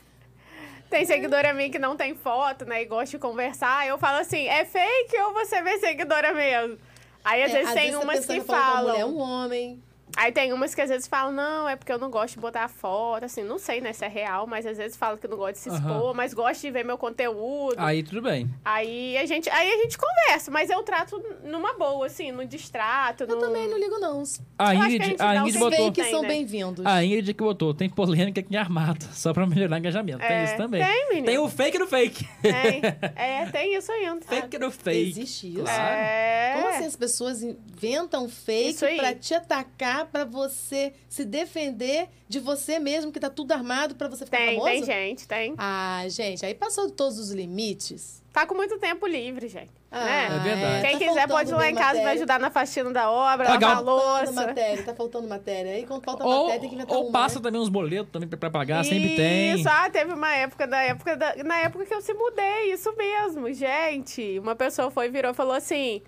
[0.89, 3.87] tem seguidora minha que não tem foto, né, e gosta de conversar.
[3.87, 6.77] Eu falo assim, é fake ou você vê seguidora mesmo?
[7.23, 8.89] Aí, às É, vezes, tem você umas pensa que a falam...
[8.91, 9.81] mulher, um homem.
[10.15, 12.67] Aí tem umas que às vezes falam, não, é porque eu não gosto de botar
[12.67, 15.53] foto, assim, não sei, né, se é real, mas às vezes falam que não gosta
[15.53, 17.75] de se expor, mas gosta de ver meu conteúdo.
[17.77, 18.49] Aí tudo bem.
[18.63, 23.23] Aí a gente, aí a gente conversa, mas eu trato numa boa, assim, no distrato.
[23.23, 23.37] Eu no...
[23.37, 24.23] também não ligo, não.
[24.57, 25.85] A que a Ingrid, gente a dá um Ingrid botou.
[25.85, 26.27] Fake Tem, são né?
[26.27, 26.85] bem-vindos.
[26.85, 30.19] A Ingrid que botou, tem polêmica aqui em armado, só pra melhorar o engajamento.
[30.19, 30.83] Tem É, isso também.
[30.83, 31.25] tem, menino.
[31.25, 32.27] Tem o fake no fake.
[32.41, 32.81] Tem,
[33.15, 34.21] é, tem isso ainda.
[34.25, 35.09] Fake no fake.
[35.09, 35.63] Existe isso.
[35.63, 35.95] Claro.
[35.95, 36.53] É.
[36.55, 42.79] Como assim as pessoas inventam fake pra te atacar, pra você se defender de você
[42.79, 44.65] mesmo, que tá tudo armado pra você ficar Tem, famoso?
[44.65, 45.53] tem gente, tem.
[45.57, 48.21] Ah, gente, aí passou de todos os limites.
[48.31, 49.69] Tá com muito tempo livre, gente.
[49.91, 50.25] Ah, né?
[50.27, 50.87] É verdade.
[50.87, 52.13] Quem tá quiser pode ir lá em casa pra matéria.
[52.13, 54.47] ajudar na faxina da obra, Pagar lavar a o- Tá faltando louça.
[54.47, 55.71] matéria, tá faltando matéria.
[55.73, 57.43] Aí quando falta Ou, matéria, tem que inventar ou uma, passa né?
[57.43, 59.59] também uns boletos também pra, pagar, sempre tem.
[59.59, 62.95] Isso, ah, teve uma época, da época da, na época que eu se mudei, isso
[62.95, 64.39] mesmo, gente.
[64.39, 66.01] Uma pessoa foi, virou e falou assim,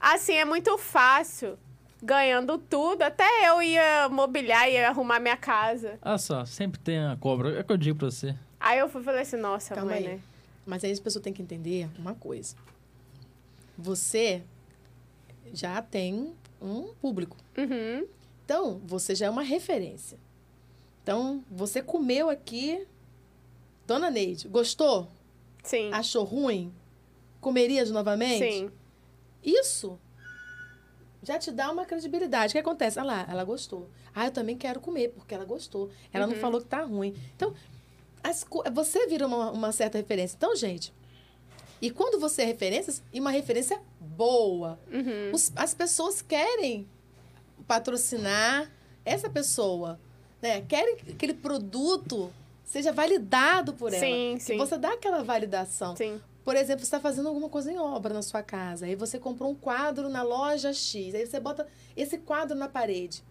[0.00, 1.56] assim, é muito fácil,
[2.02, 5.98] ganhando tudo, até eu ia mobiliar, ia arrumar minha casa.
[6.02, 7.56] Olha só, sempre tem a cobra.
[7.56, 8.34] É o que eu digo pra você.
[8.60, 10.14] Aí eu fui, falei assim, nossa, Calma mãe, aí.
[10.16, 10.20] né?
[10.66, 12.54] Mas aí as pessoas têm que entender uma coisa.
[13.76, 14.42] Você
[15.52, 17.36] já tem um público.
[17.56, 18.06] Uhum,
[18.44, 20.18] Então, você já é uma referência.
[21.02, 22.86] Então, você comeu aqui.
[23.86, 25.08] Dona Neide, gostou?
[25.62, 26.72] sim, Achou ruim?
[27.40, 28.38] Comerias novamente?
[28.52, 28.70] sim.
[29.42, 29.98] Isso
[31.28, 32.50] já te dá uma credibilidade.
[32.50, 32.98] O que acontece?
[32.98, 33.88] Ah lá, ela gostou.
[34.14, 35.90] Ah, eu também quero comer, porque ela gostou.
[36.12, 37.14] Ela não falou que tá ruim.
[37.36, 37.54] Então,
[38.22, 40.34] as você vira uma, uma certa referência.
[40.36, 40.92] Então, gente,
[41.82, 45.30] e quando você é referência, e uma referência boa, Uhum.
[45.34, 46.88] os- as pessoas querem
[47.66, 48.70] patrocinar
[49.04, 50.00] essa pessoa,
[50.40, 50.62] né?
[50.62, 52.32] Querem que aquele produto
[52.64, 54.00] seja validado por ela.
[54.00, 54.56] Sim, sim.
[54.56, 55.94] você dá aquela validação.
[55.96, 56.20] Sim.
[56.48, 59.50] Por exemplo, você está fazendo alguma coisa em obra na sua casa, aí você comprou
[59.50, 63.22] um quadro na loja X, aí você bota esse quadro na parede.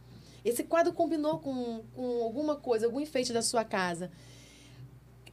[0.46, 4.12] Esse quadro combinou com, com alguma coisa, algum enfeite da sua casa.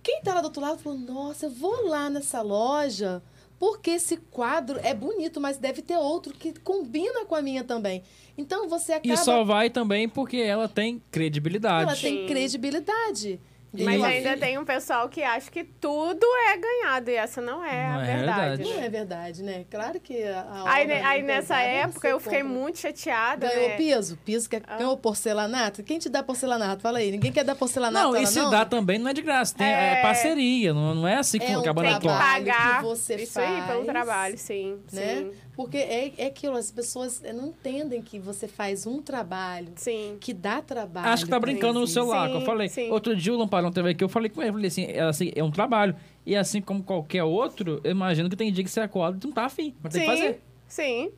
[0.02, 3.22] quem tá lá do outro lado falou, nossa, eu vou lá nessa loja
[3.58, 8.02] porque esse quadro é bonito, mas deve ter outro que combina com a minha também.
[8.36, 9.12] Então você acaba...
[9.12, 11.82] E só vai também porque ela tem credibilidade.
[11.82, 13.38] Ela tem credibilidade.
[13.82, 17.64] Mas E- ainda tem um pessoal que acha que tudo é ganhado e essa não
[17.64, 18.38] é Não a é verdade.
[18.56, 18.62] verdade.
[18.74, 19.64] Não é verdade, né?
[19.70, 22.54] Claro que a Aí, aí nessa pesada, época eu fiquei compra.
[22.58, 23.48] muito chateada.
[23.48, 23.76] Ganhou né?
[23.76, 24.16] piso?
[24.24, 24.76] Piso que Ah.
[24.76, 25.82] ganhou porcelanato?
[25.82, 26.82] Quem te dá porcelanato?
[26.82, 27.10] Fala aí.
[27.10, 28.50] Ninguém quer dar porcelanato Não, e se não?
[28.50, 30.02] dá também não é de graça, tem, é, É.
[30.02, 33.40] parceria, não, não é assim que É um acaba Tem na pagar que você isso
[33.40, 34.78] aí pelo faz, trabalho, sim.
[34.92, 35.16] né?
[35.16, 35.32] Sim.
[35.56, 40.16] Porque é, é aquilo, as pessoas não entendem que você faz um trabalho Sim.
[40.20, 41.08] que dá trabalho.
[41.08, 42.68] Acho que tá brincando no celular, que eu Sim, falei.
[42.68, 42.90] sim.
[42.90, 45.30] Outro dia o Lamparão teve aqui, eu falei com ele, eu falei assim, é, assim,
[45.34, 45.94] é um trabalho.
[46.26, 49.32] E assim como qualquer outro, eu imagino que tem dia que você acorda e não
[49.32, 50.16] tá afim, mas tem que Sim.
[50.22, 50.40] fazer.
[50.66, 51.12] Sim.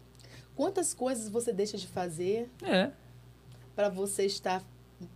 [0.55, 2.91] Quantas coisas você deixa de fazer É.
[3.75, 4.63] para você estar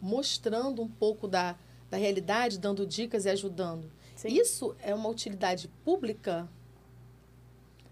[0.01, 1.57] mostrando um pouco da,
[1.91, 3.91] da realidade, dando dicas e ajudando?
[4.17, 4.29] Sim.
[4.29, 6.49] Isso é uma utilidade pública,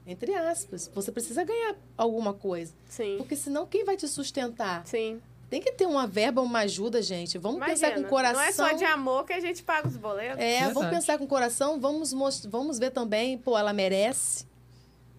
[0.08, 0.90] entre aspas.
[0.94, 2.72] Você precisa ganhar alguma coisa.
[2.88, 3.16] Sim.
[3.18, 4.84] Porque senão quem vai te sustentar?
[4.86, 5.20] Sim.
[5.50, 7.38] Tem que ter uma verba, uma ajuda, gente.
[7.38, 8.40] Vamos pensar com Imagina, o coração.
[8.42, 10.38] Não é só de amor que a gente paga os boletos.
[10.42, 10.94] É, vamos Verdade.
[10.96, 14.44] pensar com o coração, vamos, mos- vamos ver também, pô, ela merece,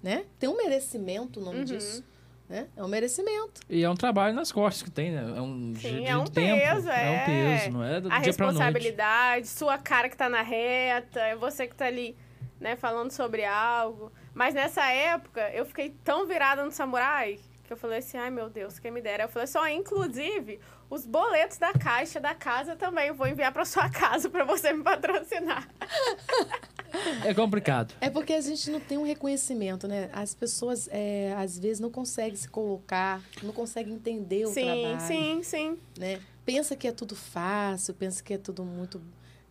[0.04, 0.26] né?
[0.38, 1.64] Tem um merecimento o nome Uhum.
[1.66, 2.04] disso,
[2.48, 2.68] né?
[2.78, 3.60] É um merecimento.
[3.68, 5.34] E é um trabalho nas costas que tem, né?
[5.36, 6.60] É um, Sim, de é um tempo.
[6.62, 7.26] peso, É um é.
[7.58, 11.66] peso, não é do a dia responsabilidade, sua cara que tá na reta, é você
[11.66, 12.16] que tá ali,
[12.60, 14.12] né, falando sobre algo.
[14.40, 18.50] Mas nessa época, eu fiquei tão virada no samurai que eu falei assim, ai meu
[18.50, 19.26] Deus, quem me dera.
[19.26, 23.66] Eu falei só, inclusive, os boletos da caixa da casa também eu vou enviar pra
[23.66, 25.68] sua casa pra você me patrocinar.
[27.24, 27.94] É complicado.
[28.02, 30.10] É porque a gente não tem um reconhecimento, né?
[30.12, 35.00] As pessoas, é, às vezes, não conseguem se colocar, não conseguem entender o sim, trabalho.
[35.02, 35.78] sim, sim.
[36.00, 36.20] né?
[36.44, 39.00] Pensa que é tudo fácil, pensa que é tudo muito,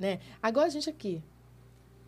[0.01, 0.19] né?
[0.43, 1.23] Agora a gente aqui,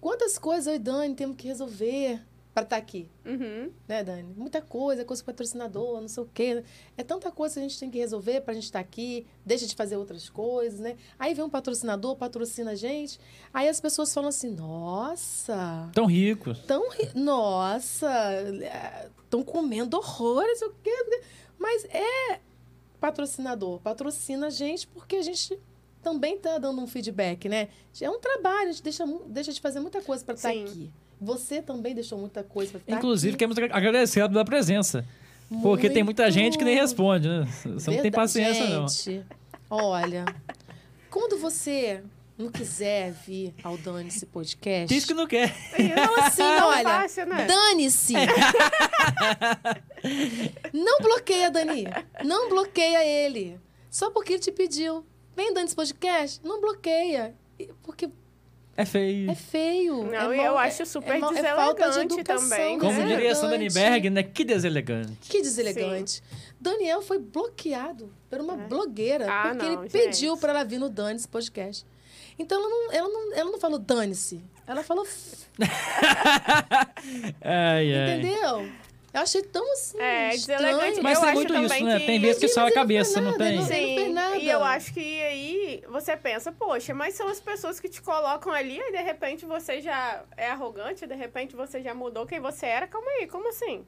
[0.01, 2.21] quantas coisas eu e Dani temos que resolver
[2.61, 3.71] para estar aqui, Uhum.
[3.89, 4.35] né, Dani?
[4.37, 6.63] Muita coisa, coisa com patrocinador, não sei o quê.
[6.97, 9.67] É tanta coisa que a gente tem que resolver para a gente estar aqui, deixa
[9.67, 10.97] de fazer outras coisas, né?
[11.19, 13.19] Aí vem um patrocinador, patrocina a gente,
[13.53, 16.59] aí as pessoas falam assim, nossa, Tão ricos.
[16.61, 18.11] tão, ri- nossa,
[19.25, 21.21] estão comendo horrores, o quê?
[21.59, 22.41] Mas é
[23.01, 25.59] patrocinador, patrocina a gente porque a gente
[26.03, 27.69] também tá dando um feedback, né?
[28.01, 30.65] É um trabalho, a gente deixa, deixa de fazer muita coisa para estar Sim.
[30.65, 30.91] aqui.
[31.21, 33.47] Você também deixou muita coisa estar Inclusive, aqui.
[33.47, 35.05] queremos agradecer pela presença.
[35.63, 36.87] Porque tem muita gente que nem Muito.
[36.87, 37.45] responde, né?
[37.45, 38.11] Você não tem Verdade.
[38.11, 38.89] paciência, não.
[38.89, 39.27] Gente,
[39.69, 40.25] olha,
[41.11, 42.03] quando você
[42.39, 44.87] não quiser vir ao Dane-se Podcast...
[44.95, 45.53] Diz que não quer.
[45.77, 47.47] Então, assim, Não é olha, fácil, né?
[47.47, 48.15] dane-se.
[50.73, 51.85] não bloqueia, Dani.
[52.25, 53.59] Não bloqueia ele.
[53.91, 55.05] Só porque ele te pediu.
[55.37, 56.41] Vem, Dani, esse podcast.
[56.45, 57.35] Não bloqueia.
[57.83, 58.09] Porque
[58.77, 59.31] É feio.
[59.31, 60.05] é feio.
[60.05, 62.81] Não, é mal- eu é- acho super é mal- é falta de também, né?
[62.81, 63.07] Como né?
[63.07, 63.59] diria Sandra.
[63.71, 64.23] Berg, né?
[64.23, 65.29] Que deselegante.
[65.29, 66.23] Que deselegante.
[66.59, 69.93] Daniel foi bloqueado por uma blogueira Ah, porque não, ele gente.
[69.93, 71.85] pediu para ela vir no Dane-se podcast.
[72.39, 74.41] Então ela não, ela não, ela não falou dane-se.
[74.67, 75.07] Ela falou.
[77.43, 78.19] Ai, ai.
[78.19, 78.69] Entendeu?
[79.13, 79.99] Eu achei tão assim.
[79.99, 80.61] É, estranho.
[80.61, 81.03] deselegante.
[81.03, 81.99] Mas Eu tem muito isso, né?
[81.99, 83.57] que- Tem vezes que só a cabeça, não tem?
[83.57, 87.89] não- Sim, e eu acho que aí você pensa, poxa, mas são as pessoas que
[87.89, 92.25] te colocam ali e de repente você já é arrogante, de repente você já mudou
[92.27, 92.87] quem você era.
[92.87, 93.85] Calma aí, como assim?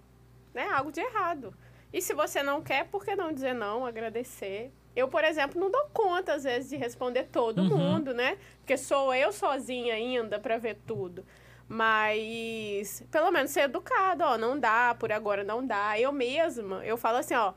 [0.52, 0.68] Né?
[0.72, 1.54] Algo de errado.
[1.92, 4.72] E se você não quer, por que não dizer não, agradecer?
[4.96, 7.76] Eu, por exemplo, não dou conta, às vezes, de responder todo Uhum.
[7.78, 8.36] mundo, né?
[8.58, 11.24] Porque sou eu sozinha ainda para ver tudo.
[11.72, 15.98] Mas, pelo menos ser educado, ó, não dá, por agora não dá.
[15.98, 17.54] Eu mesma, eu falo assim, ó,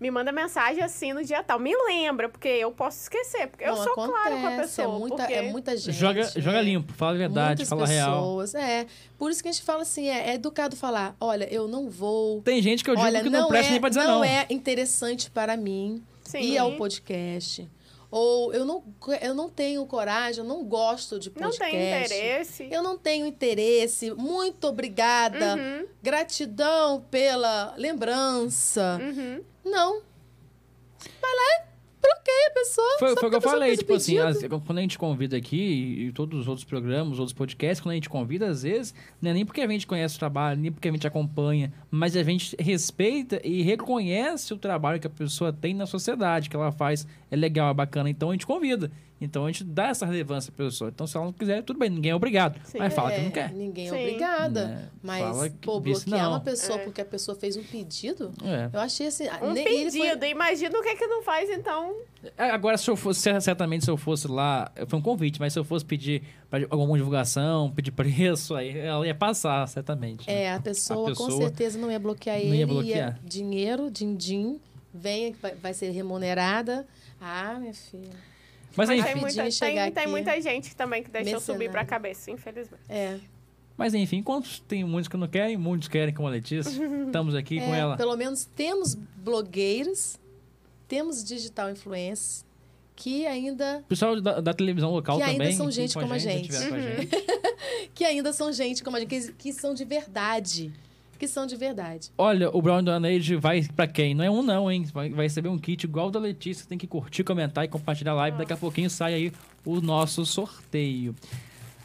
[0.00, 1.60] me manda mensagem assim no dia tal.
[1.60, 3.46] Me lembra, porque eu posso esquecer.
[3.46, 4.96] Porque eu Não, sou clara com a acontece, pessoa.
[4.96, 5.32] É muita, porque...
[5.32, 5.92] é muita gente.
[5.92, 6.62] Joga, joga né?
[6.62, 8.12] limpo, fala a verdade, Muitas fala a real.
[8.16, 8.54] pessoas.
[8.56, 8.86] É.
[9.16, 12.42] Por isso que a gente fala assim: é, é educado falar: olha, eu não vou.
[12.42, 14.24] Tem gente que eu digo olha, que não, presta é, nem pra dizer não não.
[14.24, 16.40] é interessante para mim Sim.
[16.40, 17.70] ir ao podcast.
[18.16, 18.84] Ou eu não,
[19.20, 21.68] eu não tenho coragem, eu não gosto de Não podcast.
[21.72, 22.68] tem interesse.
[22.70, 24.12] Eu não tenho interesse.
[24.14, 25.56] Muito obrigada.
[25.56, 29.00] Uhum, Gratidão pela lembrança.
[29.02, 29.42] uhum.
[29.64, 30.00] Não.
[31.20, 31.66] Vai lá
[32.04, 32.98] bloqueia a pessoa.
[32.98, 36.40] Foi, o que eu falei, tipo assim, as- quando a gente convida aqui, e, todos
[36.40, 39.44] os outros programas, os outros podcasts, quando a gente convida, às vezes, não é nem
[39.44, 43.40] porque a gente conhece o trabalho, nem porque a gente acompanha, mas a gente respeita
[43.44, 47.70] e reconhece o trabalho que a pessoa tem na sociedade, que ela faz, é legal,
[47.70, 48.90] é bacana, então a gente convida.
[49.20, 50.90] Então a gente dá essa relevância pra pessoa.
[50.92, 52.60] Então se ela não quiser, tudo bem, ninguém é obrigado.
[52.64, 52.78] Sim.
[52.78, 53.52] mas fala que É, não quer.
[53.52, 53.96] Ninguém é Sim.
[54.00, 54.66] obrigada.
[54.66, 54.88] Né?
[55.02, 56.30] Mas, Fala que pô, bloquear não.
[56.32, 56.84] uma pessoa É.
[56.84, 58.68] porque a pessoa fez um pedido, É.
[58.72, 59.24] eu achei assim.
[59.40, 60.24] Um nem ele foi- pedido.
[60.26, 61.94] Imagina o que é que não faz, então.
[62.36, 65.58] É, Agora, se eu fosse, certamente, se eu fosse lá, foi um convite, mas se
[65.58, 66.22] eu fosse pedir
[66.68, 67.92] alguma divulgação, pedir
[68.36, 70.26] preço, aí ela ia passar, certamente.
[70.26, 70.42] né?
[70.42, 72.56] É, a pessoa, A pessoa com certeza não ia bloquear não ele.
[72.58, 73.18] ia bloquear.
[73.24, 74.60] dinheiro, din-din,
[74.92, 75.32] venha,
[75.62, 76.86] vai ser remunerada.
[77.20, 78.33] Ah, minha filha.
[78.76, 81.70] Mas, Mas enfim, tem muita, tem, tem muita gente também que deixou subir Mercenário.
[81.72, 82.82] pra cabeça, infelizmente.
[82.88, 83.18] É,
[83.76, 86.70] mas enfim, enquanto tem muitos que não querem, muitos querem, como a Letícia,
[87.06, 87.96] estamos aqui com é, ela.
[87.96, 90.18] pelo menos temos blogueiras,
[90.88, 92.44] temos digital influencers
[92.96, 95.56] que ainda O pessoal da, da televisão local Que ainda também.
[95.56, 96.44] são que gente com como a já gente.
[96.48, 96.96] tiveram com a Uhum.
[96.96, 97.90] gente.
[97.94, 100.72] que ainda são gente como a gente, que, que são de verdade.
[101.18, 102.10] Que são de verdade.
[102.18, 104.14] Olha, o Brown Donage vai pra quem?
[104.14, 104.84] Não é um não, hein?
[104.92, 106.66] Vai, vai receber um kit igual o da Letícia.
[106.68, 108.38] Tem que curtir, comentar e compartilhar a live.
[108.38, 109.32] Daqui a pouquinho sai aí
[109.64, 111.14] o nosso sorteio.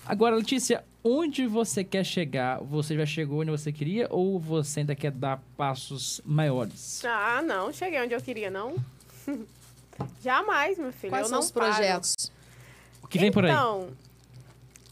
[0.05, 2.59] Agora, Letícia, onde você quer chegar?
[2.63, 7.03] Você já chegou onde você queria ou você ainda quer dar passos maiores?
[7.05, 8.75] Ah, não, cheguei onde eu queria, não.
[10.23, 11.11] Jamais, meu filho.
[11.11, 11.67] Quais eu são não os paro.
[11.67, 12.31] projetos?
[13.03, 13.51] O que vem por aí?
[13.51, 13.89] Então,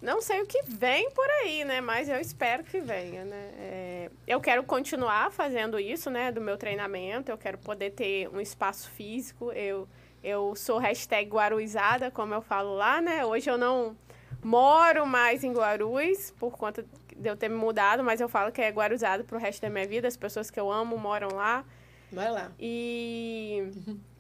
[0.02, 1.82] não sei o que vem por aí, né?
[1.82, 3.52] Mas eu espero que venha, né?
[3.57, 6.32] É, eu quero continuar fazendo isso, né?
[6.32, 7.32] Do meu treinamento.
[7.32, 9.52] Eu quero poder ter um espaço físico.
[9.52, 9.88] Eu,
[10.24, 13.26] eu sou hashtag guaruizada, como eu falo lá, né?
[13.26, 13.98] Hoje eu não
[14.44, 18.61] moro mais em Guarulhos, por conta de eu ter me mudado, mas eu falo que
[18.61, 20.07] é guaruzado pro resto da minha vida.
[20.07, 21.65] As pessoas que eu amo moram lá.
[22.11, 22.52] Vai lá.
[22.60, 23.72] E.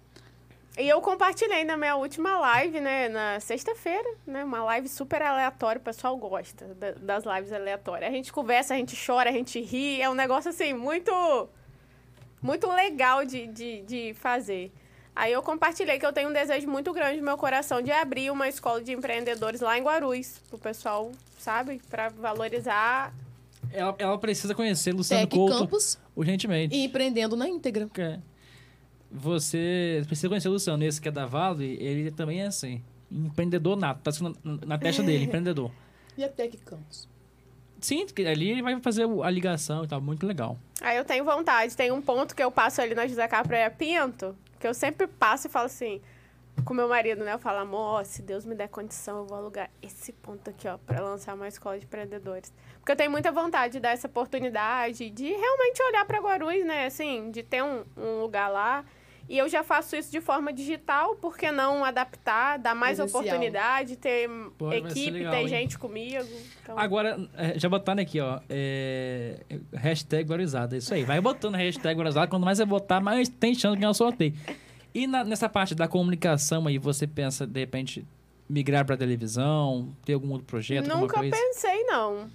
[0.77, 3.09] E eu compartilhei na minha última live, né?
[3.09, 4.43] Na sexta-feira, né?
[4.43, 5.79] Uma live super aleatória.
[5.79, 8.09] O pessoal gosta da- das lives aleatórias.
[8.11, 9.99] A gente conversa, a gente chora, a gente ri.
[10.01, 11.11] É um negócio, assim, muito...
[12.39, 14.71] Muito legal de, de, de fazer.
[15.15, 18.29] Aí eu compartilhei que eu tenho um desejo muito grande no meu coração de abrir
[18.29, 20.39] uma escola de empreendedores lá em Guarulhos.
[20.47, 21.81] Pro pessoal, sabe?
[21.89, 23.11] Pra valorizar...
[23.73, 26.75] Ela, ela precisa conhecer Luciano Tec Couto Campus urgentemente.
[26.75, 27.89] e empreendendo na íntegra.
[27.97, 28.19] É.
[29.17, 30.83] Você precisa conhecer o Luciano.
[30.83, 32.81] Esse que é da Vale, ele também é assim.
[33.11, 34.01] Empreendedor nato.
[34.01, 35.71] Tá na, na testa dele, empreendedor.
[36.17, 37.07] E a Tec Campus?
[37.79, 40.01] Sim, ali ele vai fazer a ligação e tal.
[40.01, 40.57] Muito legal.
[40.81, 41.75] Aí eu tenho vontade.
[41.75, 45.47] Tem um ponto que eu passo ali na José Capraia Pinto, que eu sempre passo
[45.47, 46.01] e falo assim,
[46.65, 47.33] com meu marido, né?
[47.33, 50.77] Eu falo, amor, se Deus me der condição, eu vou alugar esse ponto aqui, ó,
[50.77, 52.51] pra lançar uma escola de empreendedores.
[52.79, 56.85] Porque eu tenho muita vontade de dar essa oportunidade, de realmente olhar pra Guarulhos, né?
[56.87, 58.83] Assim, de ter um, um lugar lá.
[59.29, 63.23] E eu já faço isso de forma digital, por que não adaptar, dar mais Presencial.
[63.23, 65.47] oportunidade, ter Pô, equipe, legal, ter hein?
[65.49, 66.25] gente comigo.
[66.63, 66.79] Então...
[66.79, 68.39] Agora, é, já botaram aqui, ó.
[68.49, 69.41] É,
[69.73, 70.77] hashtag Guarizada.
[70.77, 71.03] Isso aí.
[71.03, 72.27] Vai botando hashtag Guarizada.
[72.27, 74.33] Quanto mais você botar, mais tem chance de ganhar o sorteio.
[74.93, 78.05] E na- nessa parte da comunicação aí, você pensa, de repente,
[78.49, 79.93] migrar pra televisão?
[80.05, 80.85] Ter algum outro projeto?
[80.85, 81.35] alguma Nunca coisa?
[81.35, 82.29] pensei, não.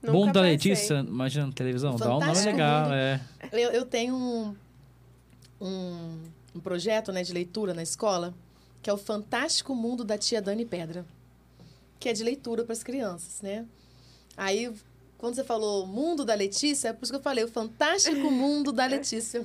[0.00, 0.50] Nunca Bom da pensei.
[0.52, 1.96] Letícia, imagina na televisão.
[1.96, 3.20] Dá um nome Fantástico legal, é.
[3.52, 4.54] Eu, eu tenho um,
[5.60, 6.18] um,
[6.54, 8.34] um projeto né, de leitura na escola,
[8.82, 11.04] que é o Fantástico Mundo da Tia Dani Pedra,
[11.98, 13.66] que é de leitura para as crianças, né?
[14.36, 14.72] Aí,
[15.18, 18.72] quando você falou Mundo da Letícia, é por isso que eu falei o Fantástico Mundo
[18.72, 19.44] da Letícia.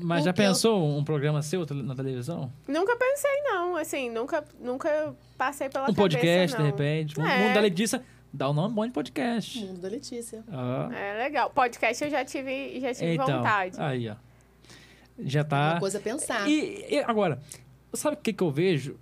[0.00, 2.52] Mas já eu- pensou um programa seu na televisão?
[2.68, 3.74] Nunca pensei, não.
[3.76, 6.64] Assim, nunca, nunca passei pela Um cabeça, podcast, não.
[6.64, 7.18] de repente.
[7.20, 7.42] Um É.
[7.42, 8.00] mundo da Letícia.
[8.32, 9.58] Dá o nome bom de podcast.
[9.64, 10.44] Mundo da Letícia.
[10.52, 11.50] Ah, É legal.
[11.50, 13.80] Podcast eu já tive, já tive então, vontade.
[13.80, 14.14] aí, ó.
[15.18, 15.70] Já É tá.
[15.72, 16.48] Uma coisa a pensar.
[16.48, 17.40] E, e agora,
[17.92, 18.96] sabe o que, que eu vejo?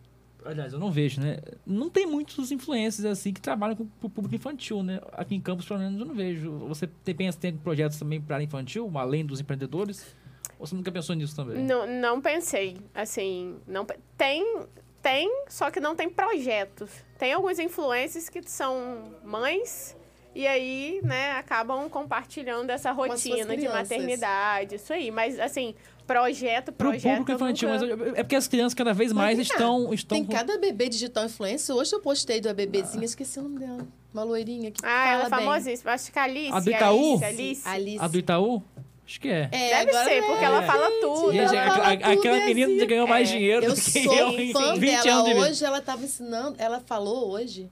[0.45, 1.39] Aliás, eu não vejo, né?
[1.67, 5.01] Não tem muitos influencers assim que trabalham com o público infantil, né?
[5.13, 6.53] Aqui em Campos, pelo menos, eu não vejo.
[6.69, 10.15] Você tem, pensa tem projetos também para área infantil, além dos empreendedores?
[10.59, 11.63] Ou você nunca pensou nisso também?
[11.65, 12.77] Não, não pensei.
[12.95, 13.85] Assim, não
[14.17, 14.63] tem,
[15.03, 16.91] tem, só que não tem projetos.
[17.19, 19.97] Tem alguns influencers que são mães
[20.37, 25.11] e aí, né, acabam compartilhando essa rotina de maternidade, isso aí.
[25.11, 25.75] Mas, assim,
[26.07, 27.03] projeto, Pro projeto.
[27.03, 29.93] público eu infantil, nunca- mas é porque as crianças cada vez mais estão.
[29.93, 31.75] estão Tem com- cada bebê digital influencer.
[31.75, 33.87] Hoje eu postei da bebezinha, esqueci o nome dela.
[34.15, 35.93] Uma loirinha que Ah, ela é famosíssima.
[35.93, 36.53] Acho que a Alice.
[36.53, 37.13] A do Itaú?
[37.13, 37.69] Alice, Alice.
[37.69, 38.05] Alice.
[38.05, 38.63] A do Itaú?
[39.07, 39.49] Acho que é.
[39.53, 40.23] É, Deve agora ser, é.
[40.23, 41.33] porque ela fala tudo.
[41.33, 42.87] Gente, ela fala a- tudo, aquela é menina assim.
[42.87, 45.13] ganhou mais É, dinheiro Eu do que sou eu em fã 20 dela.
[45.21, 45.47] anos de vida.
[45.47, 47.69] Hoje ela estava ensinando, ela falou hoje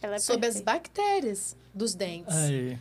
[0.00, 0.72] Ela é sobre as perfeita.
[0.72, 2.34] bactérias dos dentes.
[2.34, 2.78] Aí.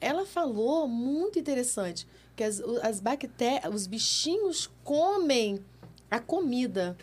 [0.00, 2.06] Ela falou muito interessante
[2.40, 5.62] que as, as bactérias, os bichinhos comem
[6.10, 6.96] a comida.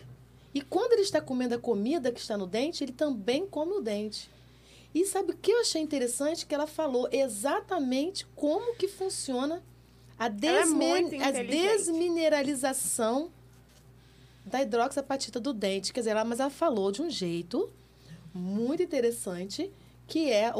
[0.52, 3.80] E quando ele está comendo a comida que está no dente, ele também come o
[3.80, 4.28] dente.
[4.92, 6.44] E sabe o que eu achei interessante?
[6.44, 9.62] Que ela falou exatamente como que funciona
[10.18, 13.30] a, é desmi- muito a desmineralização
[14.44, 15.92] da hidroxapatita do dente.
[15.92, 17.70] Quer dizer, ela, mas ela falou de um jeito
[18.34, 19.70] muito interessante,
[20.08, 20.52] que é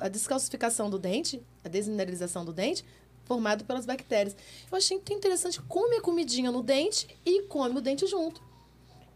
[0.00, 2.84] a descalcificação do dente, a desmineralização do dente,
[3.30, 4.36] formado pelas bactérias.
[4.70, 8.42] Eu achei muito interessante, come a comidinha no dente e come o dente junto.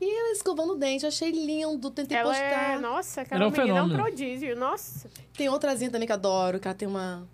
[0.00, 2.74] E ela escovando o dente, eu achei lindo, tentei Ela postar.
[2.74, 2.78] é.
[2.78, 4.56] Nossa, Ela aquela é um menina é um prodígio.
[4.56, 5.10] Nossa.
[5.36, 7.26] Tem outrazinha também que adoro, que ela tem uma...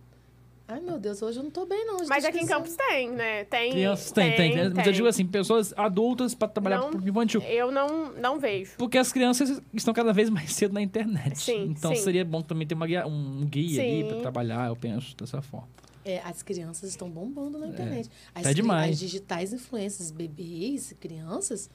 [0.67, 1.97] Ai, meu Deus, hoje eu não tô bem, não.
[2.09, 2.47] Mas tô aqui em.
[2.47, 3.43] Campos tem, né?
[3.45, 3.73] Tem.
[3.73, 4.93] Crianças tem, tem, crianças- Mas eu tem.
[4.93, 7.43] digo assim, pessoas adultas para trabalhar Não- pro infantil.
[7.43, 8.75] Eu não, não vejo.
[8.79, 11.37] Porque as crianças estão cada vez mais cedo na internet.
[11.41, 12.01] Sim, então sim.
[12.03, 14.09] seria bom também ter uma guia- um guia ali Sim.
[14.11, 15.67] para trabalhar, eu penso dessa forma.
[16.05, 18.11] É, as crianças estão bombando na internet.
[18.35, 18.93] As, tá demais.
[18.93, 21.69] as digitais influências, bebês, crianças.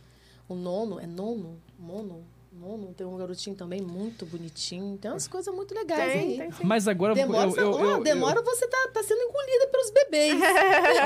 [0.48, 1.60] O nono, é nono?
[1.78, 2.24] Mono?
[2.52, 4.98] Nono, tem um garotinho também muito bonitinho.
[4.98, 6.38] Tem umas coisas muito legais Tem, aí.
[6.38, 6.64] tem sim.
[6.64, 10.42] Mas agora eu- Demora, eu, eu, eu- demora você tá, tá sendo engolida pelos bebês.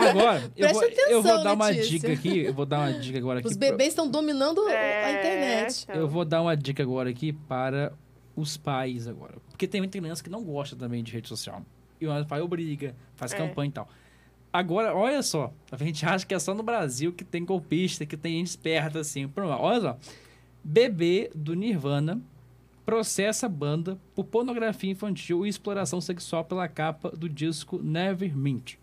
[0.10, 1.90] Agora, eu vou, Preste eu vou atenção, dar uma Letícia.
[1.90, 2.40] dica aqui.
[2.46, 3.48] Eu vou dar uma dica agora aqui.
[3.48, 5.84] Os pra- bebês estão dominando a É, internet.
[5.84, 5.96] então.
[5.96, 7.94] Eu vou dar uma dica agora aqui para
[8.36, 9.36] os pais agora.
[9.50, 11.64] Porque tem muita criança que não gosta também de rede social.
[12.00, 13.38] E o pai obriga, faz É.
[13.38, 13.90] campanha e tal.
[14.52, 15.54] Agora, olha só.
[15.72, 19.00] A gente acha que é só no Brasil que tem golpista, que tem gente esperta
[19.00, 19.28] assim.
[19.28, 19.98] Pronto, Olha só.
[20.64, 22.22] Bebê do Nirvana
[22.86, 28.74] processa banda por pornografia infantil e exploração sexual pela capa do disco Nevermind.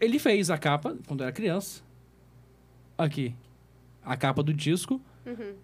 [0.00, 1.82] Ele fez a capa quando era criança.
[2.96, 3.34] Aqui.
[4.04, 5.00] A capa do disco.
[5.24, 5.54] Uhum.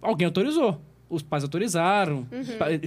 [0.00, 0.80] Alguém autorizou.
[1.14, 2.44] Os pais autorizaram, Uhum.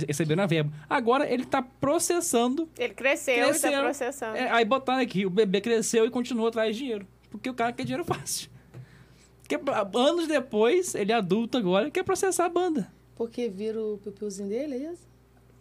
[0.07, 0.71] receberam a verba.
[0.89, 2.67] Agora ele tá processando.
[2.77, 3.71] Ele cresceu, e Cresceu.
[3.71, 4.35] tá processando.
[4.37, 7.07] É, aí botaram aqui, o bebê cresceu e continuou atrás de dinheiro.
[7.29, 8.49] Porque o cara quer dinheiro fácil.
[9.47, 9.59] Que,
[9.93, 12.91] anos depois, ele é adulto agora, quer processar a banda.
[13.15, 15.05] Porque vira o pipiuzinho dele, é isso?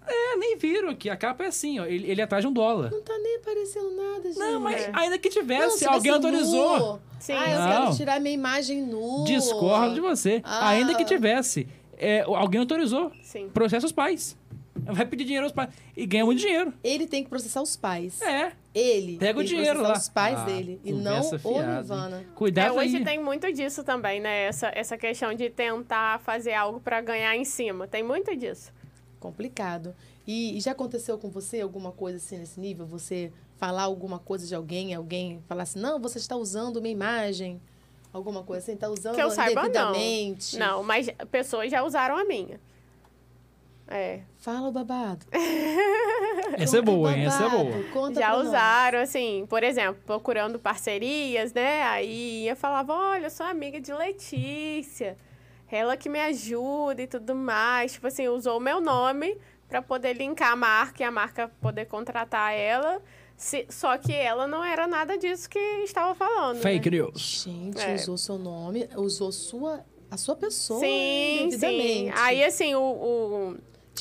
[0.07, 1.09] É, nem viram aqui.
[1.09, 1.85] A capa é assim, ó.
[1.87, 2.91] Ele, ele é atrás de um dólar.
[2.91, 4.39] Não tá nem aparecendo nada, gente.
[4.39, 6.79] Não, mas ainda que Não, tivesse, se alguém autorizou.
[6.79, 7.01] nu.
[7.19, 7.33] Sim.
[7.33, 7.69] Ah, eu Não.
[7.85, 9.25] quero tirar minha imagem nua.
[9.25, 10.43] Discordo de você.
[10.45, 10.69] Ah.
[10.71, 11.67] Ainda que tivesse.
[11.99, 13.11] É, alguém autorizou.
[13.23, 13.49] Sim.
[13.53, 14.37] Processa os pais.
[14.77, 15.71] Vai pedir dinheiro aos pais.
[15.97, 16.75] E ganha muito dinheiro.
[16.83, 18.21] Ele tem que processar os pais.
[18.21, 18.53] É.
[18.75, 19.17] Ele.
[19.19, 19.93] Pega o dinheiro lá.
[19.93, 20.81] os pais Ah, dele.
[20.85, 21.63] E não o?
[21.63, 22.25] Nirvana.
[22.35, 23.05] Cuidado É, hoje aí.
[23.05, 24.47] tem muito disso também, né?
[24.47, 27.87] Essa, essa questão de tentar fazer algo pra ganhar em cima.
[27.87, 28.73] Tem muito disso.
[29.21, 29.95] Complicado.
[30.27, 32.85] E, e já aconteceu com você alguma coisa assim nesse nível?
[32.87, 37.61] Você falar alguma coisa de alguém, alguém falar assim, não, você está usando minha imagem.
[38.15, 39.69] Alguma coisa assim, está usando Que eu saiba, não.
[39.69, 40.57] indevidamente.
[40.57, 42.61] Não, mas pessoas já usaram a minha.
[43.89, 44.21] É.
[44.39, 45.27] Fala o babado.
[46.57, 47.27] Essa é Conta o boa, hein?
[47.27, 47.83] Essa é boa.
[47.93, 48.47] Conta já pra nós.
[48.47, 51.83] usaram, assim, por exemplo, procurando parcerias, né?
[51.83, 55.19] Aí eu falava, olha, eu sou amiga de Letícia.
[55.69, 57.95] Ela que me ajuda e tudo mais.
[57.95, 59.37] Tipo assim, usou o meu nome
[59.69, 63.03] para poder linkar a marca e a marca poder contratar ela.
[63.37, 66.61] Se- só que ela não era nada disso que estava falando.
[66.61, 66.97] Fake né?
[66.99, 67.45] news.
[67.45, 67.95] Gente, É.
[67.95, 72.11] usou seu nome, usou sua, a sua pessoa Sim, sim.
[72.17, 73.57] Aí, assim, o, o-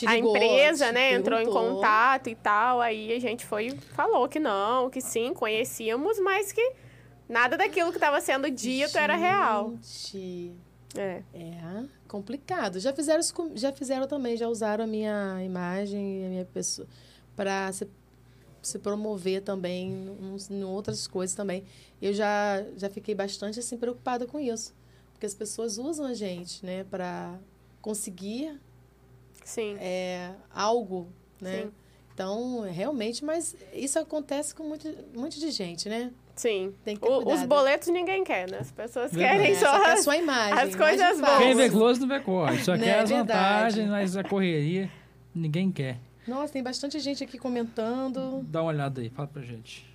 [0.08, 2.80] a ligou, empresa, né, entrou em contato e tal.
[2.82, 6.74] Aí a gente foi, falou que não, que sim, conhecíamos, mas que
[7.28, 9.74] nada daquilo que estava sendo dito era real.
[9.82, 10.54] Gente,
[10.96, 11.24] É.
[11.34, 12.80] É complicado.
[12.80, 16.46] Já fizeram isso com- já fizeram também, já usaram a minha imagem e a minha
[16.46, 16.88] pessoa
[17.36, 17.90] para se,
[18.64, 21.64] se promover também em, em outras coisas também.
[22.02, 24.73] Eu já já fiquei bastante assim preocupada com isso,
[25.11, 27.38] porque as pessoas usam a gente, né, para
[27.81, 28.60] conseguir
[29.44, 29.76] Sim.
[29.80, 31.07] é, algo,
[31.41, 31.64] né?
[31.64, 31.72] Sim.
[32.14, 36.11] Então, realmente, mas isso acontece com muito, muito de gente, né?
[36.35, 36.73] Sim.
[36.84, 38.60] Tem que ter O- os boletos ninguém quer, né?
[38.60, 39.40] As pessoas Verdade.
[39.40, 39.65] querem É, só.
[39.77, 40.60] só quer a sua imagem.
[40.60, 41.38] as coisas boas.
[41.40, 42.64] Quem vê close não vê corte.
[42.64, 43.90] Só Né, quer as é vantagens, verdade.
[43.90, 44.91] mas a correria
[45.34, 45.99] ninguém quer.
[46.28, 48.41] Nossa, tem bastante gente aqui comentando.
[48.44, 49.86] Dá uma olhada aí, fala pra gente.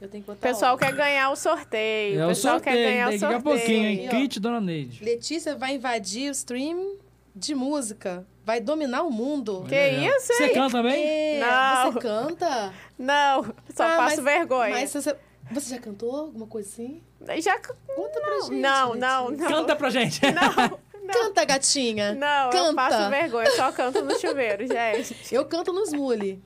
[0.00, 2.20] Eu tenho que O botar pessoal quer ganhar o sorteio.
[2.20, 3.42] É o o pessoal sorteio, quer ganhar o daqui a sorteio.
[3.56, 4.08] pouquinho, hein?
[4.10, 5.02] Kit Dona Neide.
[5.04, 6.96] Letícia vai invadir o stream
[7.34, 8.26] de música.
[8.44, 9.64] Vai dominar o mundo.
[9.68, 10.54] Que Olha, isso, Você hein?
[10.54, 11.04] canta também?
[11.04, 11.92] É, Não.
[11.92, 12.72] Você canta?
[12.98, 13.42] Não,
[13.74, 14.70] só Ah, passo mas- vergonha.
[14.74, 15.16] Mas você,
[15.50, 17.00] você já cantou alguma coisa assim?
[17.40, 17.58] Já.
[17.58, 18.54] Conta pra gente.
[18.60, 19.48] Não, não, não.
[19.48, 20.20] Canta pra gente.
[20.30, 20.78] Não,
[21.12, 22.14] Canta, gatinha.
[22.14, 22.74] não, eu Canta.
[22.74, 25.34] passo vergonha, eu só canto no chuveiro, gente.
[25.34, 26.40] Eu canto nos mule.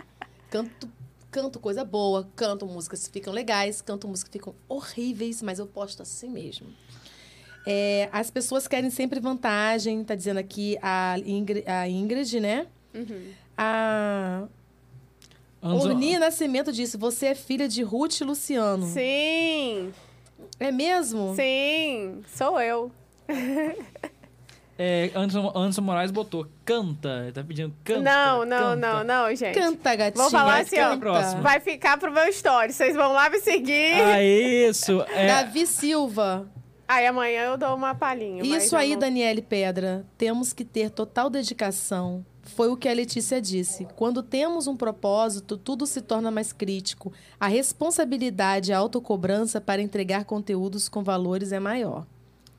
[0.50, 0.88] Canto,
[1.30, 5.66] canto coisa boa, canto músicas que ficam legais, canto músicas que ficam horríveis, mas eu
[5.66, 6.66] posto assim mesmo.
[7.66, 12.66] É, as pessoas querem sempre vantagem, tá dizendo aqui a Ingrid, a Ingrid né?
[12.94, 13.32] Uhum.
[13.56, 14.44] A
[15.62, 18.86] Anzo- Orni Nascimento disse: Você é filha de Ruth e Luciano.
[18.86, 19.92] Sim,
[20.58, 21.34] É mesmo?
[21.36, 22.90] sim, sou eu.
[24.82, 27.20] É, Anderson, Anderson Moraes botou canta.
[27.24, 28.00] Ele tá pedindo canta.
[28.00, 28.76] não, não, canta.
[28.76, 29.54] não, não, gente.
[29.58, 30.22] Canta, gatinha.
[30.22, 30.90] Vou falar Vai assim, ficar ó.
[30.94, 31.40] na próxima.
[31.42, 32.72] Vai ficar pro meu story.
[32.72, 34.00] Vocês vão lá me seguir.
[34.00, 35.02] Ah, isso.
[35.14, 36.48] É, Davi Silva.
[36.88, 38.42] Aí amanhã eu dou uma palhinha.
[38.42, 42.24] Isso aí, não- Daniele Pedra, temos que ter total dedicação.
[42.42, 43.86] Foi o que a Letícia disse.
[43.96, 47.12] Quando temos um propósito, tudo se torna mais crítico.
[47.38, 52.06] A responsabilidade e a autocobrança para entregar conteúdos com valores é maior.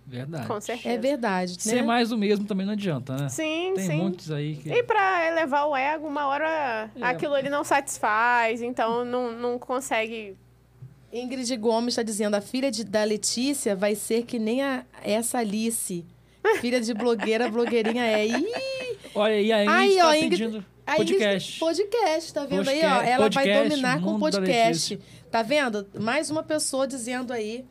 [0.06, 0.48] Verdade.
[0.48, 0.90] Com certeza.
[0.94, 1.82] É verdade, Ser né?
[1.84, 3.30] mais do mesmo também não adianta, né?
[3.30, 3.96] Sim, Tem sim.
[3.98, 4.70] muitos aí que.
[4.70, 7.04] E pra elevar o ego, uma hora É.
[7.04, 10.36] aquilo ali não satisfaz, então não, não consegue.
[11.14, 15.40] Ingrid Gomes está dizendo: a filha de- da Letícia vai ser que nem a, essa
[15.40, 16.04] Alice.
[16.60, 18.26] Filha de blogueira, blogueirinha é.
[18.28, 18.46] Ih,
[19.14, 21.60] Olha aí, a Ingrid Aí, tá ó, Ingrid- pedindo a Ingrid- podcast.
[21.60, 22.90] podcast, tá vendo aí, ó?
[22.90, 25.00] Podcast, Ela vai podcast, dominar com o podcast.
[25.30, 25.88] Tá vendo?
[26.00, 27.64] Mais uma pessoa dizendo aí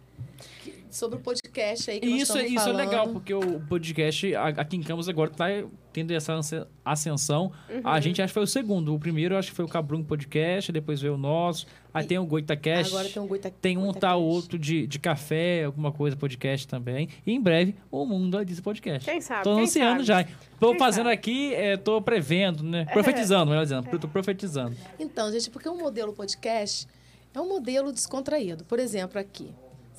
[0.63, 3.61] que- sobre o podcast aí que E nós isso, estamos isso é legal, porque o
[3.61, 5.47] podcast aqui em Campos agora tá
[5.93, 7.53] tendo essa asce- ascensão.
[7.69, 7.81] Uhum.
[7.85, 8.95] A gente acho que foi o segundo.
[8.95, 11.67] O primeiro acho que foi o Cabrum Podcast, depois veio o nosso.
[11.93, 12.93] Aí E- tem o GoitaCast.
[12.93, 14.01] Agora tem um Goita Tem um Goitacast.
[14.01, 17.09] tal outro de, de café, alguma coisa, podcast também.
[17.27, 19.11] E em breve, o Mundo Alice Podcast.
[19.11, 19.45] Quem sabe?
[19.45, 20.25] Tô anunciando já.
[20.61, 21.15] Tô Quem fazendo sabe?
[21.15, 22.85] aqui, é, tô prevendo, né?
[22.93, 23.99] Profetizando, melhor dizendo.
[23.99, 24.77] Tô profetizando.
[24.99, 26.87] Então, gente, porque um modelo podcast
[27.35, 28.65] é um modelo descontraído.
[28.65, 29.51] Por exemplo, aqui.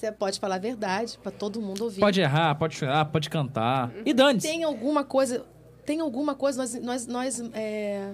[0.02, 2.00] Você pode falar a verdade para todo mundo ouvir.
[2.00, 3.92] Pode errar, pode chorar, pode cantar.
[4.04, 4.48] E dane-se.
[4.48, 5.46] Tem alguma coisa.
[5.86, 8.12] Tem alguma coisa, nós, nós, nós é,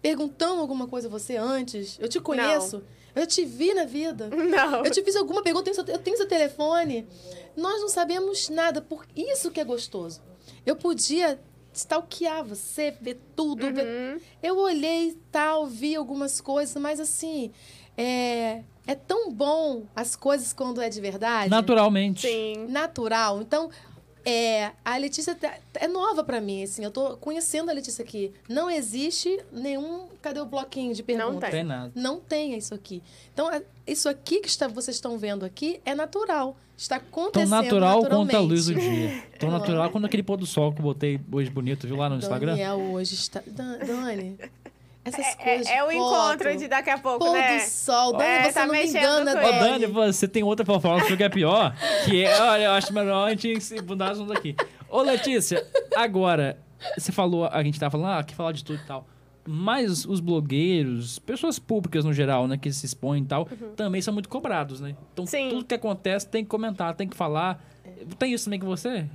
[0.00, 1.98] perguntamos alguma coisa a você antes.
[2.00, 2.82] Eu te conheço.
[3.14, 4.30] Eu te vi na vida.
[4.30, 4.82] Não.
[4.86, 7.06] Eu te fiz alguma pergunta, eu tenho seu, eu tenho seu telefone.
[7.54, 10.22] Nós não sabemos nada, por isso que é gostoso.
[10.64, 11.38] Eu podia
[11.74, 13.70] stalkear você, ver tudo.
[13.70, 17.50] ver- Eu olhei tal, vi algumas coisas, mas assim,
[17.98, 21.48] é, é tão bom as coisas quando é de verdade.
[21.50, 22.26] Naturalmente.
[22.26, 22.66] Sim.
[22.68, 23.40] Natural.
[23.40, 23.70] Então,
[24.24, 26.82] é, a Letícia tá- é nova pra mim, assim.
[26.82, 28.32] Eu tô conhecendo a Letícia aqui.
[28.48, 30.06] Não existe nenhum.
[30.20, 31.34] Cadê o bloquinho de perguntas?
[31.34, 31.50] Não tem.
[31.50, 31.92] Tem nada.
[31.94, 33.02] Não tem isso aqui.
[33.32, 36.56] Então, é- isso aqui que está, vocês estão vendo aqui é natural.
[36.76, 39.22] Está Tão acontecendo natural quanto a luz do dia.
[39.38, 42.16] Tão natural quanto aquele pôr do sol que eu botei hoje bonito, viu lá no
[42.16, 42.52] Instagram?
[42.52, 43.42] Daniel hoje está...
[43.46, 44.38] Dan- Dani,
[45.08, 47.58] essas É, coisas é o foto, encontro de daqui a pouco, pôr né?
[47.58, 48.12] do sol.
[48.16, 49.60] Dani, É, você tá não me mexendo engana, com Ô, Dani.
[49.80, 51.74] Dani, você tem outra fofoca que é pior,
[52.04, 54.54] que é, olha, eu acho melhor a gente se mudar assunto aqui.
[54.88, 55.66] Ô, Letícia,
[55.96, 56.58] agora,
[56.96, 59.06] você falou, a gente tava falando, ah, que falar de tudo e tal.
[59.50, 64.12] Mas os blogueiros, pessoas públicas no geral, né, que se expõem e tal, também são
[64.12, 64.94] muito cobrados, né?
[65.12, 65.48] Então, Sim.
[65.48, 67.64] tudo que acontece tem que comentar, tem que falar.
[68.18, 69.06] Tem isso também com você?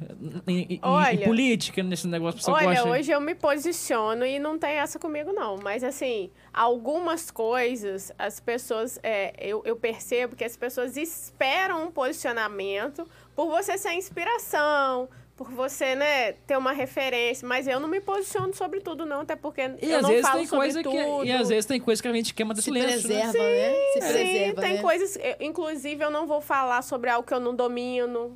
[0.47, 2.89] Em, em- em Olha- política, nesse negócio, você Olha, gosta...
[2.89, 5.57] hoje eu me posiciono e não tem essa comigo, não.
[5.57, 8.99] Mas, assim, algumas coisas, as pessoas.
[9.03, 15.49] é, eu, eu percebo que as pessoas esperam um posicionamento por você ser inspiração, por
[15.51, 17.47] você, né, ter uma referência.
[17.47, 20.25] Mas eu não me posiciono sobre tudo, não, até porque E eu às não vezes
[20.27, 21.25] falo tem sobre coisa que tudo.
[21.25, 23.15] e às vezes tem coisa que a gente queima de Se silêncio, né?
[23.21, 23.73] preserva, né?
[23.93, 24.81] Se Sim, preserva, tem né?
[24.81, 25.15] coisas.
[25.17, 28.35] eu- inclusive, eu não vou falar sobre algo que eu não domino.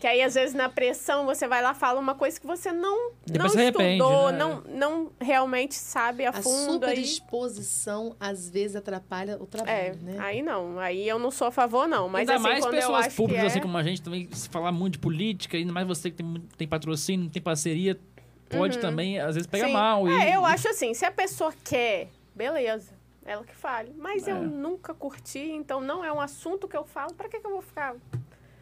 [0.00, 2.72] Que aí, às vezes, na pressão, você vai lá e fala uma coisa que você
[2.72, 4.38] não, Depois não estudou, né?
[4.38, 6.86] não, não realmente sabe a, A fundo.
[6.86, 10.16] Aí, superexposição, às vezes, atrapalha o é, trabalho, né?
[10.18, 10.78] aí não.
[10.78, 12.08] Aí eu não sou a favor, não.
[12.08, 13.46] Mas ainda assim, mais quando eu pessoas acho públicas é...
[13.48, 16.42] assim como a gente também, se falar muito de política, ainda mais você que tem,
[16.56, 18.00] tem patrocínio, tem parceria,
[18.48, 19.74] pode também, às vezes, pegar Sim.
[19.74, 20.08] mal.
[20.08, 22.98] e- É, eu acho assim, se a pessoa quer, beleza.
[23.22, 23.92] Ela que fale.
[23.98, 24.32] Mas É.
[24.32, 27.12] eu nunca curti, então não é um assunto que eu falo.
[27.14, 27.94] Pra que, que eu vou ficar...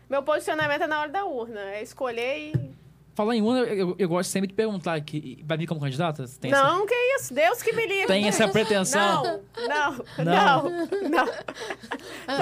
[0.08, 1.60] Meu posicionamento é na hora da urna.
[1.60, 2.78] É escolher e
[3.14, 6.24] Falar em uma, eu, eu gosto sempre de perguntar aqui, vai vir como candidata?
[6.40, 7.34] Tem essa, não, que isso.
[7.34, 8.06] Deus que me livre.
[8.06, 9.24] tem essa pretensão?
[9.24, 10.62] Não, não, Não.
[10.70, 11.26] não, não.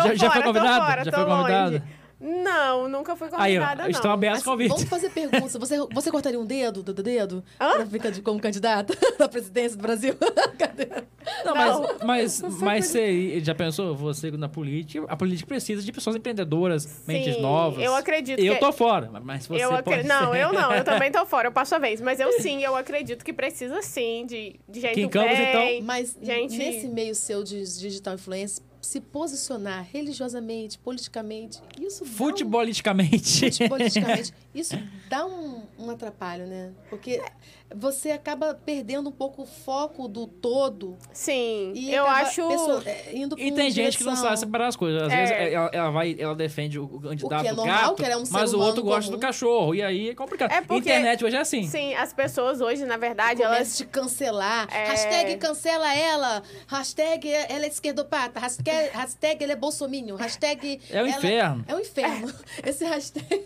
[0.04, 0.84] Já- já foi fora, convidada?
[0.84, 1.82] fora, Já foi convidada?
[2.18, 4.14] Não, nunca fui Aí, ó, convidada, estão não.
[4.14, 4.74] abertos os Assim, convites.
[4.74, 5.52] vamos fazer perguntas.
[5.52, 7.72] Você, você cortaria um dedo do do dedo Hã?
[7.76, 10.14] pra ficar de- como candidata da presidência do Brasil?
[10.58, 10.88] Cadê?
[11.44, 11.82] Não, Não.
[12.04, 17.02] mas, mas, mas você já pensou, você na política, a política precisa de pessoas empreendedoras,
[17.06, 17.84] mentes Sim, novas.
[17.84, 20.38] eu acredito Eu que- tô fora, mas você eu pode acre- Não, ser.
[20.40, 22.00] eu não, eu também tô fora, eu passo a vez.
[22.00, 25.36] Mas eu sim, eu acredito que precisa sim de, de gente Que em do Campos,
[25.36, 25.48] bem.
[25.78, 32.10] então, Mas Gente- nesse meio seu de digital influencer, se posicionar religiosamente, politicamente, isso dá
[32.10, 33.50] um- Futebolisticamente.
[34.60, 34.78] isso
[35.08, 36.72] dá um, um atrapalho, né?
[36.90, 37.22] Porque
[37.74, 42.46] você acaba perdendo um pouco o foco do todo Sim, e eu acho.
[42.48, 45.02] pessoa- é, indo E tem gente que não sabe separar as coisas.
[45.02, 45.16] Às É.
[45.16, 48.14] vezes ela, ela vai, ela defende o candidato O que é normal, gato, que ela
[48.14, 49.16] é um ser mas o outro gosta comum.
[49.18, 49.74] do cachorro.
[49.74, 50.52] E aí é complicado.
[50.52, 51.64] É porque- Internet hoje é assim.
[51.64, 53.76] Sim, as pessoas hoje, na verdade, Começa elas.
[53.78, 54.68] de cancelar.
[54.72, 54.86] É.
[54.86, 56.42] Hashtag cancela ela.
[56.68, 58.38] Hashtag ela é esquerdopata.
[58.38, 60.14] Hashtag, hashtag ele é bolsominho.
[60.16, 60.80] Hashtag...
[60.90, 61.64] É o ela- inferno.
[61.66, 62.32] É o inferno.
[62.64, 63.44] Esse hashtag...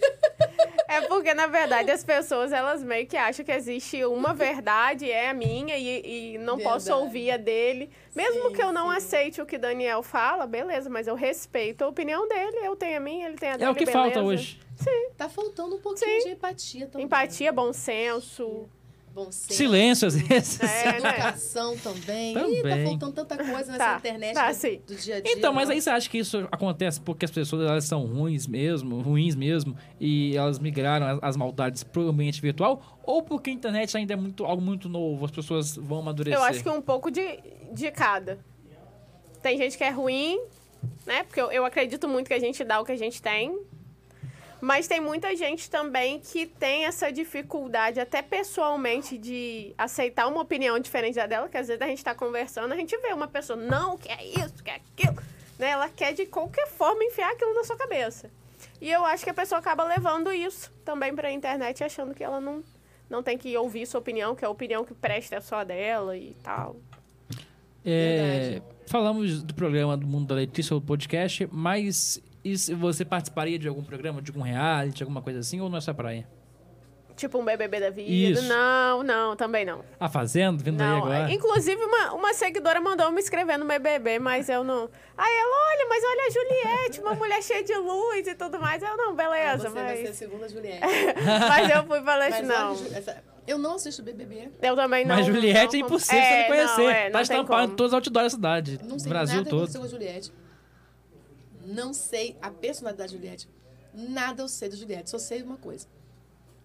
[0.88, 5.28] É porque, na verdade, as pessoas, elas meio que acham que existe uma verdade, é
[5.30, 7.04] a minha, e, e não posso Verdade.
[7.04, 7.90] ouvir a dele.
[8.14, 8.96] Mesmo Sim, que eu não sim.
[8.96, 13.00] aceite o que Daniel fala, beleza, mas eu respeito a opinião dele, eu tenho a
[13.00, 13.98] minha, ele tem a dele, É o que beleza.
[13.98, 14.60] falta hoje.
[15.16, 16.28] Tá faltando um pouquinho Sim.
[16.28, 17.04] de empatia também.
[17.06, 18.68] Empatia, bom senso.
[19.12, 19.54] Bom senso.
[19.54, 20.60] Silêncio, às vezes.
[20.60, 21.10] É, né?
[21.18, 22.32] Educação também.
[22.32, 22.86] Ih, tá Também.
[22.86, 25.32] faltando tanta coisa nessa Tá, internet tá, do, do dia a dia.
[25.32, 25.84] Então, mas aí nossa.
[25.84, 30.36] você acha que isso acontece porque as pessoas elas são ruins mesmo, ruins mesmo, e
[30.36, 32.80] elas migraram as, as maldades pro ambiente virtual?
[33.02, 36.38] Ou porque a internet ainda é muito, algo muito novo, as pessoas vão amadurecer?
[36.38, 37.40] Eu acho que um pouco de,
[37.72, 38.38] de cada.
[39.42, 40.38] Tem gente que é ruim,
[41.04, 41.24] né?
[41.24, 43.58] Porque eu, eu acredito muito que a gente dá o que a gente tem.
[44.60, 50.78] Mas tem muita gente também que tem essa dificuldade, até pessoalmente, de aceitar uma opinião
[50.78, 53.56] diferente da dela, que às vezes a gente tá conversando, a gente vê uma pessoa,
[53.56, 55.16] não, que é isso, que é aquilo.
[55.58, 55.70] Né?
[55.70, 58.30] Ela quer de qualquer forma enfiar aquilo na sua cabeça.
[58.80, 62.40] E eu acho que a pessoa acaba levando isso também pra internet, achando que ela
[62.40, 62.62] não,
[63.08, 66.36] não tem que ouvir sua opinião, que a opinião que presta é só dela e
[66.42, 66.76] tal.
[67.84, 73.58] É, falamos do programa do Mundo da Letícia, o podcast, mas e se você participaria
[73.58, 76.26] de algum programa, de algum reality, alguma coisa assim, ou não é sua praia?
[77.16, 78.08] Tipo um BBB da vida.
[78.10, 78.48] Isso.
[78.48, 79.84] Não, não, também não.
[79.98, 81.30] A Fazenda, vindo aí Não, agora.
[81.30, 84.88] é- inclusive uma, uma seguidora mandou me inscrever no BBB, mas eu não.
[85.18, 88.82] Aí ela, olha, mas olha a Juliette, uma mulher cheia de luz e tudo mais.
[88.82, 90.16] Eu não, Ah, beleza, você vai ser a mas.
[90.16, 90.80] segunda Juliette.
[91.48, 92.96] Mas eu fui falei assim, Mas olha, não.
[92.96, 94.48] Essa- eu não assisto BBB.
[94.62, 95.16] Eu também não.
[95.16, 96.82] Mas Juliette é não- impossível você não conhecer.
[96.84, 99.08] Não, é, tá não tem estampado em todos os outdoors da cidade, Não no sei
[99.10, 99.78] Brasil nada todo.
[99.78, 100.32] com a Juliette.
[101.64, 103.48] Não sei a personalidade da Juliette.
[103.92, 105.10] Nada eu sei da Juliette.
[105.10, 105.86] Só sei uma coisa.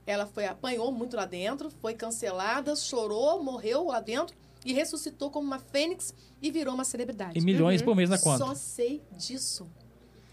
[0.06, 5.46] Ela foi apanhou muito lá dentro, foi cancelada, chorou, morreu lá dentro e ressuscitou como
[5.48, 7.38] uma fênix e virou uma celebridade.
[7.38, 7.86] E milhões Uhum.
[7.86, 8.38] por mês na conta.
[8.46, 9.68] Só sei disso.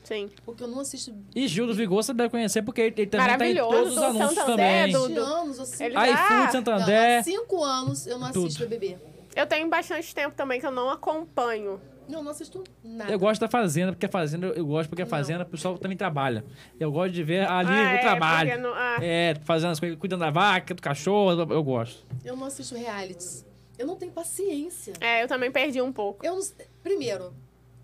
[0.05, 0.28] Sim.
[0.44, 3.26] Porque eu não assisto E Gil do Vigor você deve conhecer porque ele, ele também
[3.26, 4.93] tá em Maravilhoso, todos os do anúncios Santander, também.
[4.93, 5.84] do- 20 anos, assim.
[5.84, 7.18] Ele- iFood, Ah, Não, Santander.
[7.18, 8.68] há cinco anos eu não assisto Tudo.
[8.68, 8.98] BBB.
[9.34, 11.80] Eu tenho bastante tempo também que eu não acompanho.
[12.09, 13.11] Não, não assisto nada.
[13.12, 15.97] Eu gosto da Fazenda, porque a Fazenda, eu gosto porque a Fazenda o pessoal também
[15.97, 16.45] trabalha.
[16.79, 18.61] Eu gosto de ver ali Ah, o é, trabalho.
[18.61, 18.99] não- ah.
[19.01, 22.05] É, fazendo as coisas, cuidando da vaca, do cachorro, eu, gosto.
[22.24, 23.47] Eu não assisto realities.
[23.79, 24.93] Eu não tenho paciência.
[25.01, 26.24] É, eu também perdi um pouco.
[26.27, 26.39] Eu
[26.83, 27.33] Primeiro,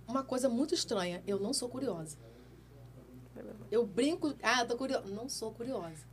[0.07, 1.23] uma coisa muito estranha.
[1.27, 2.17] Eu não sou curiosa.
[3.71, 4.35] Eu brinco.
[4.43, 5.07] Ah, eu tô curiosa.
[5.09, 6.07] Não sou curiosa.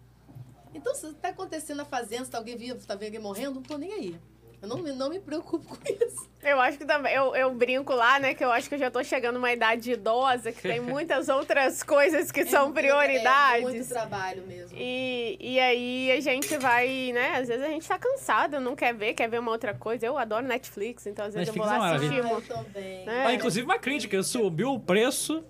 [0.73, 3.61] Então, se tá acontecendo na fazenda, se tá alguém vivo, tá vendo alguém morrendo, não
[3.63, 4.19] tô nem aí.
[4.65, 6.27] Eu não, me- não me preocupo com isso.
[6.43, 7.13] Eu acho que também.
[7.13, 8.33] Eu, eu brinco lá, né?
[8.33, 11.81] Que eu acho que eu já tô chegando numa idade idosa, que tem muitas outras
[11.83, 13.59] coisas que são É muito- prioridades.
[13.59, 14.75] É muito trabalho mesmo.
[14.77, 17.37] E, e aí a gente vai, né?
[17.37, 20.05] Às vezes a gente tá cansado, não quer ver, quer ver uma outra coisa.
[20.05, 22.19] Eu adoro Netflix, então às vezes Netflix eu vou é lá uma assistir.
[22.19, 23.09] Ah, uma- eu também.
[23.09, 23.25] É.
[23.25, 25.43] Ah, inclusive uma crítica, subiu o preço,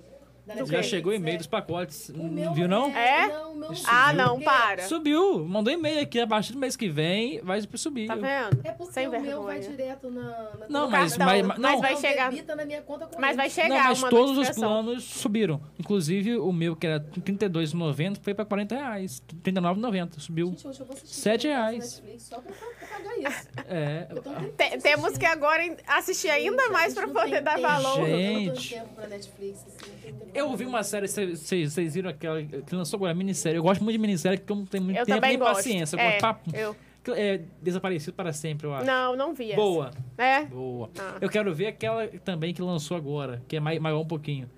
[0.65, 1.15] já chegou é.
[1.15, 2.09] e-mail dos pacotes.
[2.09, 2.95] Meu hum, viu, não?
[2.95, 3.27] É?
[3.27, 3.31] é?
[3.87, 4.83] Ah, não, para.
[4.83, 5.43] Subiu.
[5.45, 6.19] Mandou e-mail aqui.
[6.19, 8.07] A partir do mês que vem vai subir.
[8.07, 8.61] Tá vendo?
[8.63, 9.31] É porque Sem o vergonha.
[9.31, 10.21] meu vai direto na.
[10.21, 12.31] na não, mas, mas, mas, não, mas vai chegar.
[13.19, 13.69] mas vai chegar.
[13.69, 15.59] Não, mas todos os planos subiram.
[15.79, 19.21] Inclusive o meu, que era R$32,90, foi para R$40,00.
[19.43, 20.19] R$39,90.
[20.19, 20.47] Subiu.
[20.47, 21.29] Gente, hoje eu vou assistir.
[21.29, 22.35] R$7,00
[22.97, 23.47] pagar isso.
[23.67, 24.07] É,
[24.81, 27.67] temos que agora assistir ainda mais a pra gente não poder dar tempo.
[27.67, 28.05] valor.
[28.07, 28.81] Gente.
[29.09, 33.57] Netflix, assim, eu ouvi uma série, vocês viram aquela que lançou agora, minissérie.
[33.57, 35.55] Eu gosto muito de minissérie, porque eu não tenho muito Eu tempo também nem gosto.
[35.55, 35.95] paciência.
[35.95, 36.51] Eu é, gosto de papo.
[36.55, 36.75] eu...
[37.15, 38.83] É, desaparecido para sempre, eu acho.
[38.85, 39.55] Não, não vi essa.
[39.61, 40.43] Boa, É?
[40.45, 40.89] boa.
[40.97, 41.17] Ah.
[41.21, 44.49] Eu quero ver aquela também que lançou agora, que é mai- maior um pouquinho.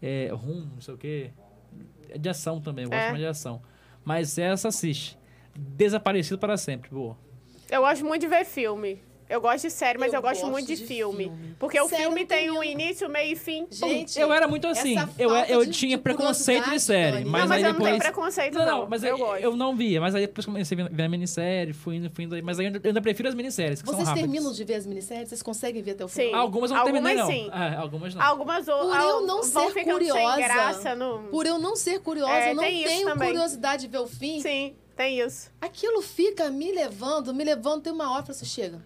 [0.00, 1.30] É, Rum, não sei o quê.
[2.08, 3.08] É de ação também, eu gosto É.
[3.08, 3.60] mais de ação.
[4.04, 5.18] Mas essa assiste.
[5.58, 7.16] Desaparecido para sempre, boa.
[7.70, 9.00] Eu gosto muito de ver filme.
[9.28, 11.24] Eu gosto de série, mas eu, Eu gosto, gosto muito de, de filme.
[11.24, 11.56] filme.
[11.58, 13.66] Porque o Série filme não tem um início, meio e fim.
[13.72, 14.94] Gente, Eu era muito assim.
[15.18, 17.24] Eu, eu de- tinha de preconceito de série.
[17.24, 17.90] Mas, não, mas aí eu não depois.
[17.90, 18.78] tenho preconceito, Não, não.
[18.82, 19.42] não, mas eu gosto.
[19.42, 20.00] eu não via.
[20.00, 22.40] Mas aí depois comecei a ver a minissérie, fui indo, fui indo.
[22.40, 25.28] Mas aí eu ainda- eu prefiro as minisséries, que Vocês terminam de ver as minisséries?
[25.28, 26.26] Vocês conseguem ver até o Sim.
[26.26, 26.42] final?
[26.42, 27.44] Algumas eu não Algumas terminei, não.
[27.44, 27.50] sim.
[27.52, 28.22] Ah, algumas não.
[28.22, 31.18] Algumas ou- Por eu não ser curiosa, no...
[31.32, 34.40] Por eu não ser curiosa, É, eu não tenho curiosidade de ver o fim.
[34.40, 35.50] Sim, tem isso.
[35.60, 38.80] Aquilo fica me levando, me levando, tem uma hora pra você chega.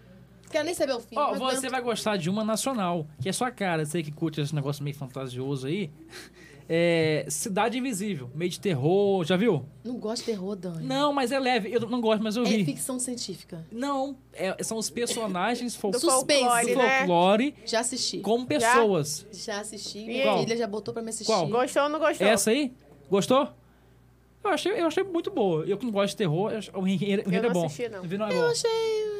[0.50, 1.16] Quero nem saber o fim.
[1.16, 1.70] Ó, não você aguento.
[1.70, 3.84] vai gostar de uma nacional, que é sua cara.
[3.86, 5.90] Você que curte esse negócio meio fantasioso aí.
[6.72, 9.66] É, Cidade Invisível, meio de terror, já viu?
[9.82, 10.86] Não gosto de terror, Dani.
[10.86, 11.68] Não, mas é leve.
[11.74, 12.64] Eu não gosto, mas eu É vi.
[12.64, 13.66] ficção científica.
[13.72, 16.44] Não, é- são os personagens fol Do Suspense.
[16.44, 16.98] folclore, do né?
[16.98, 18.18] folclore Já assisti.
[18.20, 19.26] como pessoas.
[19.32, 19.98] Já assisti.
[19.98, 20.44] E Minha aí?
[20.44, 21.26] filha já botou pra me assistir.
[21.32, 21.48] Qual?
[21.48, 22.24] Gostou ou não gostou?
[22.24, 22.72] Essa aí?
[23.10, 23.48] Gostou?
[24.42, 25.64] Eu achei, eu achei muito boa.
[25.64, 27.66] Eu que não gosto de terror, eu o enredo, o enredo não é bom.
[27.66, 28.02] assisti, não.
[28.04, 28.50] É Eu bom.
[28.50, 29.10] achei.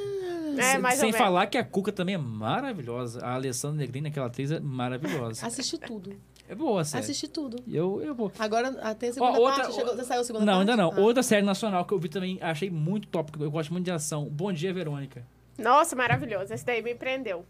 [0.59, 3.25] É, Sem falar que a Cuca também é maravilhosa.
[3.25, 5.47] A Alessandra Negrini, aquela atriz, é maravilhosa.
[5.47, 6.15] Assisti tudo.
[6.49, 7.05] É boa a série.
[7.05, 7.63] Assisti tudo.
[7.69, 8.33] Eu, eu vou.
[8.39, 9.75] Agora ah, tem a segunda Ó, outra- parte.
[9.77, 10.71] Chegou, já saiu a segunda Não, parte?
[10.71, 10.93] ainda não.
[10.93, 11.01] Ah.
[11.01, 14.25] Outra série nacional que eu vi também, achei muito top, eu gosto muito de ação.
[14.25, 15.25] Bom Dia, Verônica.
[15.57, 16.53] Nossa, maravilhoso.
[16.53, 17.45] Esse daí me prendeu.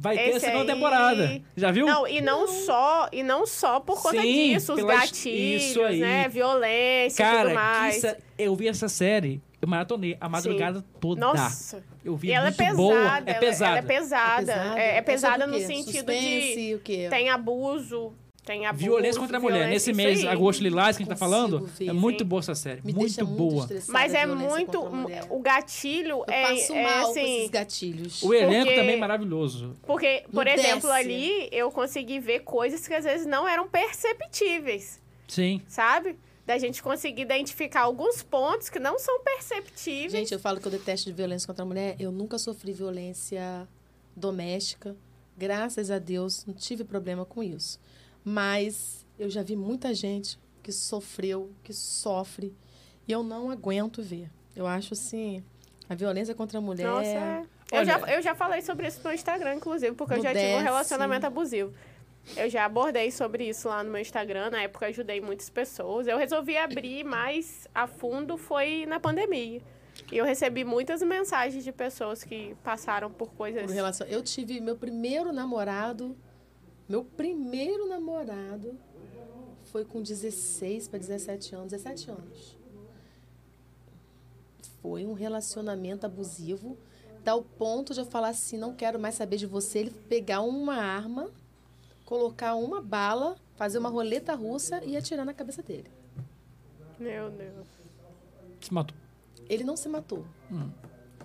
[0.00, 1.40] Vai ter a segunda aí- temporada.
[1.56, 1.86] Já viu?
[1.86, 5.98] Não, e não só, e não só por conta Sim, disso, os gatilhos, isso aí.
[6.00, 6.28] né?
[6.28, 7.96] Violência e Cara, tudo mais.
[7.96, 11.20] sé- eu vi essa série, eu maratonei a madrugada toda.
[11.20, 11.82] Nossa.
[12.04, 12.76] Eu vi E ela é pesada.
[12.76, 12.94] boa.
[13.26, 13.70] É ela- pesada.
[13.70, 14.52] Ela é pesada.
[14.76, 15.74] É, é pesada sobre no o quê?
[15.74, 16.18] sentido de.
[16.18, 17.06] Suspense, o quê?
[17.10, 18.12] Tem abuso.
[18.48, 18.82] Tem abuso.
[18.84, 19.68] Violência contra a mulher.
[19.68, 20.28] Nesse mês, aí.
[20.28, 22.24] agosto lilás, que a gente tá Consigo falando, ver, é muito sim.
[22.24, 22.80] boa essa série.
[22.82, 23.68] Me muito deixa muito boa.
[23.88, 24.78] Mas é muito.
[24.80, 25.26] contra a mulher.
[25.28, 27.36] O gatilho Eu é, passo é mal com assim.
[27.40, 28.22] esses gatilhos.
[28.22, 29.74] O elenco Porque- também é maravilhoso.
[29.82, 30.92] Porque, por Não exemplo, desce.
[30.92, 34.98] ali eu consegui ver coisas que às vezes não eram perceptíveis,
[35.28, 35.60] Sim.
[35.68, 36.16] sabe?
[36.46, 40.10] Da gente conseguir identificar alguns pontos que não são perceptíveis.
[40.12, 41.96] Gente, eu falo que eu detesto de violência contra a mulher.
[42.00, 43.68] Eu nunca sofri violência
[44.16, 44.96] doméstica.
[45.36, 47.78] Graças a Deus, não tive problema com isso.
[48.24, 52.54] Mas eu já vi muita gente que sofreu, que sofre.
[53.06, 54.30] E eu não aguento ver.
[54.54, 55.42] Eu acho assim,
[55.88, 56.86] a violência contra a mulher.
[56.86, 57.42] Nossa, é.
[57.72, 60.62] eu, já, eu já falei sobre isso no Instagram, inclusive, porque eu já tive um
[60.62, 61.72] relacionamento abusivo.
[62.36, 66.06] Eu já abordei sobre isso lá no meu Instagram, na época eu ajudei muitas pessoas.
[66.06, 69.62] Eu resolvi abrir mais a fundo foi na pandemia.
[70.12, 73.64] E eu recebi muitas mensagens de pessoas que passaram por coisas.
[73.64, 74.06] Por relação...
[74.06, 76.16] Eu tive meu primeiro namorado.
[76.88, 78.78] Meu primeiro namorado
[79.64, 81.70] foi com 16 para 17 anos.
[81.70, 82.56] 17 anos.
[84.80, 86.78] Foi um relacionamento abusivo,
[87.22, 89.80] tal ponto de eu falar assim: não quero mais saber de você.
[89.80, 91.30] Ele pegar uma arma,
[92.06, 95.90] colocar uma bala, fazer uma roleta russa e atirar na cabeça dele.
[96.98, 97.66] Meu Deus.
[98.60, 98.96] Se matou.
[99.48, 100.24] Ele não se matou.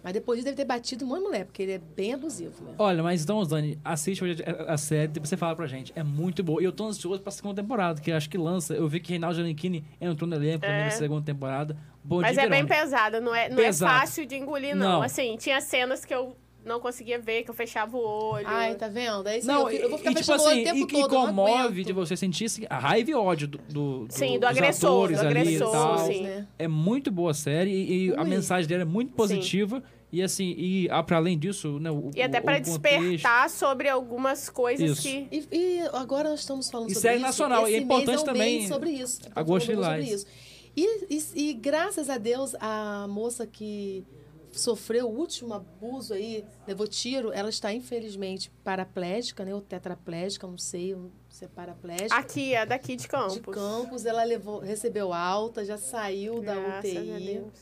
[0.04, 2.62] Mas depois disso deve ter batido um monte de mulher, porque ele é bem abusivo
[2.62, 2.76] mesmo.
[2.78, 5.94] Olha, mas então, Dani, assiste hoje a série e você fala pra gente.
[5.96, 6.62] É muito boa.
[6.62, 8.74] E eu tô ansioso pra segunda temporada, que eu acho que lança.
[8.74, 10.86] Eu vi que Reinaldo Giannichini entrou no elenco também É.
[10.86, 11.78] na segunda temporada.
[12.04, 12.76] Bom Mas dia, é bem Verônica.
[12.84, 13.96] pesada, não é, não Pesado.
[13.96, 14.94] é fácil de engolir, não.
[14.96, 15.02] Não.
[15.02, 18.45] Assim, tinha cenas que eu não conseguia ver, que eu fechava o olho.
[18.48, 19.27] Ai, tá vendo?
[19.27, 20.98] É isso Não, eu, eu vou ficar e, tipo fechando o olho assim, o tempo
[20.98, 21.06] e, todo.
[21.06, 24.49] e comove de você sentir assim, a raiva e ódio do, do, Sim, do dos
[24.49, 25.98] agressor, atores do ali agressor, e tal.
[25.99, 26.23] sim.
[26.23, 26.48] né?
[26.57, 29.84] É muito boa a série e, e a mensagem dela é muito positiva.
[30.11, 34.48] E assim, e ah, pra além disso, né, o, E até contexto- despertar sobre algumas
[34.48, 35.02] coisas Isso.
[35.02, 35.27] que.
[35.31, 37.26] E, e agora nós estamos falando E sobre série isso.
[37.26, 39.22] nacional, e é Esse importante mês é um também mês sobre isso.
[39.72, 40.07] Lilás.
[40.11, 40.27] isso.
[40.77, 44.06] E, e, e graças a Deus, a moça que
[44.54, 49.54] sofreu o último abuso aí, levou tiro, ela está infelizmente paraplégica, né?
[49.54, 50.96] Ou tetraplégica, não sei
[51.30, 52.16] se é paraplégica.
[52.16, 53.34] Aqui, é daqui de Campos.
[53.34, 57.54] de Campos, ela levou, recebeu alta, já saiu da Graças a UTI, Deus.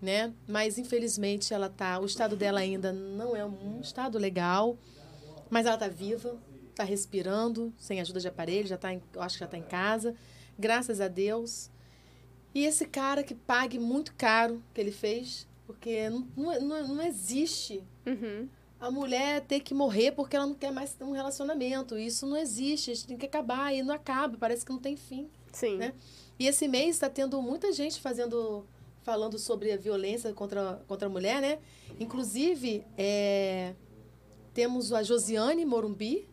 [0.00, 0.34] né?
[0.46, 4.76] Mas infelizmente ela tá, o estado dela ainda não é um estado legal,
[5.48, 6.38] mas ela tá viva,
[6.74, 9.62] tá respirando, sem ajuda de aparelho, já tá, em, eu acho que já tá em
[9.62, 10.14] casa,
[10.58, 11.70] graças a Deus.
[12.54, 17.82] E esse cara que pague muito caro que ele fez, porque não, não, não- existe
[18.06, 18.48] Uhum.
[18.80, 21.96] a mulher ter que morrer porque ela não quer mais ter um relacionamento.
[21.96, 24.96] Isso não existe, a gente tem que acabar e não acaba, parece que não tem
[24.96, 25.28] fim.
[25.52, 25.76] Sim.
[25.76, 25.92] Né?
[26.38, 28.64] E esse mês está tendo muita gente fazendo,
[29.02, 31.58] falando sobre a violência contra, contra a mulher, né?
[32.00, 33.74] Inclusive, é,
[34.54, 36.26] temos a Josiane Morumbi,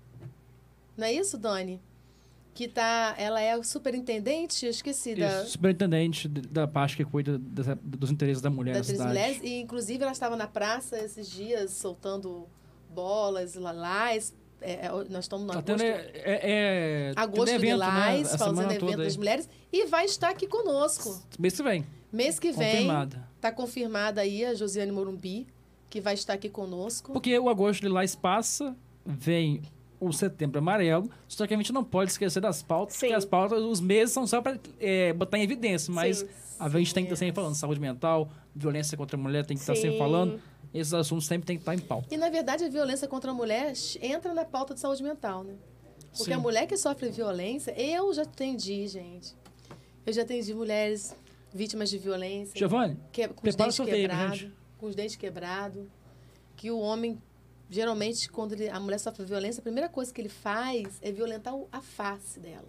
[0.98, 1.82] não é isso, Dani?
[2.54, 7.38] Que tá, ela é superintendente, eu esqueci, da, Isso, superintendente de- da parte que cuida
[7.38, 9.08] dessa- dos interesses da mulher da cidade.
[9.10, 9.40] Mulheres.
[9.42, 12.48] E, inclusive, ela estava na praça esses dias, soltando
[12.90, 14.34] bolas, lalás.
[14.62, 18.34] É, é, nós estamos no Tá agosto, é, é, é, agosto evento, Lilás, né?
[18.34, 19.50] A fazendo semana evento das mulheres.
[19.72, 21.18] E vai estar aqui conosco.
[21.40, 21.86] Mês que vem.
[22.12, 23.30] Mês que vem, Confirmada.
[23.38, 25.48] Está confirmada aí a Josiane Morumbi,
[25.90, 27.14] que vai estar aqui conosco.
[27.14, 29.62] Porque o agosto de Lilás passa, vem
[30.00, 33.08] o setembro amarelo, só que a gente não pode esquecer das pautas, Sim.
[33.08, 34.58] porque as pautas, os meses são só para
[35.16, 36.28] botar em evidência, mas Sim.
[36.60, 39.62] a gente tem que estar sempre falando saúde mental, violência contra a mulher tem que
[39.62, 39.98] estar sempre Sim.
[39.98, 40.42] falando,
[40.74, 42.08] esses assuntos sempre tem que estar em pauta.
[42.14, 45.56] E, na verdade, a violência contra a mulher entra na pauta de saúde mental, né?
[46.12, 46.34] Porque Sim.
[46.34, 49.36] a mulher que sofre violência, eu já atendi, gente.
[50.06, 51.16] Eu já atendi mulheres
[51.54, 52.58] vítimas de violência.
[52.58, 54.48] Giovanni, que, com os dentes quebrados.
[54.78, 55.88] Com os dentes quebrados.
[56.56, 57.22] Que o homem,
[57.70, 61.54] geralmente, quando ele- a mulher sofre violência, a primeira coisa que ele faz é violentar
[61.72, 62.68] a face dela.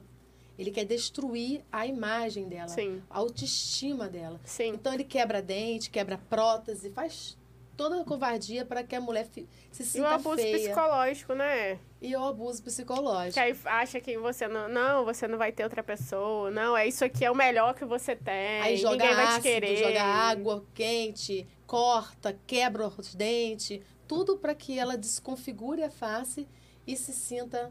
[0.58, 3.02] Ele quer destruir a imagem dela, Sim.
[3.08, 4.38] a autoestima dela.
[4.44, 4.68] Sim.
[4.74, 7.38] Então ele quebra dente, quebra prótese, faz
[7.78, 10.58] toda a covardia para que a mulher se E o sinta abuso feia.
[10.58, 11.78] psicológico, né?
[12.02, 13.32] E o abuso psicológico.
[13.32, 14.68] Que aí acha que você não.
[14.68, 16.50] Não, você não vai ter outra pessoa.
[16.50, 18.60] Não, é isso aqui é o melhor que você tem.
[18.60, 19.76] Aí joga Ninguém vai te ácido, querer.
[19.78, 23.80] joga água quente, corta, quebra os dentes,
[24.10, 26.48] tudo para que ela desconfigure a face
[26.84, 27.70] e se sinta,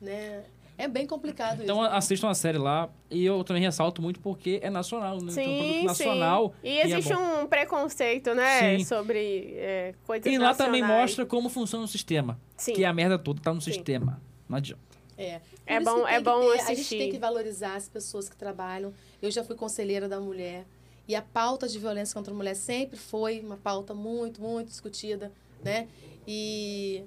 [0.00, 0.42] né?
[0.76, 1.94] É bem complicado Então isso.
[1.94, 2.88] assistam a série lá.
[3.08, 5.30] E eu também ressalto muito porque é nacional, né?
[5.30, 6.48] então, é um produto Sim, nacional.
[6.62, 6.68] sim.
[6.68, 7.42] E é existe bom.
[7.42, 8.78] um preconceito, né?
[8.78, 8.84] Sim.
[8.84, 11.02] Sobre é, coisas E lá também nacionais.
[11.10, 12.40] mostra como funciona o sistema.
[12.56, 12.72] Sim.
[12.72, 13.72] Que a merda toda tá no Sim.
[13.72, 14.20] sistema.
[14.48, 14.82] Não adianta.
[15.16, 16.98] É, É Por bom- é bom ter- A gente assistir.
[16.98, 18.92] tem que valorizar as pessoas que trabalham.
[19.22, 20.64] Eu já fui conselheira da mulher.
[21.10, 25.32] E a pauta de violência contra a mulher sempre foi uma pauta muito, muito discutida,
[25.60, 25.88] né?
[26.24, 27.02] E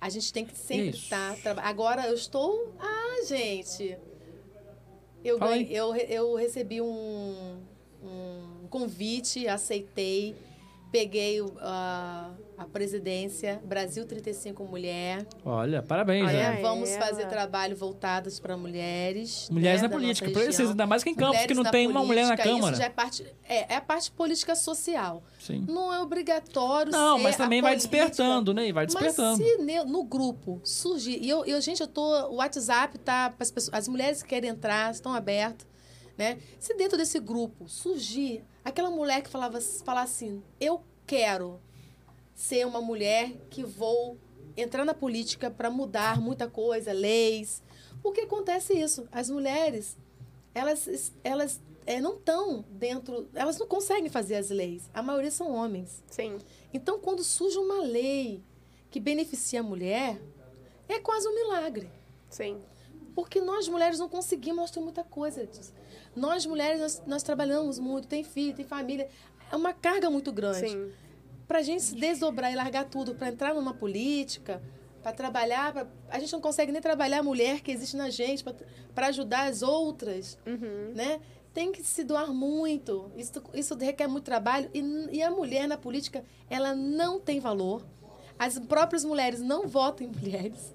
[0.00, 1.02] a gente tem que sempre Isso.
[1.04, 1.36] estar...
[1.42, 2.72] traba- Agora eu estou...
[2.80, 3.98] Ah, gente...
[5.22, 7.60] Eu, ganhei- eu, eu recebi um,
[8.02, 10.34] um convite, aceitei,
[10.90, 11.52] peguei o-
[12.62, 15.26] a, presidência Brasil 35 Mulher.
[15.44, 16.60] Olha, parabéns, Olha né?
[16.62, 17.06] vamos ela.
[17.06, 19.48] fazer trabalho voltados para mulheres.
[19.50, 20.30] Mulheres né, na política.
[20.30, 22.72] Precisa, ainda mais que em Campos, que não tem uma mulher na política, Câmara.
[22.72, 25.22] Isso já é parte, é, é a parte política social.
[25.38, 25.64] Sim.
[25.68, 27.96] Não é obrigatório Não, ser mas a também vai política.
[28.04, 28.68] despertando, né?
[28.68, 29.42] E vai despertando.
[29.42, 31.18] Mas se no grupo surgir.
[31.20, 32.02] E eu, eu, gente, eu tô.
[32.28, 33.32] O WhatsApp tá.
[33.38, 35.66] As, pessoas, as mulheres que querem entrar estão abertas.
[36.16, 36.38] Né?
[36.58, 41.60] Se dentro desse grupo surgir aquela mulher que falava, falar assim: eu quero
[42.42, 44.18] ser uma mulher que vou
[44.56, 47.62] entrar na política para mudar muita coisa, leis.
[48.02, 49.06] Porque acontece isso.
[49.12, 49.96] As mulheres,
[50.52, 53.28] elas, elas é, não estão dentro.
[53.32, 54.90] Elas não conseguem fazer as leis.
[54.92, 56.02] A maioria são homens.
[56.10, 56.38] Sim.
[56.74, 58.42] Então, quando surge uma lei
[58.90, 60.20] que beneficia a mulher,
[60.88, 61.88] é quase um milagre.
[62.28, 62.60] Sim.
[63.14, 65.48] Porque nós mulheres não conseguimos mostrar muita coisa.
[66.16, 69.08] Nós mulheres, nós, nós trabalhamos muito, tem filho, tem família.
[69.48, 70.68] É uma carga muito grande.
[70.68, 70.92] Sim.
[71.46, 74.62] Para a gente se desdobrar e largar tudo, para entrar numa política,
[75.02, 78.44] para trabalhar, pra- a gente não consegue nem trabalhar a mulher que existe na gente,
[78.94, 80.92] para ajudar as outras Uhum.
[80.94, 81.20] né?
[81.52, 83.10] Tem que se doar muito.
[83.16, 84.70] Isso, isso requer muito trabalho.
[84.72, 84.80] E,
[85.18, 87.84] e a mulher na política, ela não tem valor.
[88.38, 90.74] As próprias mulheres não votam em mulheres.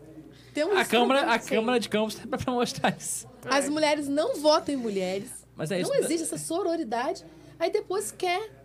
[0.53, 1.39] Temos A Câmara, a.
[1.39, 3.27] Câmara de Campos é pra mostrar isso.
[3.49, 5.29] As mulheres não votam em mulheres.
[5.55, 5.89] Mas é isso.
[5.89, 7.25] Não existe essa sororidade.
[7.59, 8.56] Aí depois quer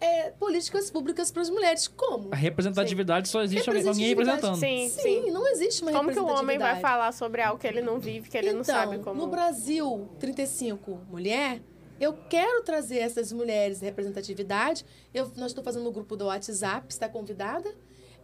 [0.00, 1.88] é, políticas públicas para as mulheres.
[1.88, 2.32] Como?
[2.32, 4.56] A representatividade só existe alguém, representando.
[4.56, 7.80] Sim, Sim, não existe uma Como que o homem vai falar sobre algo que ele
[7.80, 9.20] não vive, que ele então, não sabe como.
[9.20, 11.60] no Brasil 35 mulher,
[11.98, 14.84] eu quero trazer essas mulheres de representatividade.
[15.14, 17.74] Eu, nós estou fazendo no grupo do WhatsApp, está convidada.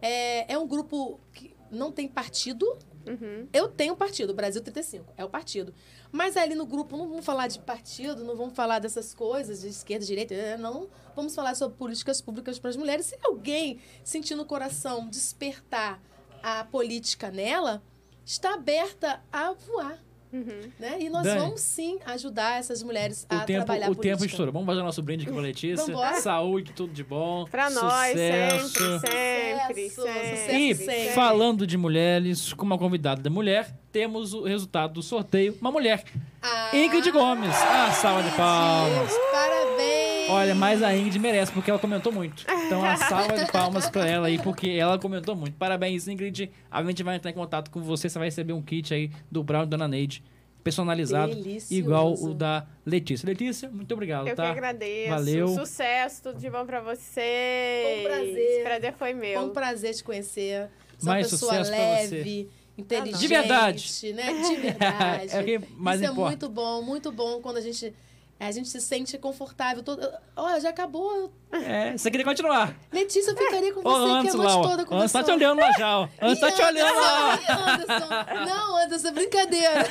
[0.01, 2.77] É, é um grupo que não tem partido.
[3.07, 3.47] Uhum.
[3.51, 5.73] Eu tenho partido, Brasil 35, é o partido.
[6.11, 9.67] Mas ali no grupo não vamos falar de partido, não vamos falar dessas coisas de
[9.67, 10.89] esquerda, direita, eh, não.
[11.15, 13.07] Vamos falar sobre políticas públicas para as mulheres.
[13.07, 16.01] Se alguém sentir no coração despertar
[16.41, 17.83] a política nela,
[18.25, 19.99] está aberta a voar.
[20.33, 20.71] Uhum.
[20.79, 20.97] Né?
[20.99, 24.51] E nós Dani, vamos sim ajudar essas mulheres a tempo, trabalhar o tempo estourou.
[24.51, 25.85] Vamos fazer nosso brinde aqui pra Letícia.
[25.85, 26.15] Vambora.
[26.15, 27.45] Saúde, tudo de bom.
[27.45, 28.69] Pra nós, sucesso.
[28.69, 29.89] sempre, sempre, Sucesso, sempre.
[29.89, 30.51] sucesso.
[30.55, 31.13] E sempre.
[31.13, 35.55] falando de mulheres, com uma convidada da mulher, temos o resultado do sorteio.
[35.61, 36.03] Uma mulher,
[36.41, 37.55] Ah, Ingrid Gomes.
[37.55, 39.13] Ah, salva de palmas.
[39.31, 40.12] Parabéns!
[40.29, 42.45] Olha, mas a Ingrid merece, porque ela comentou muito.
[42.65, 45.55] Então, a salva de palmas pra ela aí, porque ela comentou muito.
[45.57, 46.51] Parabéns, Ingrid.
[46.71, 48.09] A gente vai entrar em contato com você.
[48.09, 50.23] Você vai receber um kit aí do Brown e Dona Neide,
[50.63, 51.73] personalizado, Delicioso.
[51.73, 53.27] igual o da Letícia.
[53.27, 54.43] Letícia, muito obrigado, Eu tá?
[54.43, 55.09] que agradeço.
[55.09, 55.47] Valeu.
[55.49, 57.83] Sucesso, tudo de bom pra vocês.
[57.83, 58.37] Foi um prazer.
[58.37, 59.39] Esse prazer foi meu.
[59.41, 60.69] Foi um prazer te conhecer.
[60.97, 63.19] Você é uma Mais pessoa sucesso pra leve, inteligente.
[63.19, 64.13] De verdade.
[64.13, 64.33] Né?
[64.33, 65.27] De verdade.
[65.35, 66.27] É o que mais Isso importa.
[66.27, 67.93] é muito bom, muito bom quando a gente,
[68.39, 69.83] a gente se sente confortável.
[69.83, 70.09] Todo...
[70.35, 71.31] Olha, já acabou.
[71.53, 72.75] É, você queria continuar.
[72.91, 75.21] Letícia, eu ficaria com Ô, você aqui a Anderson noite lá, toda Anderson conversando.
[75.21, 76.07] tá te olhando lá já, ó.
[76.21, 77.33] Anderson tá te olhando lá.
[77.33, 78.45] Anderson, Anderson.
[78.45, 79.85] Não, Anderson, é brincadeira.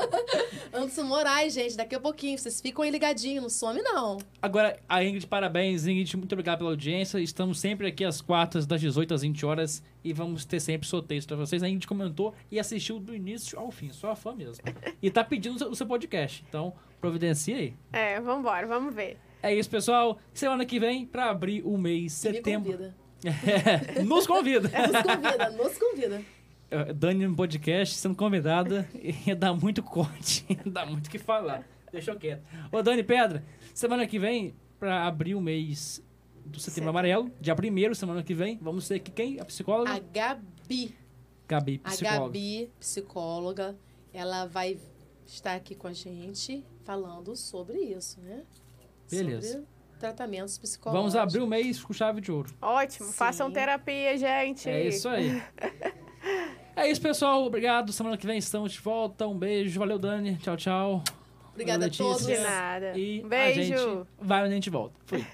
[0.72, 2.38] Anderson Moraes, gente, daqui a pouquinho.
[2.38, 4.18] Vocês ficam aí ligadinhos, não some não.
[4.40, 6.16] Agora, a Ingrid, parabéns, Ingrid.
[6.16, 7.18] Muito obrigado pela audiência.
[7.18, 9.82] Estamos sempre aqui às quartas, das 18 às 20 horas.
[10.02, 11.62] E vamos ter sempre sorteios pra vocês.
[11.62, 13.92] A Ingrid comentou e assistiu do início ao fim.
[13.92, 14.64] Só a fã mesmo.
[15.02, 16.44] E tá pedindo o seu- o seu podcast.
[16.48, 17.74] Então, providencia aí.
[17.92, 19.18] É, vambora, vamos ver.
[19.42, 20.18] É isso, pessoal.
[20.34, 22.72] Semana que vem, pra abrir o mês E Me setembro.
[22.72, 22.94] convida.
[23.96, 24.68] É, nos convida.
[24.68, 26.22] Nos convida, nos convida.
[26.70, 28.88] É, Dani no podcast, sendo convidada,
[29.26, 31.66] ia dar muito corte, ia dar muito o que falar.
[31.92, 32.42] Deixa eu quieto.
[32.70, 33.44] Ô, Dani Pedra,
[33.74, 36.02] semana que vem, pra abrir o mês
[36.46, 36.88] do Setembro Certo.
[36.90, 39.40] Amarelo, dia 1 semana que vem, vamos ter aqui quem?
[39.40, 39.90] A psicóloga?
[39.90, 40.94] A Gabi,
[41.48, 42.24] Gabi, a psicóloga.
[42.26, 43.76] Gabi, psicóloga,
[44.12, 44.78] ela vai
[45.26, 48.44] estar aqui com a gente falando sobre isso, né?
[49.10, 49.52] Beleza.
[49.52, 49.66] Sobre
[49.98, 51.12] tratamentos psicológicos.
[51.12, 52.50] Vamos abrir o mês com chave de ouro.
[52.62, 53.12] Ótimo, Sim.
[53.12, 54.68] façam terapia, gente.
[54.68, 55.42] É isso aí.
[56.76, 57.44] É isso, pessoal.
[57.44, 57.92] Obrigado.
[57.92, 59.26] Semana que vem estamos de volta.
[59.26, 59.78] Um beijo.
[59.78, 60.36] Valeu, Dani.
[60.36, 61.02] Tchau, tchau.
[61.52, 62.04] Obrigada a Letícia.
[62.04, 62.26] todos.
[62.26, 62.96] De nada.
[62.96, 63.62] E Um a beijo.
[63.62, 64.94] gente vai onde a gente volta.
[65.04, 65.26] Fui.